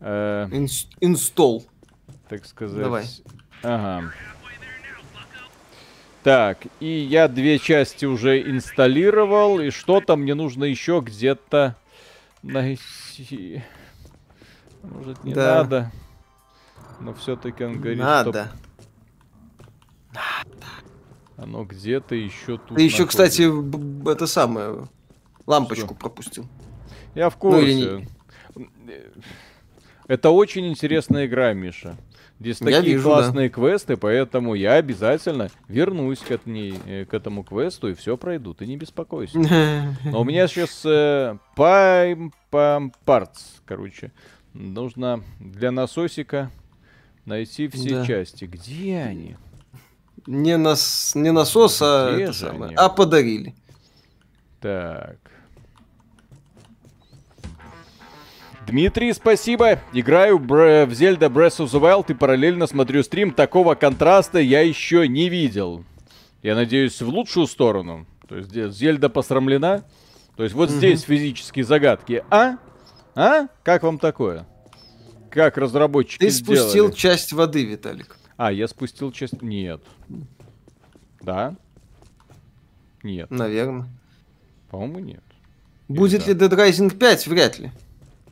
[0.00, 1.66] Э, инс- инстолл.
[2.30, 2.82] так сказать.
[2.82, 3.04] Давай.
[3.62, 4.12] Ага.
[6.22, 11.76] Так, и я две части уже инсталлировал, и что-то мне нужно еще где-то
[12.42, 13.62] найти.
[14.82, 15.56] Может, не Да.
[15.62, 15.92] надо.
[17.00, 18.50] Но все-таки он говорит, что Надо.
[21.36, 22.76] оно где-то еще тут.
[22.76, 23.06] Ты еще, находится.
[23.06, 24.86] кстати, это самое,
[25.46, 26.46] лампочку пропустил.
[27.14, 27.70] Я в Ну, курсе.
[27.72, 28.08] или
[30.08, 31.96] Это очень интересная игра, Миша.
[32.40, 37.12] Здесь Я такие вижу, классные квесты, поэтому я обязательно вернусь к, эт- ней- э, к
[37.12, 38.54] этому квесту и все пройду.
[38.54, 39.38] Ты не беспокойся.
[40.04, 43.36] Но у меня сейчас э, парts,
[43.66, 44.10] короче.
[44.54, 46.50] Нужно для насосика
[47.26, 48.06] найти все Да.
[48.06, 48.46] части.
[48.46, 49.36] Где они?
[50.26, 52.72] Не, нас, не насос, а это самое.
[52.76, 53.54] А подарили.
[54.60, 55.18] Так.
[58.70, 59.80] Дмитрий, спасибо.
[59.92, 63.32] Играю в Zelda Breath of the Wild и параллельно смотрю стрим.
[63.32, 65.84] Такого контраста я еще не видел.
[66.40, 68.06] Я надеюсь, в лучшую сторону.
[68.28, 69.82] То есть Зельда посрамлена.
[70.36, 72.22] То есть вот здесь физические загадки.
[72.30, 72.58] А?
[73.16, 73.48] А?
[73.64, 74.46] Как вам такое?
[75.30, 76.92] Как разработчики Ты спустил сделали?
[76.92, 78.16] часть воды, Виталик.
[78.36, 79.42] А, я спустил часть...
[79.42, 79.82] Нет.
[81.20, 81.56] Да?
[83.02, 83.30] Нет.
[83.32, 83.88] Наверное.
[84.70, 85.24] По-моему, нет.
[85.88, 86.32] Будет да.
[86.32, 87.26] ли Dead Rising 5?
[87.26, 87.72] Вряд ли.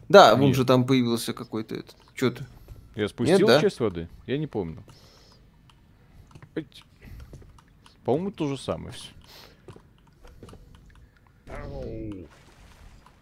[0.08, 0.56] Да, вон Нет.
[0.56, 1.96] же там появился какой-то этот.
[2.14, 2.46] Что ты?
[2.94, 3.60] Я спустил да.
[3.60, 4.08] часть воды?
[4.26, 4.82] Я не помню.
[8.04, 9.10] По-моему, то же самое все.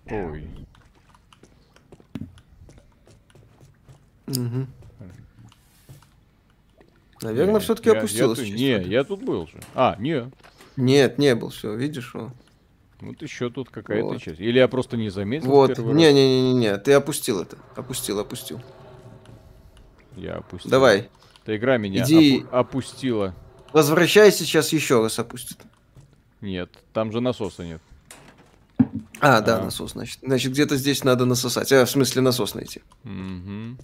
[0.08, 0.46] Ой.
[4.28, 4.66] Угу.
[7.22, 9.60] Наверное, все-таки я- я часть Не, я тут был же.
[9.74, 10.30] А, не.
[10.76, 12.14] Нет, не был, все, видишь?
[12.14, 12.32] о.
[13.00, 14.22] Вот еще тут какая-то Вот.
[14.22, 14.40] часть.
[14.40, 15.48] Или я просто не заметил.
[15.48, 17.58] Вот, не-не-не-не, ты опустил это.
[17.74, 18.60] Опустил, опустил.
[20.16, 20.70] Я опустил.
[20.70, 21.10] Давай,
[21.42, 22.40] Эта игра меня Иди.
[22.40, 23.34] опу- опустила.
[23.72, 25.58] возвращайся, сейчас еще раз опустит.
[26.40, 27.82] Нет, там же насоса нет.
[29.20, 29.64] А, да, А.
[29.64, 30.18] насос, значит.
[30.22, 31.70] Значит, где-то здесь надо насосать.
[31.72, 32.82] А, в смысле, насос найти.
[33.04, 33.76] Угу.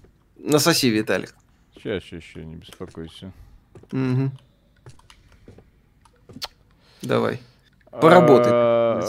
[0.51, 1.35] Насоси, Виталик.
[1.75, 3.33] Сейчас еще не беспокойся.
[3.93, 4.31] Угу.
[7.03, 7.41] Давай.
[8.01, 8.51] Поработай.
[8.53, 9.01] А,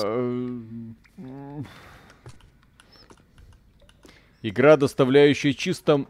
[4.42, 6.06] Игра, доставляющая чисто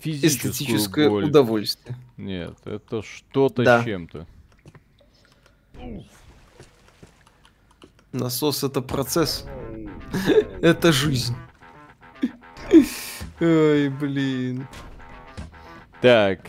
[0.00, 1.24] физическую Эстетическое боль.
[1.26, 1.96] удовольствие.
[2.16, 3.80] Нет, это что-то Да.
[3.80, 4.26] с чем-то.
[8.12, 9.46] Насос это процесс.
[10.62, 11.36] это жизнь.
[13.40, 14.66] Ой, блин.
[16.00, 16.40] Так,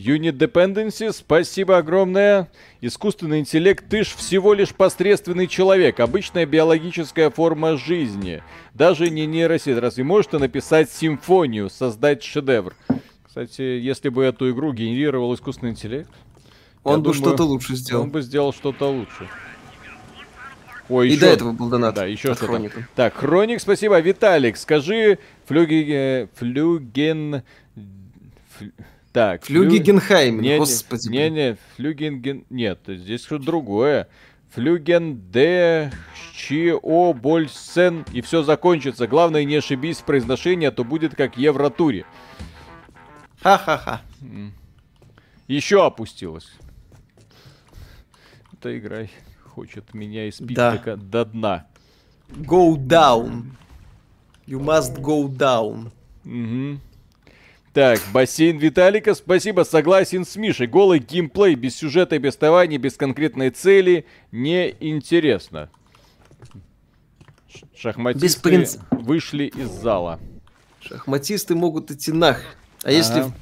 [0.00, 2.48] Unit Dependency, спасибо огромное.
[2.80, 8.42] Искусственный интеллект, ты ж всего лишь посредственный человек, обычная биологическая форма жизни.
[8.72, 9.76] Даже не нейросеть.
[9.78, 12.74] Разве можешь ты написать симфонию, создать шедевр?
[13.26, 16.10] Кстати, если бы эту игру генерировал искусственный интеллект,
[16.82, 18.06] Он бы что-то лучше он сделал.
[18.06, 19.28] бы сделал что-то лучше.
[20.88, 21.20] Ой, И еще...
[21.20, 21.94] до этого был донат.
[21.94, 22.52] Да, еще от что-то.
[22.52, 22.88] Хроника.
[22.96, 24.00] Так, Хроник, спасибо.
[24.00, 26.28] Виталик, скажи флюги...
[26.36, 27.42] Флюген...
[28.58, 28.72] флю-
[29.12, 31.08] Так, Флюги флю- Генхаймен, Не, господи.
[31.08, 32.44] не, не, флюген...
[32.48, 34.08] Нет, здесь что-то другое.
[34.50, 35.92] Флюген де
[36.34, 39.06] Чио Больсен и все закончится.
[39.08, 42.04] Главное, не ошибись в произношении, а то будет как Евротуре.
[43.42, 44.02] Ха-ха-ха.
[45.48, 46.52] Еще опустилась.
[48.52, 49.06] Эта игра
[49.44, 50.76] хочет меня испить Да.
[50.96, 51.66] до, дна.
[52.30, 53.46] Go down.
[54.46, 55.90] You must go down.
[56.24, 56.80] Мгм.
[57.72, 60.66] Так, бассейн Виталика, спасибо, согласен с Мишей.
[60.66, 65.70] Голый геймплей, без сюжета и без пования, без конкретной цели, неинтересно.
[67.76, 70.18] Шахматисты принц- вышли из зала.
[70.80, 72.42] Шахматисты могут идти нах.
[72.82, 73.20] А если...
[73.20, 73.34] Ага.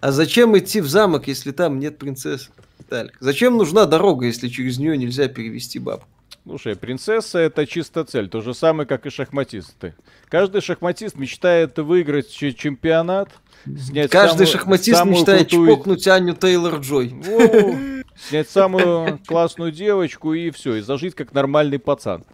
[0.00, 2.50] А зачем идти в замок, если там нет принцессы?
[2.78, 6.08] Виталик, зачем нужна дорога, если через нее нельзя перевести бабку?
[6.46, 9.94] Слушай, принцесса это чисто цель, то же самое, как и шахматисты.
[10.28, 13.30] Каждый шахматист мечтает выиграть ч- чемпионат,
[13.64, 17.08] снять Каждый самую- шахматист самую мечтает крутую- чпокнуть Аню Тейлор-Джой.
[17.08, 18.04] Воу.
[18.16, 22.24] Снять самую классную девочку и все, и зажить как нормальный пацан.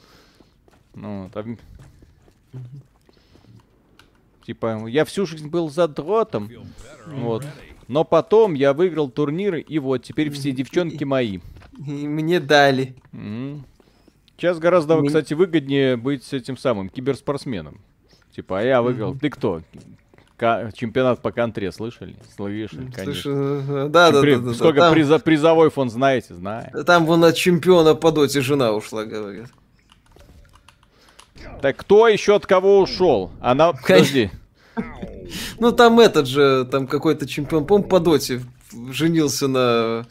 [0.94, 1.58] Ну, вот, а м-
[4.44, 6.50] Типа, я всю жизнь был задротом,
[7.06, 7.46] вот.
[7.86, 11.38] Но потом я выиграл турниры, и вот, теперь все девчонки мои.
[11.78, 12.96] И мне дали.
[13.12, 13.64] М.
[14.40, 17.78] Сейчас гораздо, Ми- кстати, выгоднее быть с этим самым киберспортсменом.
[18.34, 19.14] Типа, а я выиграл.
[19.14, 19.60] Ты кто?
[20.38, 22.16] Ка- чемпионат по контре, слышали?
[22.36, 23.30] Слышали, конечно.
[23.30, 24.54] Э, да, да, При- да, да, да.
[24.54, 26.34] Сколько Там, приза- призовой фонд знаете?
[26.34, 26.70] Знаю.
[26.86, 29.50] там вон от чемпиона по доте жена ушла, говорят.
[31.60, 33.32] Так кто еще от кого ушел?
[33.40, 34.30] Она, подожди.
[35.58, 38.40] Ну там этот же, там какой-то чемпион, по по доте
[38.90, 40.06] женился на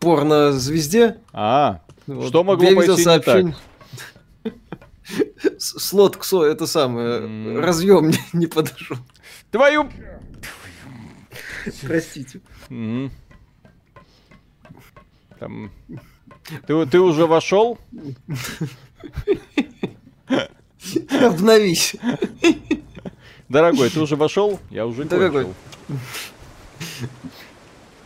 [0.00, 1.18] порно-звезде.
[1.32, 2.28] А, Вот.
[2.28, 4.52] что могло Я видел пойти не так?
[5.58, 8.96] Слот КСО, это самое, разъем не, не подошел.
[9.50, 9.90] Твою...
[11.82, 12.40] Простите.
[12.68, 13.10] Мгм.
[15.38, 15.70] Там...
[16.66, 17.78] Ты, ты уже вошел?
[21.10, 21.96] Обновись.
[23.48, 24.58] Дорогой, ты уже вошел?
[24.70, 25.46] Я уже Дорогой.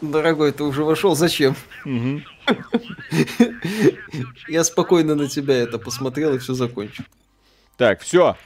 [0.01, 1.57] Дорогой, ты уже вошел, зачем?
[4.49, 7.05] Я спокойно на тебя это посмотрел и все закончил.
[7.77, 8.37] Так, все.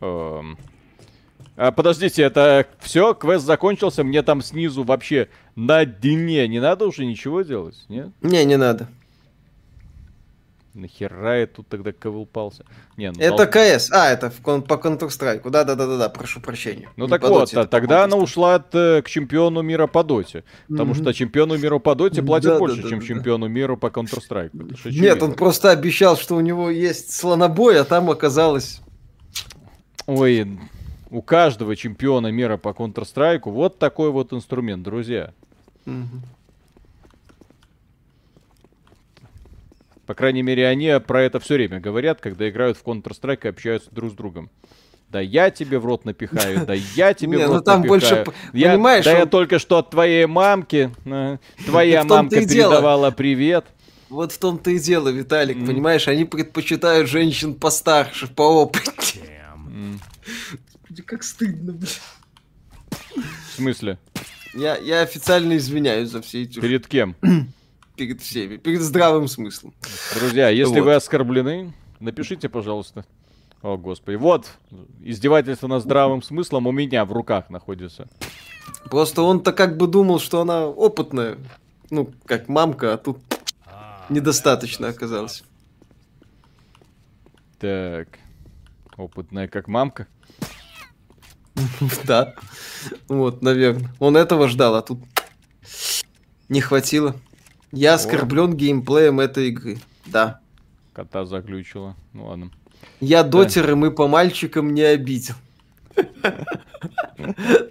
[0.00, 3.14] А, подождите, это все?
[3.14, 4.02] Квест закончился?
[4.04, 7.84] Мне там снизу вообще на дне не надо уже ничего делать?
[7.88, 8.08] Нет?
[8.22, 8.88] Не, не надо.
[10.74, 12.64] Нахера я тут тогда ковылпался?
[12.96, 13.92] Не, ну, Это дол- КС.
[13.92, 15.48] А, это в кон- по Counter-Strike.
[15.48, 16.88] Да, да, да, да, да, прошу прощения.
[16.96, 20.02] Ну Не так вот, доте, а тогда она ушла от, э, к чемпиону мира по
[20.02, 20.42] доте.
[20.68, 21.02] Потому Мгм.
[21.02, 23.06] что чемпиону мира по доте платят Да, да, больше, да, чем да, да.
[23.06, 24.50] чемпиону мира по Counter-Strike.
[25.00, 28.80] Нет, он просто обещал, что у него есть слонобой, а там оказалось...
[30.06, 30.58] Ой,
[31.10, 35.32] у каждого чемпиона мира по Counter-Strike вот такой вот инструмент, друзья.
[35.84, 36.22] Мгм.
[40.06, 43.88] По крайней мере, они про это все время говорят, когда играют в Counter-Strike и общаются
[43.90, 44.50] друг с другом.
[45.08, 48.24] Да я тебе в рот напихаю, да я тебе Не, в ну рот там напихаю.
[48.24, 50.90] больше, Я- понимаешь, да я только что от твоей мамки.
[51.04, 52.70] э, Твоя мамка дело.
[52.72, 53.64] передавала привет.
[54.10, 59.44] Вот в том-то и дело, Виталик, понимаешь, они предпочитают женщин постарше, поопытнее.
[59.54, 60.00] М,
[60.82, 61.90] Господи, Как стыдно, блин.
[63.50, 63.98] В смысле?
[64.52, 66.60] Я, я официально извиняюсь за все эти...
[66.60, 67.16] Перед кем?
[67.96, 69.72] Перед всеми, перед здравым смыслом.
[70.18, 70.84] Друзья, если Вот.
[70.84, 73.04] вы оскорблены, напишите, пожалуйста.
[73.62, 74.16] О, господи.
[74.16, 74.50] Вот,
[75.00, 78.08] издевательство над здравым смыслом у меня в руках находится.
[78.90, 81.38] Просто он-то как бы думал, что она опытная.
[81.90, 83.18] Ну, как мамка, а тут
[84.10, 85.44] недостаточно оказалось.
[87.58, 88.18] Так.
[88.96, 90.06] Опытная как мамка.
[92.04, 92.34] Да.
[93.08, 93.88] Вот, наверное.
[94.00, 94.98] Он этого ждал, а тут
[96.48, 97.14] не хватило.
[97.74, 99.78] Я оскорблен геймплеем этой игры.
[100.06, 100.40] Да.
[100.92, 101.96] Кота заглючила.
[102.12, 102.50] Ну ладно.
[103.00, 105.34] Я дотер, и мы по мальчикам не обидел.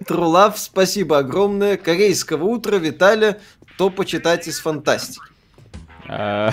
[0.06, 1.78] Трулав, спасибо огромное.
[1.78, 3.40] Корейского утра, Виталя.
[3.78, 5.24] То почитать из фантастики.
[6.08, 6.52] А,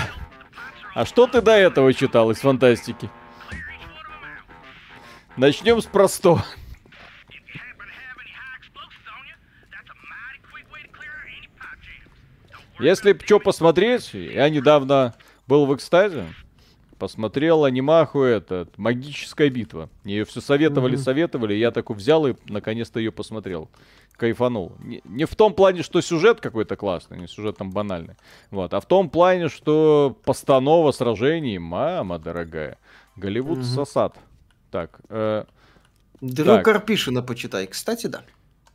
[0.94, 3.10] а что ты до этого читал из фантастики?
[5.36, 6.44] Начнем с простого.
[12.80, 15.14] Если что посмотреть, я недавно
[15.46, 16.26] был в экстазе,
[16.98, 19.88] посмотрел анимаху этот, магическая битва.
[20.04, 23.70] Мне ее все советовали, советовали, я такой взял и наконец-то ее посмотрел.
[24.12, 24.72] Кайфанул.
[24.80, 28.16] Не, не в том плане, что сюжет какой-то классный, не сюжет там банальный.
[28.50, 32.76] Вот, а в том плане, что постанова сражений, мама дорогая.
[33.16, 34.16] Голливуд сосад.
[34.70, 35.44] Так, э,
[36.20, 36.64] Дрю Так.
[36.64, 37.66] Карпишина почитай.
[37.66, 38.22] Кстати, да.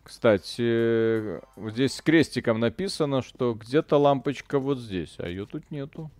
[0.05, 6.11] Кстати, э, вот здесь крестиком написано, что где-то лампочка вот здесь, а ее тут нету.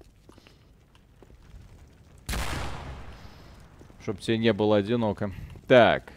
[4.01, 5.31] Чтоб тебе не было одиноко.
[5.67, 6.11] Так,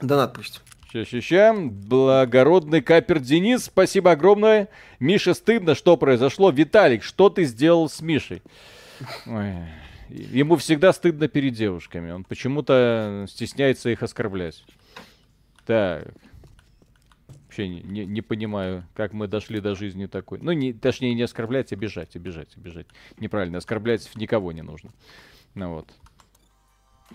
[0.00, 0.62] Донат пусть.
[0.90, 1.54] ща-ща-ща.
[1.54, 4.68] Благородный капер Денис, спасибо огромное.
[5.00, 6.50] Мише стыдно, что произошло.
[6.50, 8.42] Виталик, что ты сделал с Мишей?
[9.26, 9.54] Ой,
[10.14, 12.10] Ему всегда стыдно перед девушками.
[12.12, 14.64] Он почему-то стесняется их оскорблять.
[15.66, 16.14] Так.
[17.44, 20.38] Вообще не, не- не понимаю, как мы дошли до жизни такой.
[20.40, 22.86] Ну, не, точнее, не оскорблять, а обижать, обижать, обижать.
[23.18, 24.90] Неправильно, оскорблять никого не нужно.
[25.54, 25.92] Ну вот.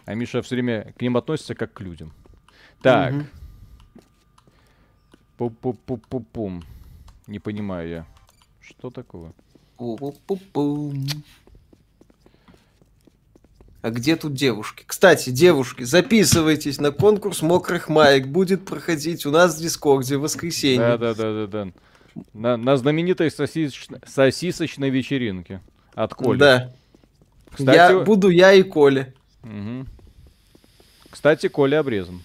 [0.06, 2.14] А Миша все время к ним относится как к людям.
[2.82, 3.14] Так.
[3.14, 3.28] Мгм.
[5.38, 6.64] Пу-пу-пу-пу-пум.
[7.28, 8.08] Не понимаю я.
[8.60, 9.34] Что такого?
[9.78, 11.06] Пу-пу-пу-пум.
[13.82, 14.84] А где тут девушки?
[14.86, 18.28] Кстати, девушки, записывайтесь на конкурс мокрых маек.
[18.28, 20.80] Будет проходить у нас в Дискорде в воскресенье.
[20.80, 21.72] Да, да, да, да, да.
[22.34, 25.62] На, на знаменитой сосисочной, сосисочной вечеринке
[25.94, 26.38] от Коли.
[26.38, 26.74] Да.
[27.52, 29.14] Кстати, я буду я и Коля.
[29.44, 29.88] Мгм.
[31.10, 32.22] Кстати, Коля обрезан.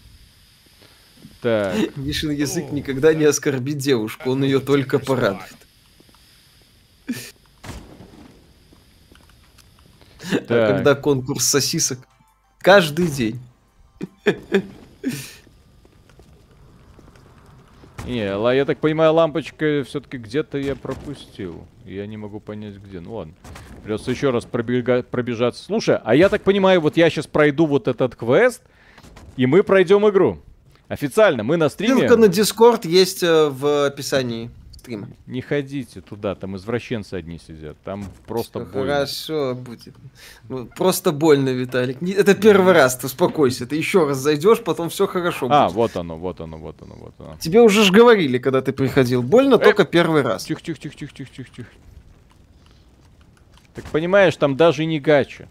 [1.41, 5.55] Так, Мишин язык никогда не оскорбит девушку, он ее только порадует.
[10.49, 11.99] А когда конкурс сосисок?
[12.59, 13.41] Каждый день.
[18.07, 18.27] Не,
[18.57, 21.67] я так понимаю, лампочка все-таки где-то я пропустил.
[21.87, 23.01] Я не могу понять где.
[23.01, 23.35] Ну ладно.
[23.83, 25.65] Придется еще раз пробега- пробежаться.
[25.65, 28.63] Слушай, а я так понимаю, вот я сейчас пройду вот этот квест,
[29.37, 30.39] и мы пройдем игру.
[30.89, 32.01] Официально, мы на стриме.
[32.01, 34.51] Ссылка на Дискорд есть э, в описании
[34.85, 35.09] стрима.
[35.27, 37.77] Не ходите туда, там извращенцы одни сидят.
[37.85, 38.93] Там просто Всё больно.
[38.95, 39.95] Хорошо будет.
[40.49, 42.03] Ну, Просто больно, Виталик.
[42.03, 43.67] Это первый раз, ты успокойся.
[43.67, 45.75] Ты еще раз зайдешь, потом все хорошо А, будет.
[45.75, 47.37] вот оно, вот оно, вот оно, вот оно.
[47.41, 49.23] Тебе уже ж говорили, когда ты приходил.
[49.23, 50.45] Больно только первый раз.
[50.45, 51.69] Тихо, тихо, тихо, тихо, тихо, тихо, тихо.
[53.75, 55.49] Так понимаешь, там даже не гача.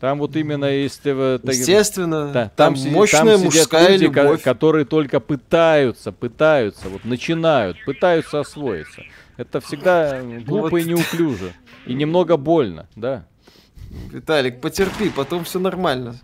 [0.00, 1.38] Там вот именно если вы...
[1.38, 4.42] так- Естественно, Да, там, си- мощная сидят мужская люди, любовь.
[4.42, 9.02] которые только пытаются, пытаются, вот начинают, пытаются освоиться.
[9.36, 10.88] Это всегда э, глупо и Вот.
[10.88, 11.52] неуклюже.
[11.86, 13.26] И немного больно, да.
[14.10, 16.16] Виталик, потерпи, потом все нормально.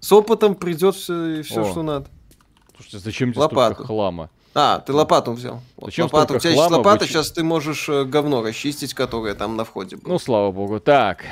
[0.00, 1.70] С опытом придет все, все О.
[1.70, 2.06] что надо.
[2.76, 3.74] Слушайте, зачем здесь Лопату.
[3.74, 4.30] столько хлама?
[4.54, 5.62] А, ты лопату взял.
[5.76, 6.34] Вот Зачем лопату.
[6.36, 9.96] У тебя есть лопата, вычи- сейчас ты можешь э, говно расчистить, которое там на входе
[9.96, 10.12] было.
[10.12, 10.78] Ну, слава богу.
[10.78, 11.24] Так.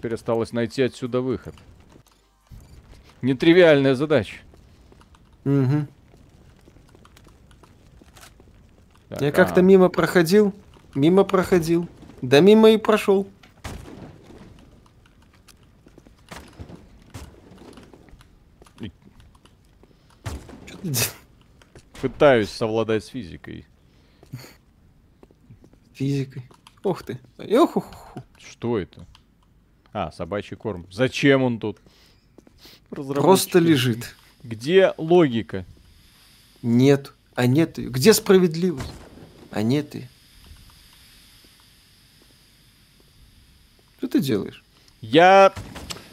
[0.00, 1.54] Теперь осталось найти отсюда выход.
[3.20, 4.38] Нетривиальная задача.
[5.44, 5.88] Мгм.
[9.10, 10.54] Так, Я а, как-то мимо проходил,
[10.94, 11.86] мимо проходил,
[12.22, 13.28] да мимо и прошел.
[18.80, 18.90] И-
[22.00, 23.66] Пытаюсь совладать с физикой.
[25.92, 26.48] Физикой.
[26.84, 27.20] Ух ты.
[27.36, 28.14] Ох-ох-ох.
[28.38, 29.06] Что это?
[29.92, 30.86] А, собачий корм.
[30.90, 31.78] Зачем он тут?
[32.90, 34.14] Просто лежит.
[34.42, 35.64] Где логика?
[36.62, 37.12] Нет.
[37.34, 37.90] А нет ее.
[37.90, 38.92] Где справедливость?
[39.50, 40.08] А нет ее.
[43.98, 44.62] Что ты делаешь?
[45.00, 45.52] Я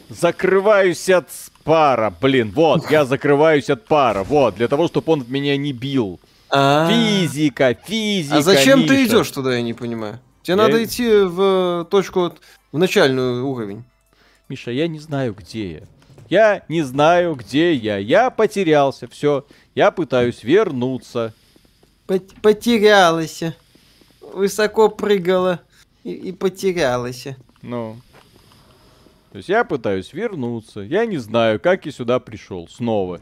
[0.10, 1.30] закрываюсь от
[1.64, 2.14] пара.
[2.22, 4.24] Блин, вот, я закрываюсь от пара.
[4.24, 6.20] Вот, для того, чтобы он меня не бил.
[6.50, 9.18] А, Физика, физика, а зачем ты Миша.
[9.18, 10.20] идешь туда, я не понимаю.
[10.44, 12.34] Тебе Я- надо идти в э, точку,
[12.78, 13.84] в начальный уровень.
[14.50, 15.82] Миша, я не знаю, где я.
[16.30, 17.98] Я не знаю, где я.
[17.98, 19.08] Я потерялся.
[19.08, 19.46] Все.
[19.74, 21.34] Я пытаюсь вернуться.
[22.06, 23.42] Пот- Потерялась.
[24.22, 25.62] Высоко прыгала
[26.04, 27.28] и, и потерялась.
[27.64, 27.98] Ну.
[29.32, 30.82] То есть я пытаюсь вернуться.
[30.82, 32.68] Я не знаю, как я сюда пришел.
[32.68, 33.22] Снова.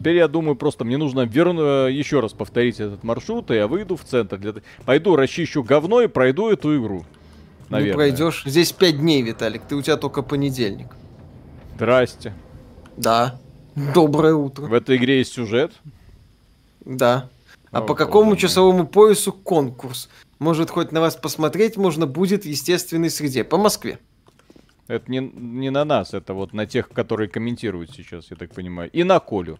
[0.00, 1.86] Теперь я думаю, просто мне нужно верну...
[1.86, 4.36] еще раз повторить этот маршрут, и я выйду в центр.
[4.36, 4.54] Для...
[4.84, 7.04] Пойду расчищу говно и пройду эту игру.
[7.68, 7.90] Наверное.
[7.90, 8.42] Не пройдешь.
[8.46, 9.62] Здесь пять дней, Виталик.
[9.68, 10.88] Ты у тебя только понедельник.
[11.74, 12.32] Здрасте.
[12.96, 13.40] Да.
[13.74, 14.66] Доброе утро.
[14.66, 15.72] В этой игре есть сюжет.
[16.84, 17.28] Да.
[17.70, 18.36] А О, по какому мой.
[18.36, 20.08] часовому поясу конкурс?
[20.38, 23.42] Может, хоть на вас посмотреть можно будет в естественной среде.
[23.42, 23.98] По Москве.
[24.86, 28.90] Это не, не на нас, это вот на тех, которые комментируют сейчас, я так понимаю.
[28.90, 29.58] И на Колю.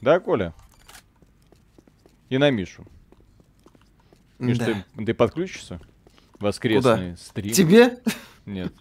[0.00, 0.54] Да, Коля?
[2.28, 2.86] И на Мишу.
[4.38, 4.84] Миш, Да.
[4.96, 5.80] ты, ты подключишься?
[6.38, 7.52] Воскресный стрим?
[7.52, 7.98] Тебе?
[8.44, 8.72] Нет.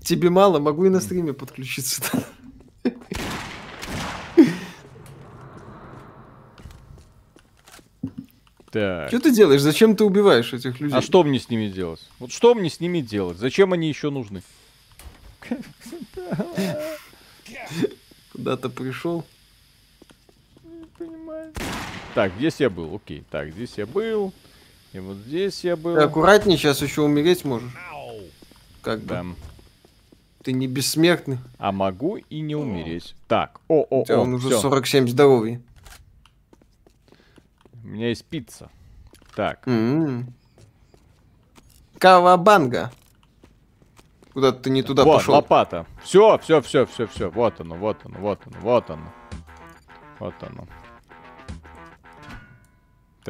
[0.00, 2.02] Тебе мало, могу и на стриме подключиться.
[8.70, 9.08] Так.
[9.08, 9.60] Что ты делаешь?
[9.60, 10.96] Зачем ты убиваешь этих людей?
[10.96, 12.08] А что мне с ними делать?
[12.20, 13.36] Вот что мне с ними делать?
[13.38, 14.42] Зачем они еще нужны?
[18.32, 19.24] Куда-то пришел.
[22.14, 23.24] Так, здесь я был, окей.
[23.30, 24.32] Так, здесь я был.
[24.92, 25.94] И вот здесь я был.
[25.94, 27.70] Ты аккуратнее, сейчас еще умереть можешь.
[28.82, 29.06] Как бы.
[29.08, 29.24] Да.
[30.42, 31.38] Ты не бессмертный.
[31.58, 33.14] А могу и не умереть.
[33.28, 34.60] Так, о, о, У тебя о, он уже всё.
[34.60, 35.60] 47 здоровья.
[37.84, 38.70] У меня есть пицца.
[39.36, 40.32] Так, М.
[41.98, 42.90] Кавабанга.
[44.32, 45.34] Куда ты не туда вот, пошел?
[45.34, 45.86] лопата.
[46.02, 47.30] Все, все, все, все, все.
[47.30, 49.12] Вот оно, вот оно, вот оно, вот оно.
[50.18, 50.66] Вот оно.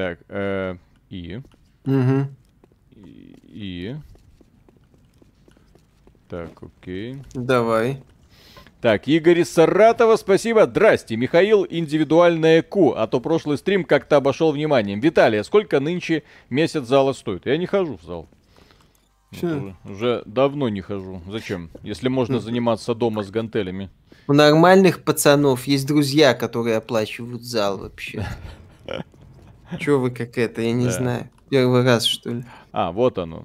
[0.01, 0.77] Так, э,
[1.11, 1.43] и,
[1.85, 2.35] Мгм.
[2.97, 3.97] и, и.
[6.27, 7.19] Так, окей.
[7.35, 8.03] Давай.
[8.81, 10.65] Так, Игорь из Саратова, спасибо.
[10.65, 15.01] Здрасте, Михаил, индивидуальное Q, а то прошлый стрим как-то обошел вниманием.
[15.01, 17.45] Виталий, а сколько нынче месяц зала стоит?
[17.45, 18.27] Я не хожу в зал.
[19.33, 21.21] Вот уже, уже давно не хожу.
[21.29, 21.69] Зачем?
[21.83, 23.91] Если можно заниматься дома с гантелями.
[24.29, 28.25] У нормальных пацанов есть друзья, которые оплачивают зал вообще.
[29.79, 30.91] Чё вы как это, я не Да.
[30.93, 31.31] знаю.
[31.51, 32.45] Первый раз, что ли?
[32.73, 33.45] А, вот оно.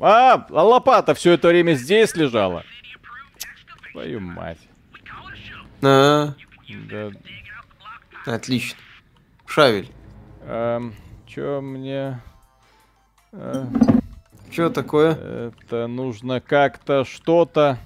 [0.00, 2.64] А, а лопата все это время здесь лежала.
[3.92, 4.58] Твою мать.
[5.82, 6.34] А,
[6.90, 7.10] Да,
[8.26, 8.78] отлично.
[9.46, 9.90] Шавель.
[10.42, 10.94] эм,
[11.26, 12.20] чё мне...
[13.32, 13.66] э,
[14.50, 15.50] Чё такое?
[15.68, 17.78] это нужно как-то что-то...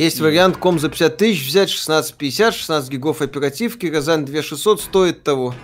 [0.00, 5.54] Есть вариант ком за 50 тысяч взять 1650, 16 гигов оперативки, Розан 2600 стоит того.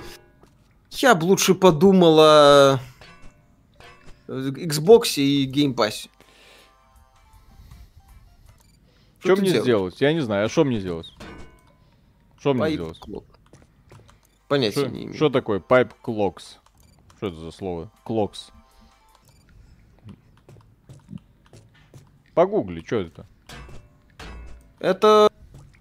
[0.91, 2.79] Я бы лучше подумал о
[4.29, 6.11] э, Xbox и Game Pass.
[9.21, 9.63] Что мне делаешь?
[9.63, 10.01] сделать?
[10.03, 11.11] Я не знаю, а что мне делать?
[12.39, 12.99] Что мне Pipe делать?
[13.01, 13.25] clock.
[14.49, 15.15] Понятия не имею.
[15.15, 16.59] Что такое pipe clocks?
[17.17, 17.91] Что это за слово?
[18.05, 18.51] Clocks.
[22.35, 23.27] Погугли, что это?
[24.87, 25.33] Это,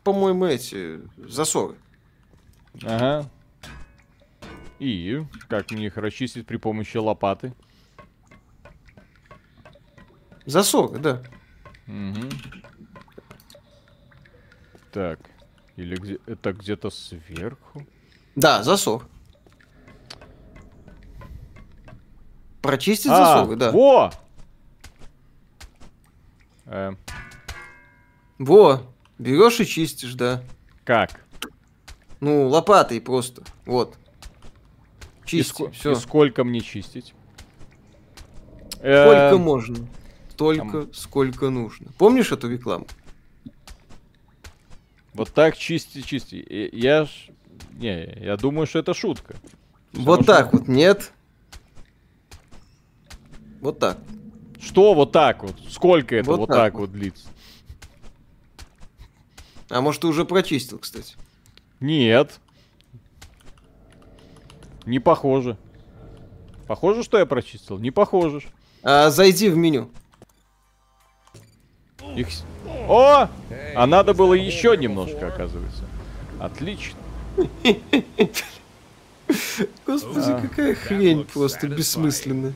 [0.03, 1.75] по-моему, эти засоры.
[2.81, 3.29] Ага.
[4.79, 7.53] И как мне их расчистить при помощи лопаты?
[10.47, 11.21] Засоры, да.
[11.85, 12.29] Мгм.
[14.91, 15.19] Так.
[15.75, 17.85] Или где это где-то сверху?
[18.35, 19.07] Да, засор.
[22.63, 23.71] Прочистить А, засоры, да.
[23.71, 24.11] Во!
[26.65, 26.93] Э,
[28.39, 28.81] Во,
[29.17, 30.43] берешь и чистишь, да.
[30.83, 31.21] как?
[32.21, 33.43] Ну, лопатой просто.
[33.65, 33.95] Вот.
[35.23, 35.91] И, Чисти, ско- все.
[35.91, 37.13] и сколько мне чистить?
[38.75, 39.87] Сколько Э, можно.
[40.37, 41.91] Только сколько нужно.
[41.97, 42.87] Помнишь эту рекламу?
[45.13, 46.35] Вот так чисти, чисти.
[46.35, 47.09] И Я ж...
[47.73, 49.35] Не, я думаю, что это шутка.
[49.93, 51.11] вот что- так вот, нет?
[53.61, 53.97] Вот так.
[54.61, 55.55] Что вот так вот?
[55.69, 56.79] Сколько это Вот вот, так так вот.
[56.81, 57.27] вот длится?
[59.69, 61.15] А может, ты уже прочистил, кстати?
[61.79, 62.39] Нет.
[64.85, 65.57] Не похоже.
[66.67, 67.77] Похоже, что я прочистил?
[67.79, 68.41] Не похоже.
[68.83, 69.89] А, зайди в меню.
[72.15, 72.27] Их...
[72.87, 73.27] О!
[73.75, 75.83] А надо было еще немножко, оказывается.
[76.39, 76.99] Отлично.
[79.85, 80.41] Господи, А.
[80.41, 82.53] какая хрень просто бессмысленная.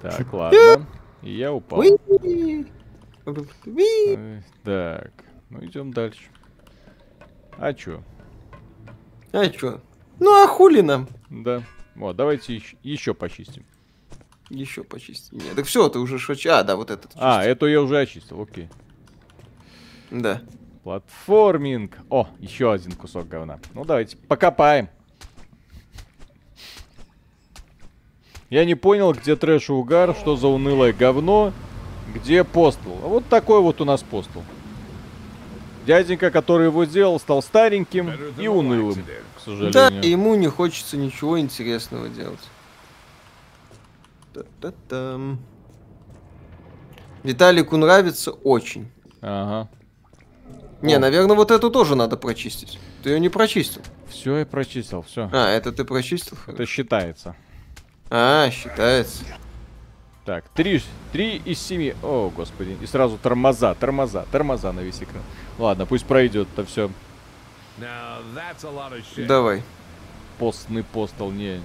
[0.00, 0.86] Так, ладно.
[1.22, 1.82] Я упал.
[3.26, 5.12] Ой, Так,
[5.50, 6.24] ну идем дальше.
[7.58, 8.02] А чё?
[9.32, 9.80] А чё?
[10.18, 11.08] Ну а хули нам?
[11.28, 11.62] Да.
[11.94, 13.64] Вот, давайте еще почистим.
[14.48, 15.32] Еще почистить.
[15.32, 16.48] Нет, так все, ты уже шочи.
[16.48, 17.12] А, да, вот этот.
[17.14, 18.68] А, эту я уже очистил, окей.
[20.10, 20.42] Да.
[20.82, 21.98] Платформинг.
[22.08, 23.60] О, еще один кусок говна.
[23.74, 24.88] Ну давайте покопаем.
[28.48, 31.52] Я не понял, где трэш и угар, что за унылое говно,
[32.14, 32.98] где постол.
[33.02, 34.42] А вот такой вот у нас постол.
[35.86, 40.02] Дяденька, который его сделал, стал стареньким и унылым, к Да, сожалению.
[40.02, 42.40] и ему не хочется ничего интересного делать.
[44.34, 45.38] Та-та-там.
[47.22, 48.90] Виталику нравится очень.
[49.20, 49.68] Ага.
[50.82, 50.98] Не, О.
[51.00, 52.78] наверное, вот эту тоже надо прочистить.
[53.02, 53.82] Ты ее не прочистил.
[54.08, 55.28] Все, я прочистил, все.
[55.32, 56.36] А, это ты прочистил?
[56.46, 57.34] Это считается.
[58.08, 59.24] А, считается.
[60.30, 60.80] Так, три,
[61.10, 61.92] три из семи.
[62.04, 62.76] О, господи.
[62.80, 65.24] И сразу тормоза, тормоза, тормоза на весь экран.
[65.58, 66.88] Ладно, пусть пройдет это все.
[69.26, 69.64] Давай.
[70.38, 71.60] Постный постол, не.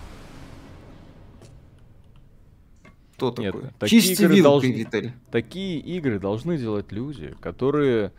[3.14, 3.70] Кто Нет, такой?
[3.78, 5.14] такие Чисти игры должны- Виталий.
[5.30, 8.14] Такие игры должны делать люди, которые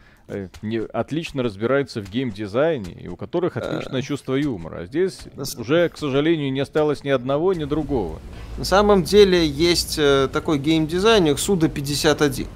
[0.63, 4.81] не, отлично разбираются в геймдизайне и у которых отличное чувство юмора.
[4.81, 5.21] А здесь
[5.57, 8.19] уже, к сожалению, не осталось ни одного, ни другого.
[8.59, 12.47] На самом деле есть э, такой геймдизайнер Суда 51.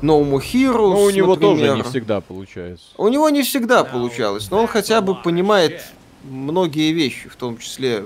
[0.00, 1.76] No More Heroes, Но у него тоже например.
[1.78, 2.86] не всегда получается.
[2.96, 5.82] У него не всегда получалось, но он хотя бы понимает
[6.22, 8.04] многие вещи, в том числе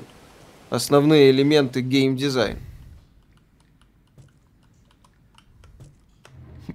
[0.70, 2.58] основные элементы геймдизайна.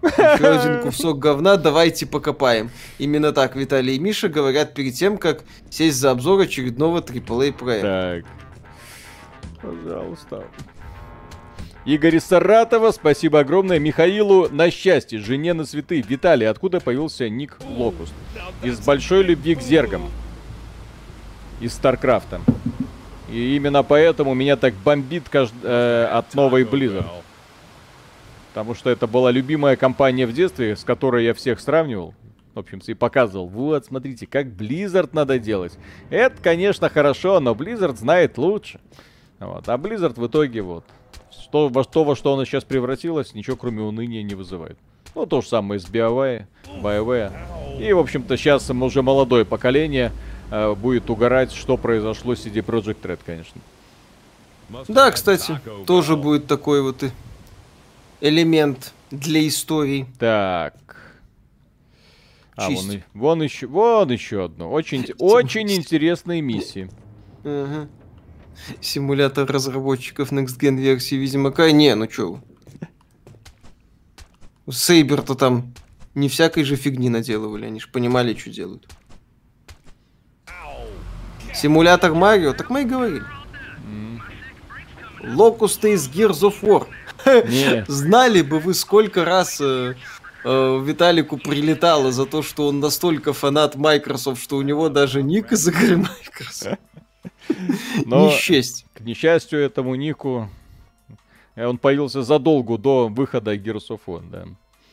[0.04, 2.70] Еще один кусок говна, давайте покопаем.
[2.98, 8.24] Именно так Виталий и Миша говорят перед тем, как сесть за обзор очередного AAA проекта.
[8.24, 9.62] Так.
[9.62, 10.44] Пожалуйста.
[11.86, 13.80] Игорь Саратова, спасибо огромное.
[13.80, 16.02] Михаилу на счастье, жене на цветы.
[16.02, 18.14] Виталий, откуда появился ник Локуст?
[18.62, 20.10] Из большой любви к зергам.
[21.62, 22.42] Из Старкрафта.
[23.32, 27.06] И именно поэтому меня так бомбит кажд- э, от новой Blizzard.
[28.58, 32.16] Потому что это была любимая компания в детстве, с которой я всех сравнивал.
[32.56, 33.46] В общем-то, и показывал.
[33.46, 35.78] Вот, смотрите, как Blizzard надо делать.
[36.10, 38.80] Это, конечно, хорошо, но Blizzard знает лучше.
[39.38, 39.70] Вот.
[39.70, 40.84] А Blizzard в итоге вот.
[41.30, 44.80] Что, во, что, во что она сейчас превратилась, ничего кроме уныния не вызывает.
[45.14, 46.46] Ну, то же самое с BioWare.
[46.82, 47.78] BioWare.
[47.80, 50.12] И, в общем-то, сейчас уже молодое поколение
[50.50, 53.62] э, будет угорать, что произошло с CD Projekt Red, конечно.
[54.88, 57.12] Да, кстати, тоже будет такой вот и
[58.22, 60.08] элемент для истории.
[60.20, 60.76] Так.
[62.56, 62.94] А, вон, Чисть.
[62.96, 64.72] и- вон еще, вон еще одно.
[64.72, 66.90] Очень, очень интересные миссии.
[67.44, 67.88] Ага.
[68.82, 71.72] Симулятор разработчиков Next Gen версии Ведьмака.
[71.72, 72.42] Не, ну чё.
[74.70, 75.74] Сейбер-то там
[76.16, 78.88] не всякой же фигни наделывали, они же понимали, что делают.
[81.54, 83.24] Симулятор Марио, так мы и говорили.
[85.24, 86.88] Локусты из Gears of War.
[87.88, 89.96] Знали бы вы, сколько раз э,
[90.44, 95.52] э, Виталику прилетало за то, что он настолько фанат Microsoft, что у него даже ник
[95.52, 96.80] из игры Microsoft.
[98.06, 98.86] но, Не счесть.
[98.94, 100.50] к несчастью, этому нику,
[101.56, 104.46] э, он появился задолго до выхода Gears of War, да.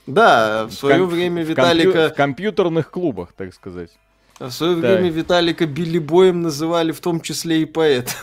[0.07, 2.11] Да, в свое ком- время Виталика...
[2.11, 3.91] В компьютерных клубах, так сказать.
[4.39, 4.99] В свое Так.
[4.99, 8.15] время Виталика Билли Боем называли в том числе и поэт.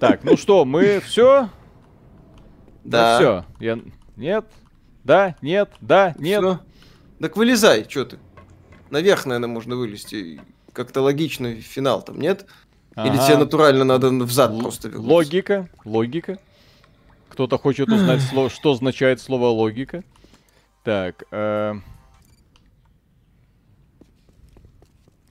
[0.00, 1.50] Так, ну что, мы все?
[2.90, 3.16] Да.
[3.18, 3.44] все.
[3.60, 3.78] Я...
[4.16, 4.44] Нет?
[5.04, 5.36] Да?
[5.42, 5.70] Нет?
[5.80, 6.14] Да?
[6.18, 6.40] Нет?
[6.40, 6.60] Всё.
[7.20, 8.18] Так вылезай, что ты?
[8.90, 10.40] Наверх, наверное, можно вылезти.
[10.72, 12.46] Как-то логичный финал там, нет?
[12.96, 13.26] Или Ага.
[13.26, 15.08] тебе натурально надо взад Л- просто вернуться?
[15.12, 16.38] Логика, логика.
[17.28, 20.02] Кто-то хочет узнать, сло- что означает слово логика.
[20.84, 21.74] Так, э,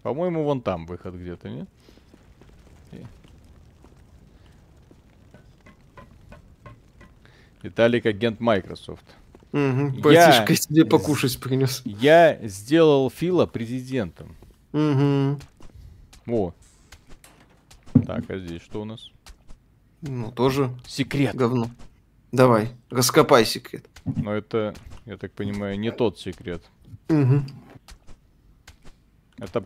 [0.03, 1.67] по-моему, вон там выход где-то, нет?
[7.61, 9.03] Виталик, агент Microsoft.
[9.51, 11.81] Мгм, Я- Братишка тебе покушать принес.
[11.85, 14.35] Я сделал Фила президентом.
[14.71, 15.39] Мгм.
[16.27, 16.53] О.
[18.05, 19.09] Так, а здесь что у нас?
[20.01, 21.35] Ну, тоже Секрет.
[21.35, 21.69] говно.
[22.31, 23.85] Давай, раскопай секрет.
[24.05, 24.75] Но это,
[25.05, 26.61] я так понимаю, не тот секрет.
[27.09, 27.45] Мгм.
[29.39, 29.65] Это...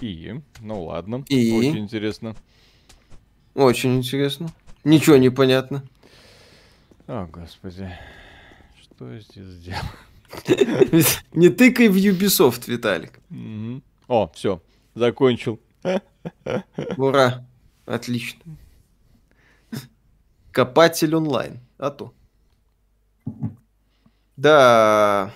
[0.00, 1.24] И, ну ладно.
[1.28, 1.52] И?
[1.52, 2.34] Очень интересно.
[3.54, 4.48] Очень интересно.
[4.84, 5.82] Ничего не понятно.
[7.06, 7.90] О, господи.
[8.80, 9.82] Что я здесь сделал?
[11.32, 13.20] Не тыкай в Ubisoft, Виталик.
[14.08, 14.60] О, все,
[14.94, 15.60] закончил.
[16.96, 17.44] Ура.
[17.86, 18.40] Отлично.
[20.50, 21.60] Копатель онлайн.
[21.78, 22.12] А то.
[24.36, 25.32] Да.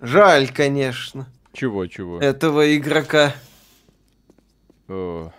[0.00, 2.20] Жаль, конечно, Чего, чего?
[2.20, 3.34] этого игрока.
[4.88, 5.32] О.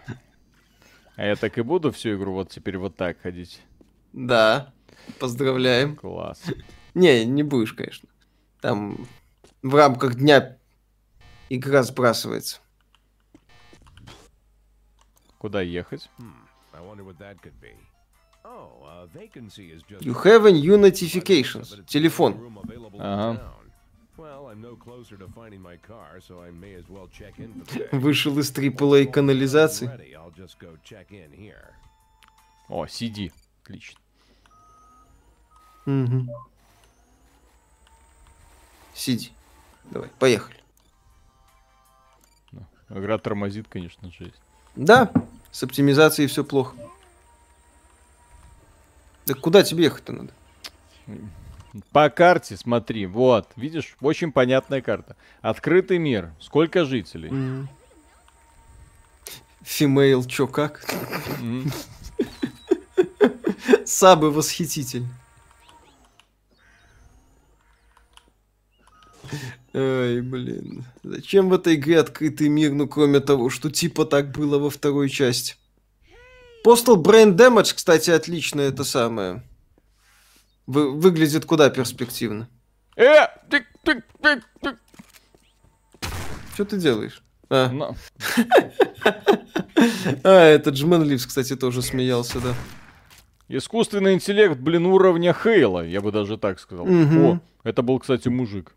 [1.17, 3.59] А я так и буду всю игру вот теперь вот так ходить.
[4.13, 4.71] Да.
[5.19, 5.95] Поздравляем.
[5.95, 6.43] Класс.
[6.93, 8.07] Не, не будешь, конечно.
[8.61, 9.07] Там
[9.63, 10.57] в рамках дня
[11.49, 12.59] игра сбрасывается.
[15.39, 16.07] Куда ехать?
[20.01, 21.83] You have a new notifications.
[21.85, 22.59] Телефон.
[22.99, 23.55] Ага.
[27.91, 29.85] Вышел из AAA канализации.
[32.67, 33.31] О, CD.
[33.63, 33.99] Отлично.
[35.85, 36.29] Мгм.
[38.93, 39.31] Сиди.
[39.85, 40.57] Давай, поехали.
[42.89, 44.41] Игра тормозит, конечно, жесть.
[44.75, 45.11] Да,
[45.51, 46.75] с оптимизацией все плохо.
[49.25, 50.33] Да куда тебе ехать-то надо?
[51.91, 55.15] По карте смотри, вот, видишь, очень понятная карта.
[55.41, 57.67] Открытый мир, сколько жителей?
[59.63, 60.85] Фимейл, чё как?
[61.41, 61.71] М.
[63.85, 65.05] Сабы восхититель.
[69.73, 70.85] Ай, блин.
[71.03, 75.09] Зачем в этой игре открытый мир, ну кроме того, что типа так было во второй
[75.09, 75.55] части?
[76.65, 79.43] Postal Brain Damage, кстати, отлично это самое.
[80.67, 82.47] Вы- выглядит куда перспективно.
[82.95, 84.77] Э, ты, ты, ты, ты.
[86.53, 87.23] Что ты делаешь?
[87.49, 87.95] А, На.
[90.23, 92.53] а этот Джмен Ливс, кстати, тоже смеялся, да.
[93.47, 96.85] Искусственный интеллект, блин, уровня Хейла, я бы даже так сказал.
[96.85, 97.25] Мгм.
[97.25, 98.75] О, это был, кстати, мужик.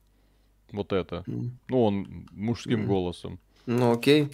[0.71, 1.25] Вот это.
[1.27, 3.41] Ну, он мужским голосом.
[3.67, 4.29] Ну окей.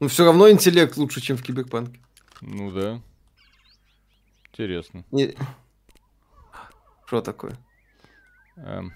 [0.00, 2.00] Ну все равно интеллект лучше, чем в Киберпанке.
[2.40, 3.00] Ну да.
[4.50, 5.04] Интересно.
[5.12, 5.34] Не-
[7.06, 7.56] Что такое?
[8.56, 8.92] Эм.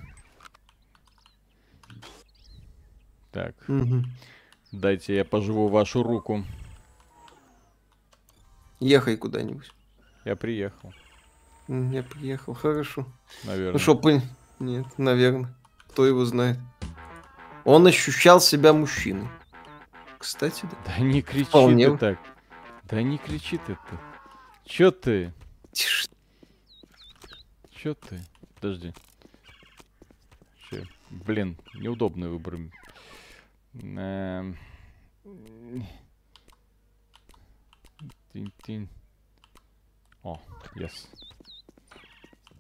[3.31, 4.07] Так, Мгм.
[4.73, 6.45] дайте я поживу вашу руку.
[8.81, 9.71] Ехай куда-нибудь.
[10.25, 10.93] Я приехал,
[11.69, 13.07] Я приехал, хорошо.
[13.45, 13.73] наверное.
[13.75, 14.23] Ну что, пон-
[14.59, 15.55] Нет, наверное.
[15.89, 16.59] Кто его знает.
[17.65, 19.29] Он ощущал себя мужчиной.
[20.19, 20.77] Кстати, да.
[20.87, 21.91] Да не кричи Вполне.
[21.91, 22.19] ты так.
[22.85, 23.99] Да не кричи ты ты.
[24.65, 25.33] Чё ты?
[25.73, 26.09] Тише.
[27.83, 28.21] Чё ты?
[28.57, 28.93] Подожди.
[30.69, 30.85] Чё?
[31.09, 32.59] Блин, неудобный выбор.
[33.73, 34.59] Эм.
[38.35, 38.87] Тинь-тинь.
[40.23, 40.43] О,
[40.77, 41.09] yes.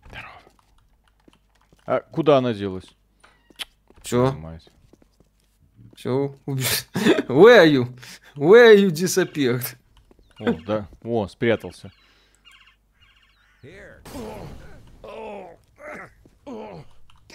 [0.07, 0.41] Здорово.
[1.85, 2.87] А куда она делась?
[4.01, 4.71] Все, Мать.
[5.97, 6.35] все.
[6.47, 7.99] Where are you?
[8.37, 9.77] Where are you disappeared?
[10.39, 10.89] О, да.
[11.03, 11.93] О, спрятался.
[13.63, 14.03] Here.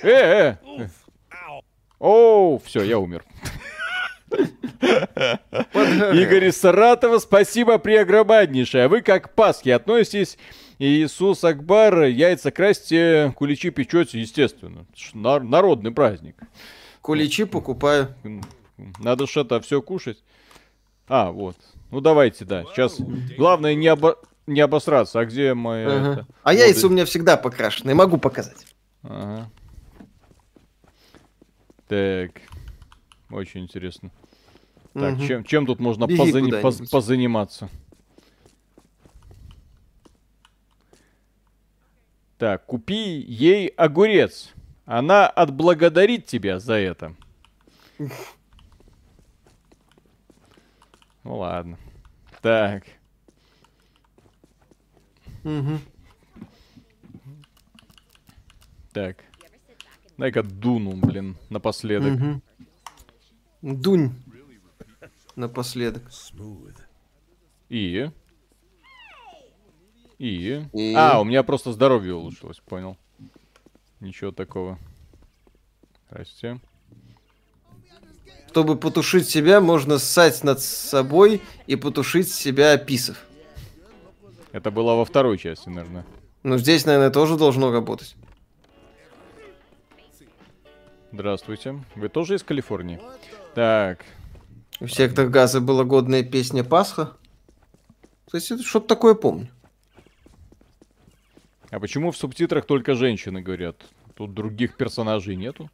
[0.01, 0.57] Э, э!
[0.79, 0.87] э.
[1.99, 3.23] Оу, все, я умер.
[4.81, 8.85] Игорь из Саратова, спасибо преогромаднейшее.
[8.85, 10.37] А вы как к Пасхе относитесь?
[10.77, 14.85] Иисус Акбар, яйца красьте, куличи печете, естественно.
[15.13, 16.35] Народный праздник.
[17.01, 18.13] Куличи покупаю.
[18.99, 20.21] Надо это все кушать.
[21.07, 21.55] А, вот.
[21.91, 22.63] Ну давайте, да.
[22.65, 22.99] Сейчас
[23.37, 24.17] главное не, обо-
[24.47, 25.19] не обосраться.
[25.19, 25.85] А где мои...
[25.85, 26.11] Ага.
[26.11, 26.95] это, А яйца у воды?
[26.95, 28.65] меня всегда покрашены, могу показать.
[29.07, 29.49] Ага.
[31.87, 32.41] Так.
[33.29, 34.11] Очень интересно.
[34.93, 35.27] Так, Мгм.
[35.27, 37.69] чем, чем тут можно Беги позани- поз- позаниматься?
[42.37, 44.53] Так, купи ей огурец.
[44.85, 47.15] Она отблагодарит тебя за это.
[51.23, 51.77] Ну ладно.
[52.41, 52.83] Так.
[55.43, 55.79] Мгм.
[58.95, 59.17] Так.
[60.17, 62.13] Дай-ка дуну, блин, напоследок.
[62.13, 62.41] Мгм.
[63.61, 64.15] Дунь.
[65.35, 66.03] Напоследок.
[67.67, 68.09] И?
[70.17, 70.65] И?
[70.73, 70.93] И?
[70.95, 72.95] А, у меня просто здоровье улучшилось, понял.
[73.99, 74.79] Ничего такого.
[76.09, 76.61] Здрасте.
[78.47, 83.25] Чтобы потушить себя, можно ссать над собой и потушить себя описав.
[84.53, 86.05] Это было во второй части, наверное.
[86.43, 88.15] Ну, здесь, наверное, тоже должно работать.
[91.15, 91.81] Здравствуйте.
[91.95, 92.99] Вы тоже из Калифорнии?
[93.53, 94.03] Так.
[94.81, 97.13] В «Сектор газа» была годная песня «Пасха».
[98.25, 99.47] Кстати, что-то такое помню.
[101.69, 103.77] А почему в субтитрах только женщины говорят?
[104.15, 105.69] Тут других персонажей нету?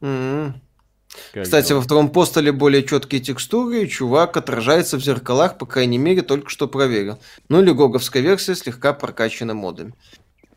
[0.00, 1.78] Как Кстати, дела?
[1.78, 6.50] во втором постуле более четкие текстуры, и чувак отражается в зеркалах, по крайней мере, только
[6.50, 7.18] что проверил.
[7.48, 9.94] Ну или гоговская версия слегка прокачана модами.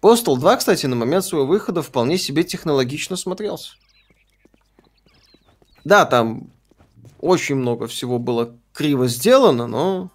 [0.02, 3.76] Postal 2, кстати, на момент своего выхода вполне себе технологично смотрелся.
[5.84, 6.50] Да, там
[7.20, 10.10] очень много всего было криво сделано, но...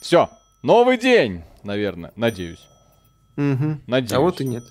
[0.00, 0.28] Все.
[0.62, 2.12] Новый день, наверное.
[2.16, 2.66] Надеюсь.
[3.36, 4.12] Надеюсь.
[4.12, 4.64] А вот и нет.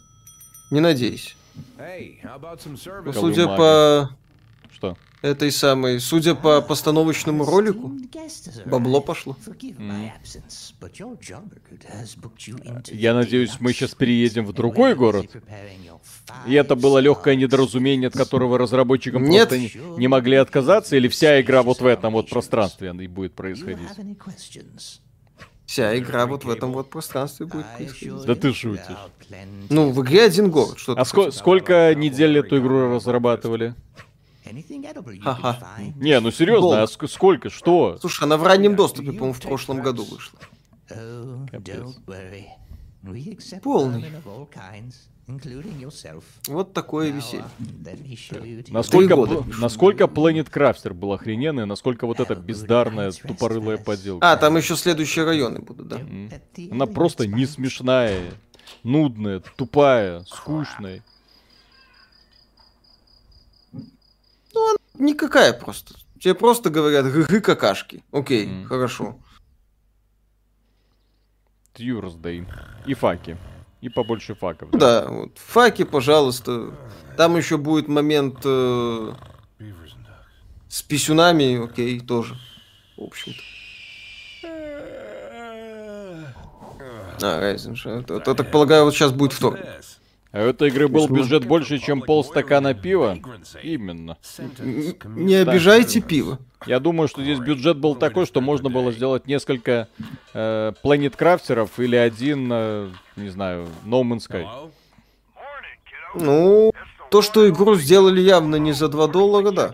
[0.72, 1.36] Не надеюсь.
[1.78, 3.12] Hey, how about some Ну?
[3.12, 4.12] Судя по
[4.72, 4.96] Что?
[5.22, 7.92] Этой самой, судя по постановочному ролику,
[8.66, 9.36] бабло пошло.
[12.92, 15.28] Я надеюсь, мы сейчас переедем в другой город.
[16.48, 19.50] И это было легкое недоразумение, от которого разработчикам Нет.
[19.50, 23.34] просто не, не могли отказаться, или вся игра вот в этом вот пространстве и будет
[23.34, 23.90] происходить.
[25.66, 28.26] Вся игра вот в этом вот пространстве будет происходить.
[28.26, 28.98] Да ты шутишь.
[29.70, 33.76] Ну, в игре один город, что А ско- сколько недель эту игру разрабатывали?
[35.24, 35.58] Ха-ха.
[35.96, 37.50] Не, ну серьезно, а ск- сколько?
[37.50, 37.98] Что?
[38.00, 40.40] Слушай, она в раннем доступе, по-моему, в прошлом году вышла.
[43.62, 44.02] Полный.
[46.48, 47.46] Вот такое веселье.
[48.70, 54.32] Насколько, года насколько Planet Crafter был охрененный, насколько вот эта бездарная, тупорылая подделка.
[54.32, 55.98] А, там еще следующие районы будут, да?
[56.72, 58.32] Она просто не смешная,
[58.84, 61.04] нудная, тупая, скучная.
[65.00, 65.96] Никакая просто.
[66.20, 68.04] Тебе просто говорят гы какашки.
[68.12, 68.66] Окей, Мгм.
[68.66, 69.18] хорошо.
[71.74, 72.46] Тьюрсдей.
[72.86, 73.38] И факи.
[73.82, 74.70] И побольше факов.
[74.72, 74.78] Да.
[75.04, 75.38] Да, вот.
[75.38, 76.74] Факи, пожалуйста.
[77.16, 79.14] Там еще будет момент э,
[80.68, 82.36] с писюнами, окей, тоже.
[82.98, 83.40] В общем-то.
[87.22, 87.52] А.
[87.52, 89.60] Это- это, так полагаю, вот сейчас будет второй.
[90.32, 93.18] А у этой игры был бюджет больше, чем полстакана пива?
[93.64, 94.18] Именно.
[95.16, 96.40] Не обижайте пиво.
[96.66, 99.88] Я думаю, что здесь бюджет был такой, что можно было сделать несколько
[100.34, 104.46] э, Planet Crafter'ов или один, э, не знаю, No Man's Sky.
[106.16, 106.74] Ну,
[107.10, 109.74] то, что игру сделали явно не за 2 доллара, да.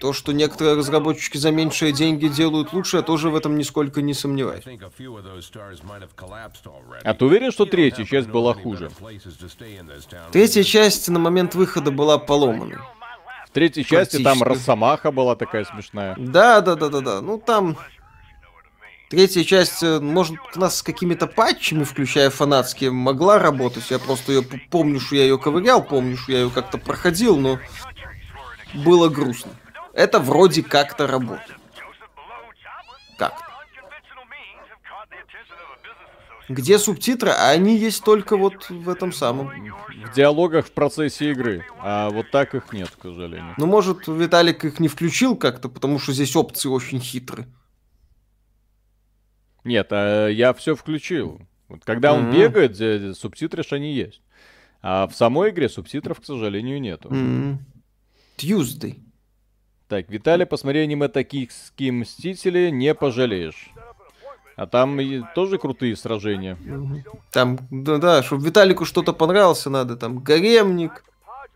[0.00, 4.14] То, что некоторые разработчики за меньшие деньги делают лучше, я тоже в этом нисколько не
[4.14, 4.64] сомневаюсь.
[7.02, 8.90] А ты уверен, что третья часть была хуже?
[10.32, 12.78] Третья часть на момент выхода была поломанной.
[13.46, 14.42] В третьей части там.
[14.42, 16.16] Росомаха была такая смешная.
[16.18, 17.20] Да, да, да, да, да.
[17.20, 17.76] Ну там
[19.10, 23.84] Третья часть, э, может, у нас с какими-то патчами, включая фанатские, могла работать.
[23.90, 27.60] Я просто ее помню, что я ее ковырял, помню, что я ее как-то проходил, но
[28.74, 29.52] было грустно.
[29.94, 31.58] Это вроде как-то работает.
[33.16, 33.32] Как?
[36.48, 37.30] Где субтитры?
[37.30, 39.48] А они есть только вот в этом самом.
[40.04, 41.64] В диалогах в процессе игры.
[41.80, 43.54] А вот так их нет, к сожалению.
[43.56, 47.46] Ну, может, Виталик их не включил как-то, потому что здесь опции очень хитрые.
[49.62, 51.40] Нет, а я все включил.
[51.68, 52.32] Вот когда он Мгм.
[52.32, 54.20] бегает, субтитры ж они есть.
[54.82, 57.08] А в самой игре субтитров, к сожалению, нету.
[57.10, 57.64] М.
[58.36, 59.00] Tuesday.
[59.94, 63.70] Так, Виталий, посмотри аниме «Токийские мстители», не пожалеешь.
[64.56, 64.98] А там
[65.36, 66.58] тоже крутые сражения.
[67.30, 71.04] Там, да, да, чтобы Виталику что-то понравился, надо там гаремник.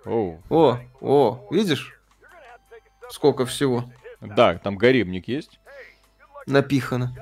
[0.04, 0.40] Оу.
[0.50, 1.98] О, о, видишь?
[3.10, 3.86] Сколько всего
[4.20, 5.58] Да, там гаремник есть.
[6.46, 7.12] напихано.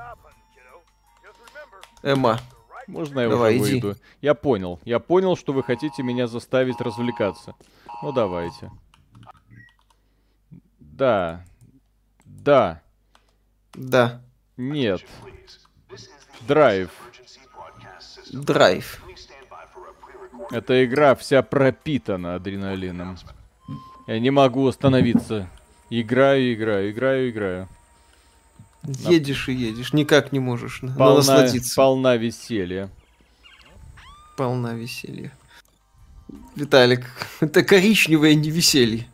[2.02, 2.40] Эма.
[2.88, 3.80] Можно я Давай, уже иди.
[3.80, 4.00] выйду?
[4.20, 4.80] Я понял.
[4.84, 7.54] Я понял, что вы хотите меня заставить развлекаться.
[8.02, 8.70] Ну, давайте.
[10.96, 11.44] Да.
[12.24, 12.80] Да.
[13.74, 14.22] Да.
[14.56, 15.02] Нет.
[16.48, 16.90] Драйв.
[18.32, 19.02] Драйв.
[20.50, 23.18] Эта игра вся пропитана адреналином.
[24.06, 25.50] Я не могу остановиться.
[25.90, 27.68] Играю, играю, играю, играю.
[28.84, 31.74] Едешь и едешь, никак не можешь на- Полна, насладиться.
[31.76, 32.88] полна веселья.
[34.36, 35.32] Полна веселья.
[36.54, 37.04] Виталик,
[37.40, 39.06] это коричневое не веселье.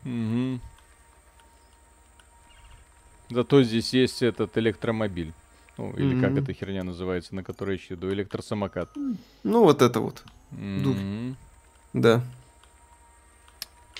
[3.32, 5.32] Зато здесь есть этот электромобиль.
[5.78, 6.42] Ну, или как Мгм.
[6.42, 8.90] эта херня называется, на которой еще иду, электросамокат.
[9.42, 11.36] Ну, вот это вот, Мгм.
[11.94, 12.22] да.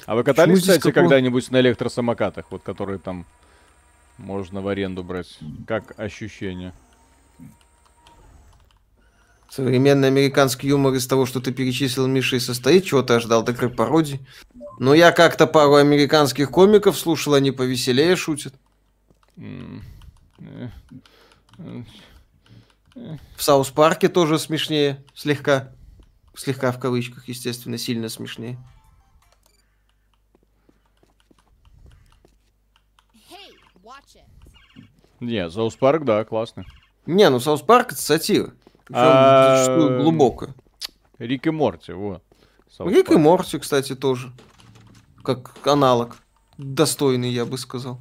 [0.04, 3.24] А вы катались, здесь кстати, когда-нибудь на электросамокатах, вот которые там
[4.18, 5.38] можно в аренду брать?
[5.66, 6.74] Как ощущение?
[9.48, 12.84] Современный американский юмор из того, что ты перечислил, Миша, и состоит.
[12.84, 14.20] Чего ты ожидал такой пародии?
[14.78, 18.54] Но я как-то пару американских комиков слушал, они повеселее шутят.
[19.36, 19.82] В
[23.43, 25.72] South Park е тоже смешнее, слегка.
[26.34, 28.59] Слегка в кавычках, естественно, сильно смешнее.
[35.20, 36.64] Не, South Park, да, классно.
[37.06, 38.52] Не, ну South Park это сатира.
[38.92, 40.54] А, зачастую глубокая.
[41.18, 42.24] Рик и Морти, вот.
[42.68, 43.16] Саус Рик и.
[43.16, 44.32] Морти, кстати, тоже.
[45.22, 46.16] Как аналог.
[46.59, 48.00] Достойный, я бы сказал.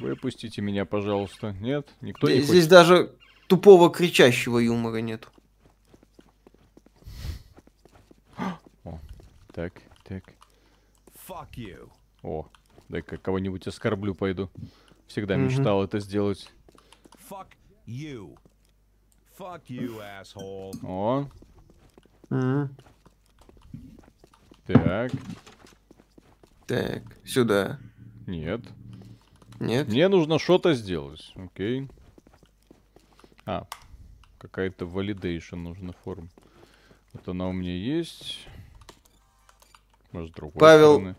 [0.00, 1.52] Выпустите меня, пожалуйста.
[1.60, 1.88] Нет?
[2.00, 2.68] Никто не Здесь хочет?
[2.70, 3.14] даже
[3.48, 5.28] тупого кричащего юмора нет.
[9.52, 9.72] Так,
[10.04, 10.22] так.
[11.26, 11.90] Fuck you.
[12.22, 12.46] О,
[12.88, 14.50] дай-ка кого-нибудь оскорблю пойду.
[15.08, 15.46] Всегда Мгм.
[15.46, 16.48] мечтал это сделать.
[17.28, 17.48] Fuck
[17.86, 18.38] you.
[19.36, 20.72] Fuck you, asshole.
[20.84, 21.28] О,
[24.66, 25.10] так.
[26.66, 27.80] Так, сюда.
[28.26, 28.60] Нет.
[29.60, 29.88] Нет?
[29.88, 31.32] Мне нужно что-то сделать.
[31.36, 31.88] Окей.
[33.44, 33.66] А,
[34.38, 36.28] какая-то validation нужна форма.
[37.12, 38.46] Вот она у меня есть.
[40.12, 41.16] Может, другой Павел, стороны.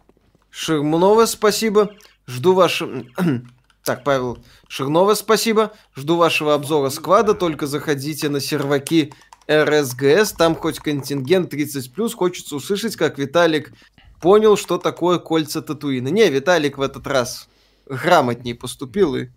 [0.49, 1.95] Шермунова, спасибо.
[2.28, 3.03] Жду вашего...
[3.82, 4.38] Так, Павел
[4.68, 5.72] Шернова, спасибо.
[5.95, 7.34] Жду вашего обзора сквада.
[7.34, 9.14] Только заходите на серваки
[9.49, 10.34] РСГС.
[10.34, 12.14] Там хоть контингент 30+.
[12.14, 13.74] Хочется услышать, как Виталик
[14.22, 16.10] понял, что такое кольца Татуина.
[16.10, 17.49] Не, Виталик в этот раз
[17.90, 19.28] грамотней поступил и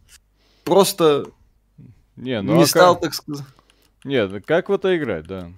[0.65, 1.27] просто
[2.17, 3.03] Не, ну не а стал, как...
[3.05, 3.47] так сказать...
[4.05, 5.51] Нет, как в это играть, да.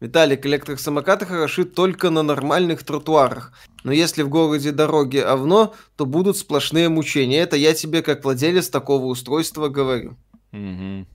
[0.00, 3.52] Виталик, электросамокаты хороши только на нормальных тротуарах.
[3.82, 7.40] Но если в городе дороги овно, то будут сплошные мучения.
[7.40, 10.16] Это я тебе, как владелец такого устройства, говорю.
[10.52, 11.08] Мгм.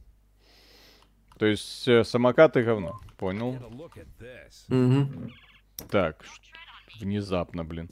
[1.37, 2.99] То есть э, самокаты говно.
[3.17, 3.57] Понял.
[4.67, 5.31] Мгм.
[5.89, 6.23] Так,
[6.99, 7.89] внезапно, блин.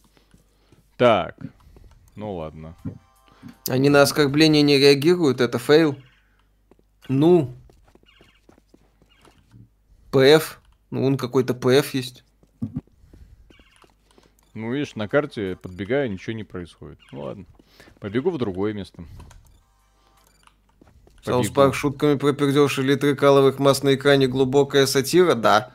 [0.97, 1.37] Так,
[2.15, 2.75] ну ладно.
[3.67, 5.97] Они на оскорбление не реагируют, это фейл.
[7.07, 7.55] Ну.
[10.11, 10.59] ПФ.
[10.91, 12.23] Ну, он какой-то ПФ есть.
[14.53, 16.99] Ну, видишь, на карте подбегаю, ничего не происходит.
[17.11, 17.45] Ну ладно.
[17.99, 19.05] Побегу в другое место.
[21.23, 25.71] South Park шутками про пердеж и литры каловых масс на экране глубокая сатира, да.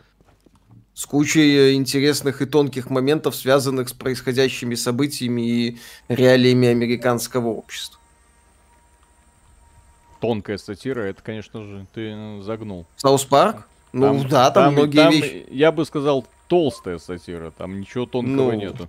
[0.97, 5.78] С кучей э, интересных и тонких моментов, связанных с происходящими событиями и
[6.09, 8.01] реалиями американского общества.
[10.23, 12.86] Тонкая сатира, это, конечно же, ты э, загнул.
[12.97, 13.68] South Park?
[13.93, 15.47] Ну да, там, многие там, вещи.
[15.51, 17.51] Я бы сказал, толстая сатира.
[17.51, 18.89] Там ничего тонкого Ну, нету.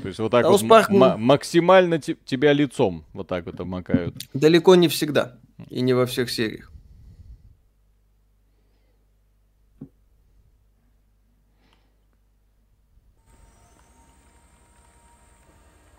[0.00, 3.60] То есть вот так South вот Парк, м- максимально те- тебя лицом вот так вот
[3.60, 4.14] обмакают.
[4.32, 5.36] Далеко не всегда.
[5.68, 6.72] И не во всех сериях.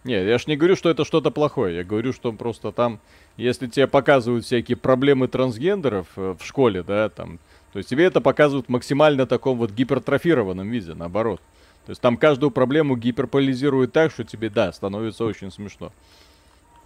[0.08, 1.76] Нет, я ж не говорю, что это что-то плохое.
[1.76, 3.00] Я говорю, что просто там,
[3.36, 7.40] если тебе показывают всякие проблемы трансгендеров э, в школе, да, там,
[7.74, 11.42] то есть тебе это показывают в максимально таком вот гипертрофированном виде, наоборот.
[11.86, 15.92] То есть там каждую проблему гиперполизируют так, что тебе, да, становится очень смешно.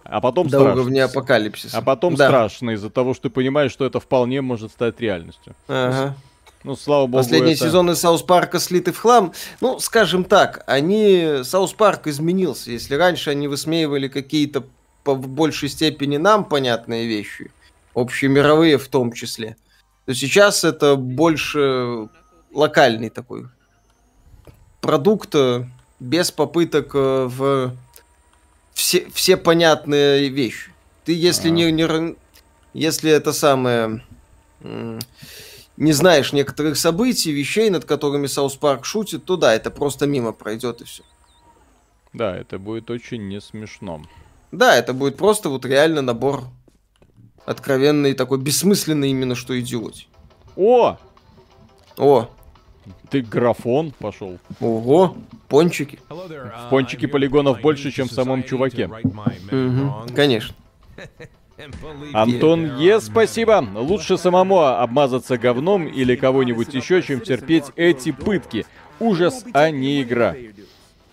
[0.02, 0.80] А потом До страшно.
[0.82, 1.78] уровня апокалипсиса.
[1.78, 2.26] А потом Да.
[2.26, 5.54] страшно из-за того, что ты понимаешь, что это вполне может стать реальностью.
[5.68, 6.16] Ага.
[6.64, 9.32] Ну, слава богу, Последние это- сезоны South Park а слиты в хлам.
[9.60, 11.40] Ну, скажем так, они...
[11.44, 12.70] South Park изменился.
[12.70, 14.64] Если раньше они высмеивали какие-то
[15.02, 17.50] по в большей степени нам понятные вещи,
[17.94, 19.56] общемировые в том числе,
[20.06, 22.08] то сейчас это больше
[22.52, 23.46] локальный такой
[24.80, 25.64] продукт э,
[25.98, 27.74] без попыток э, в
[28.74, 30.70] все, все понятные вещи.
[31.04, 31.50] Ты если А.
[31.50, 32.16] не, не ра-
[32.74, 34.04] если это самое
[35.76, 40.32] не знаешь некоторых событий, вещей, над которыми South Park шутит, то да, это просто мимо
[40.32, 41.02] пройдет и все.
[42.12, 44.02] Да, это будет очень не смешно.
[44.50, 46.44] Да, это будет просто вот реально набор
[47.46, 50.08] откровенный, такой бессмысленный именно что идиотий.
[50.56, 50.98] О!
[51.96, 52.28] О,
[53.10, 54.38] Ты графон пошел.
[54.60, 55.16] ого,
[55.48, 55.98] пончики.
[56.08, 58.84] Uh, В пончике here полигонов больше, чем в самом чуваке.
[58.84, 60.14] wrongs.
[60.14, 60.54] Конечно.
[62.12, 63.66] Антон Е, спасибо.
[63.74, 68.66] Лучше самому обмазаться говном или кого-нибудь еще, чем терпеть эти пытки.
[69.00, 70.34] Ужас, а не игра.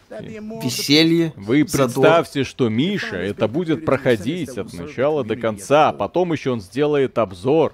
[0.10, 1.34] Веселье.
[1.36, 1.86] Вы задор.
[2.04, 7.18] представьте, что Миша это будет проходить от начала до конца, а потом еще он сделает
[7.18, 7.74] обзор.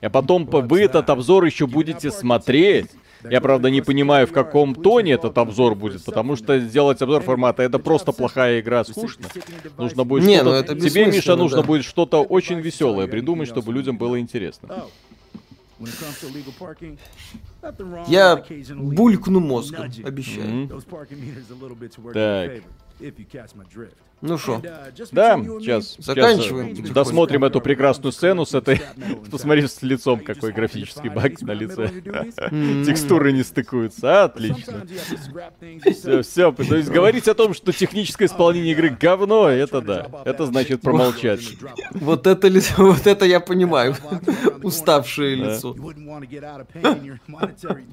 [0.00, 2.90] А потом по- вы этот обзор еще будете смотреть.
[3.28, 7.62] Я, правда, не понимаю, в каком тоне этот обзор будет, потому что сделать обзор формата
[7.62, 9.26] это просто плохая игра, скучно.
[9.76, 10.50] Нужно будет Не, что-то...
[10.50, 11.66] ну это Тебе, Миша, нужно да.
[11.66, 14.84] будет что-то очень веселое придумать, чтобы людям было интересно.
[18.08, 18.44] Я
[18.74, 20.48] булькну мозгом, обещаю.
[20.48, 20.82] Мгм.
[22.12, 22.62] Так.
[24.22, 24.60] Ну что,
[25.12, 28.80] Да, сейчас, Заканчиваем сейчас, досмотрим эту прекрасную сцену с этой...
[29.30, 31.90] Посмотри с лицом, какой графический баг на лице.
[32.84, 34.24] Текстуры не стыкуются.
[34.24, 34.86] Отлично.
[35.84, 36.52] Все, все.
[36.52, 40.06] То есть говорить о том, что техническое исполнение игры говно, это да.
[40.24, 41.40] Это значит промолчать.
[41.92, 43.96] вот это, ли- вот это я понимаю.
[44.62, 45.74] Уставшее лицо.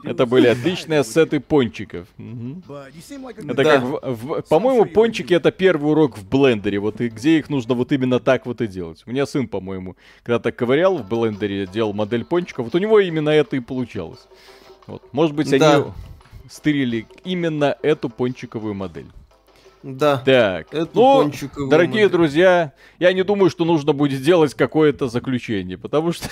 [0.04, 2.08] Это были отличные ассеты пончиков.
[2.18, 7.92] Это как, по-моему, пончики это первый урок в блендере, вот и где их нужно вот
[7.92, 9.04] именно так вот и делать.
[9.06, 13.30] У меня сын, по-моему, когда-то ковырял в блендере, делал модель пончиков, вот у него именно
[13.30, 14.28] это и получалось.
[14.88, 15.04] Вот.
[15.14, 15.94] Может быть, они Да.
[16.50, 19.08] стырили именно эту пончиковую модель.
[19.84, 20.18] Да.
[20.26, 21.32] Так, Эту ну,
[21.70, 22.10] дорогие модель.
[22.10, 26.28] друзья, я не думаю, что нужно будет делать какое-то заключение, потому что,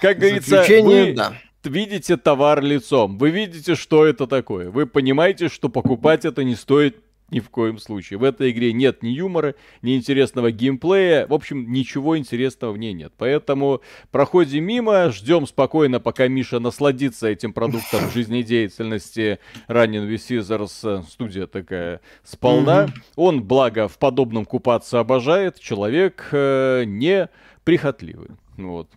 [0.00, 1.32] как говорится, Заключение, вы да.
[1.64, 6.98] видите товар лицом, вы видите, что это такое, вы понимаете, что покупать это не стоит
[7.32, 8.18] ни в коем случае.
[8.18, 12.92] В этой игре нет ни юмора, ни интересного геймплея, в общем, ничего интересного в ней
[12.92, 13.12] нет.
[13.16, 13.80] Поэтому
[14.10, 22.00] проходим мимо, ждем спокойно, пока Миша насладится этим продуктом жизнедеятельности Running with Scissors, студия такая
[22.22, 22.88] сполна.
[23.16, 27.28] Он, благо, в подобном купаться обожает, человек э, не
[27.64, 28.28] прихотливый.
[28.56, 28.88] Вот.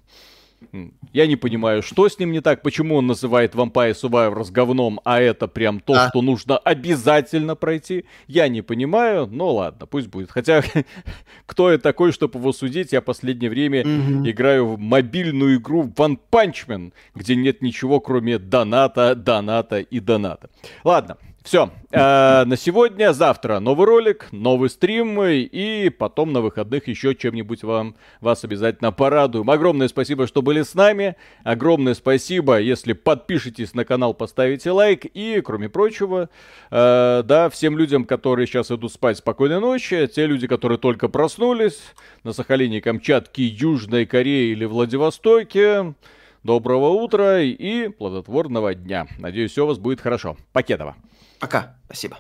[1.14, 5.20] Я не понимаю, что с ним не так, почему он называет Vampire Survivors говном, а
[5.20, 6.10] это прям то, А.
[6.10, 8.06] что нужно обязательно пройти.
[8.28, 10.32] Я не понимаю, но ладно, пусть будет.
[10.32, 10.64] Хотя,
[11.46, 16.68] кто я такой, чтобы его судить, я последнее время играю в мобильную игру One Punch
[16.68, 20.50] Man, где нет ничего, кроме доната, доната и доната.
[20.84, 21.70] Ладно, все.
[21.92, 28.44] на сегодня, завтра новый ролик, новый стрим, и потом на выходных еще чем-нибудь вам, вас
[28.44, 29.50] обязательно порадуем.
[29.50, 31.16] Огромное спасибо, что были с нами.
[31.44, 35.06] Огромное спасибо, если подпишетесь на канал, поставите лайк.
[35.06, 36.30] И, кроме прочего,
[36.72, 40.08] э, да, всем людям, которые сейчас идут спать, спокойной ночи.
[40.08, 41.80] Те люди, которые только проснулись
[42.24, 45.94] на Сахалине, Камчатке, Южной Корее или Владивостоке.
[46.44, 49.08] Доброго утра и плодотворного дня.
[49.18, 50.38] Надеюсь, все у вас будет хорошо.
[50.54, 50.96] Покедова.
[51.40, 51.78] Пока.
[51.86, 52.20] Спасибо.